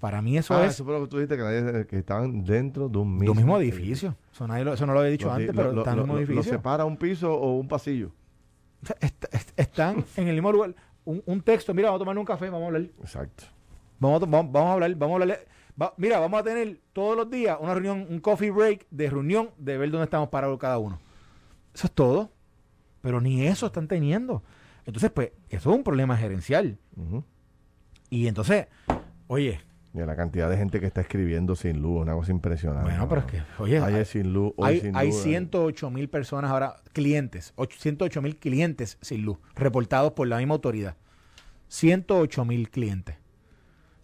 Para 0.00 0.22
mí 0.22 0.38
eso 0.38 0.54
ah, 0.54 0.64
es... 0.64 0.74
Eso 0.74 0.84
fue 0.84 0.94
lo 0.94 1.04
que 1.04 1.08
tú 1.08 1.18
dijiste, 1.18 1.86
que, 1.86 1.98
estaban 1.98 2.44
dentro 2.44 2.88
de 2.88 2.98
un 2.98 3.18
mismo, 3.18 3.58
edificio. 3.58 4.16
Eso, 4.32 4.46
eso, 4.46 4.86
no 4.86 4.92
lo 4.92 5.00
había 5.00 5.10
dicho 5.10 5.30
antes, 5.30 5.50
pero 5.54 5.78
están 5.78 5.94
en 5.94 5.98
el 5.98 6.04
mismo 6.04 6.18
edificio. 6.18 6.36
¿Lo 6.36 6.42
separa 6.44 6.84
un 6.84 6.96
piso 6.96 7.34
o 7.34 7.56
un 7.56 7.66
pasillo? 7.66 8.12
están 9.56 10.04
en 10.16 10.28
el 10.28 10.34
mismo 10.34 10.52
lugar. 10.52 10.74
Un, 11.04 11.40
texto, 11.40 11.74
mira, 11.74 11.88
vamos 11.88 12.00
a 12.00 12.04
tomar 12.04 12.18
un 12.18 12.24
café, 12.24 12.50
vamos 12.50 12.64
a 12.64 12.66
hablar. 12.66 12.82
Exacto. 13.00 13.44
Vamos 13.98 14.22
a, 14.22 14.26
vamos, 14.26 14.54
a 14.54 14.72
hablar, 14.72 14.94
vamos 14.94 15.18
a 15.18 15.22
hablar. 15.22 15.94
mira, 15.96 16.20
vamos 16.20 16.40
a 16.40 16.44
tener 16.44 16.78
todos 16.92 17.16
los 17.16 17.30
días 17.30 17.56
una 17.60 17.74
reunión, 17.74 18.06
un 18.08 18.20
coffee 18.20 18.50
break 18.50 18.86
de 18.90 19.10
reunión 19.10 19.50
de 19.56 19.78
ver 19.78 19.90
dónde 19.90 20.04
estamos 20.04 20.28
parados 20.28 20.58
cada 20.58 20.78
uno. 20.78 21.00
Eso 21.74 21.86
es 21.86 21.92
todo. 21.92 22.30
Pero 23.00 23.20
ni 23.20 23.46
eso 23.46 23.66
están 23.66 23.88
teniendo. 23.88 24.42
Entonces, 24.84 25.10
pues, 25.10 25.32
eso 25.48 25.70
es 25.70 25.76
un 25.76 25.82
problema 25.82 26.16
gerencial. 26.16 26.78
Y 28.10 28.26
entonces, 28.26 28.66
oye, 29.26 29.60
y 29.94 29.98
la 29.98 30.16
cantidad 30.16 30.50
de 30.50 30.56
gente 30.56 30.80
que 30.80 30.86
está 30.86 31.00
escribiendo 31.00 31.56
sin 31.56 31.80
luz, 31.80 32.02
una 32.02 32.14
cosa 32.14 32.30
impresionante. 32.30 32.90
Bueno, 32.90 33.08
pero 33.08 33.22
es 33.22 33.26
que, 33.26 33.42
oye, 33.58 33.78
hay, 33.80 34.04
sin 34.04 34.32
luz, 34.32 34.52
hay, 34.62 34.90
hay 34.94 35.12
108 35.12 35.90
mil 35.90 36.08
personas 36.08 36.50
ahora, 36.50 36.76
clientes, 36.92 37.54
108 37.56 38.22
mil 38.22 38.36
clientes 38.36 38.98
sin 39.00 39.22
luz, 39.22 39.38
reportados 39.54 40.12
por 40.12 40.28
la 40.28 40.38
misma 40.38 40.54
autoridad. 40.54 40.96
108 41.68 42.44
mil 42.44 42.70
clientes. 42.70 43.16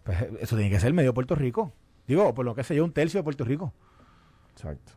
Pues 0.03 0.17
eso 0.39 0.55
tiene 0.55 0.71
que 0.71 0.79
ser 0.79 0.93
medio 0.93 1.13
Puerto 1.13 1.35
Rico. 1.35 1.73
Digo, 2.07 2.33
por 2.33 2.45
lo 2.45 2.55
que 2.55 2.63
sé 2.63 2.75
yo, 2.75 2.83
un 2.83 2.91
tercio 2.91 3.19
de 3.19 3.23
Puerto 3.23 3.43
Rico. 3.43 3.73
Exacto. 4.51 4.93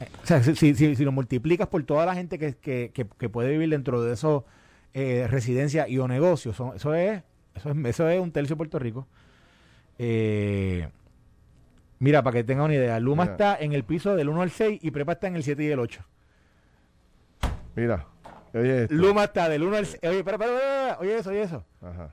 Eh, 0.00 0.08
o 0.22 0.26
sea, 0.26 0.42
si, 0.42 0.54
si, 0.54 0.96
si, 0.96 1.04
lo 1.04 1.12
multiplicas 1.12 1.68
por 1.68 1.82
toda 1.84 2.04
la 2.06 2.14
gente 2.14 2.38
que, 2.38 2.56
que, 2.56 2.90
que, 2.92 3.28
puede 3.28 3.50
vivir 3.50 3.70
dentro 3.70 4.02
de 4.02 4.14
esos 4.14 4.44
eh, 4.94 5.26
residencias 5.30 5.88
y 5.88 5.98
o 5.98 6.08
negocios, 6.08 6.54
eso, 6.54 6.74
es, 6.74 7.22
eso 7.54 7.70
es 7.70 7.84
eso 7.86 8.08
es 8.08 8.20
un 8.20 8.32
tercio 8.32 8.54
de 8.54 8.58
Puerto 8.58 8.78
Rico. 8.78 9.06
Eh, 10.04 10.88
mira, 12.00 12.24
para 12.24 12.34
que 12.34 12.44
tenga 12.44 12.64
una 12.64 12.74
idea, 12.74 12.98
Luma 12.98 13.22
está 13.22 13.56
en 13.56 13.72
el 13.72 13.84
piso 13.84 14.16
del 14.16 14.28
1 14.30 14.42
al 14.42 14.50
6 14.50 14.80
y 14.82 14.90
Prepa 14.90 15.12
está 15.12 15.28
en 15.28 15.36
el 15.36 15.44
7 15.44 15.62
y 15.62 15.68
el 15.68 15.78
8. 15.78 16.04
Mira, 17.76 18.08
oye 18.52 18.88
Luma 18.90 19.24
está 19.24 19.48
del 19.48 19.62
1 19.62 19.76
al 19.76 19.86
6. 19.86 20.00
Oye, 20.02 20.18
espera, 20.18 20.44
espera, 20.44 20.98
oye 20.98 21.18
eso, 21.18 21.30
oye 21.30 21.42
eso. 21.42 21.64
Ajá. 21.80 22.12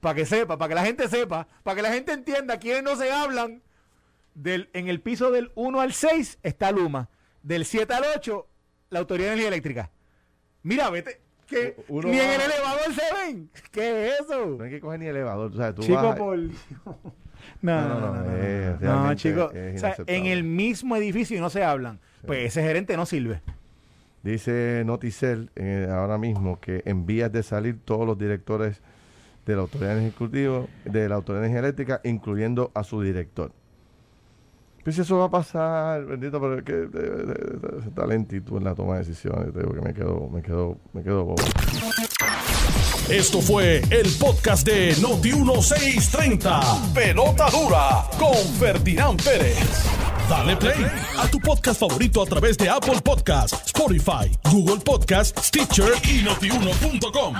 para 0.00 0.14
que 0.14 0.24
sepa, 0.24 0.56
para 0.56 0.70
que 0.70 0.74
la 0.76 0.84
gente 0.86 1.06
sepa, 1.08 1.46
para 1.62 1.76
que 1.76 1.82
la 1.82 1.92
gente 1.92 2.12
entienda 2.12 2.58
quiénes 2.58 2.82
no 2.82 2.96
se 2.96 3.12
hablan. 3.12 3.62
Del, 4.34 4.70
en 4.72 4.88
el 4.88 5.00
piso 5.00 5.30
del 5.30 5.52
1 5.56 5.80
al 5.82 5.92
6 5.92 6.38
está 6.42 6.72
Luma. 6.72 7.10
Del 7.42 7.66
7 7.66 7.92
al 7.92 8.04
8, 8.16 8.48
la 8.88 8.98
Autoridad 9.00 9.28
de 9.28 9.32
Energía 9.34 9.48
Eléctrica. 9.48 9.90
Mira, 10.62 10.88
vete, 10.88 11.20
que 11.46 11.76
ni 11.88 12.18
en 12.18 12.30
el 12.30 12.40
elevador 12.40 12.94
se 12.94 13.14
ven. 13.14 13.50
¿Qué 13.70 14.08
es 14.08 14.20
eso? 14.20 14.46
No 14.58 14.64
hay 14.64 14.70
que 14.70 14.80
coger 14.80 15.00
ni 15.00 15.06
elevador. 15.06 15.50
O 15.52 15.56
sea, 15.56 15.74
tú 15.74 15.82
Chico, 15.82 16.14
por... 16.16 16.38
No, 17.60 17.88
no, 17.88 18.00
no, 18.00 18.24
no, 18.80 19.06
no, 19.06 19.14
chicos, 19.14 19.50
o 19.52 19.78
sea, 19.78 19.96
en 20.06 20.26
el 20.26 20.44
mismo 20.44 20.96
edificio 20.96 21.36
y 21.36 21.40
no 21.40 21.50
se 21.50 21.62
hablan. 21.62 22.00
Pues 22.26 22.46
ese 22.46 22.62
gerente 22.62 22.96
no 22.96 23.06
sirve. 23.06 23.42
Dice 24.22 24.82
Noticel 24.86 25.50
eh, 25.54 25.86
ahora 25.90 26.16
mismo 26.16 26.58
que 26.58 26.82
en 26.86 27.04
vías 27.04 27.30
de 27.30 27.42
salir 27.42 27.78
todos 27.84 28.06
los 28.06 28.18
directores 28.18 28.80
de 29.44 29.54
la 29.54 29.62
Autoridad 29.62 29.98
Ejecutiva, 29.98 30.64
de 30.86 31.08
la 31.08 31.16
Autoridad 31.16 31.44
Energética, 31.44 32.00
incluyendo 32.04 32.70
a 32.74 32.84
su 32.84 33.02
director. 33.02 33.52
Pues 34.84 34.98
eso 34.98 35.16
va 35.16 35.24
a 35.24 35.30
pasar, 35.30 36.04
bendito, 36.04 36.38
pero 36.38 36.58
es 36.58 36.62
que 36.62 36.88
esa 37.90 38.06
lentitud 38.06 38.58
en 38.58 38.64
la 38.64 38.74
toma 38.74 38.94
de 38.94 38.98
decisiones, 39.00 39.52
te 39.54 39.60
digo 39.60 39.72
que 39.72 39.80
me 39.80 39.94
quedo, 39.94 40.28
me 40.28 40.42
quedo, 40.42 40.76
me 40.92 41.02
quedo 41.02 41.24
bobo. 41.24 41.42
Esto 43.08 43.40
fue 43.40 43.82
el 43.90 44.10
podcast 44.20 44.66
de 44.66 44.94
Noti 45.00 45.32
1630. 45.32 46.60
Pelota 46.94 47.48
dura 47.50 48.04
con 48.18 48.36
Ferdinand 48.58 49.22
Pérez. 49.22 49.58
Dale 50.28 50.56
play 50.56 50.86
a 51.18 51.28
tu 51.28 51.38
podcast 51.40 51.80
favorito 51.80 52.22
a 52.22 52.26
través 52.26 52.58
de 52.58 52.68
Apple 52.68 53.00
Podcasts, 53.02 53.62
Spotify, 53.66 54.30
Google 54.50 54.82
Podcasts, 54.84 55.48
Stitcher 55.48 55.92
y 56.04 56.22
notiuno.com. 56.22 57.34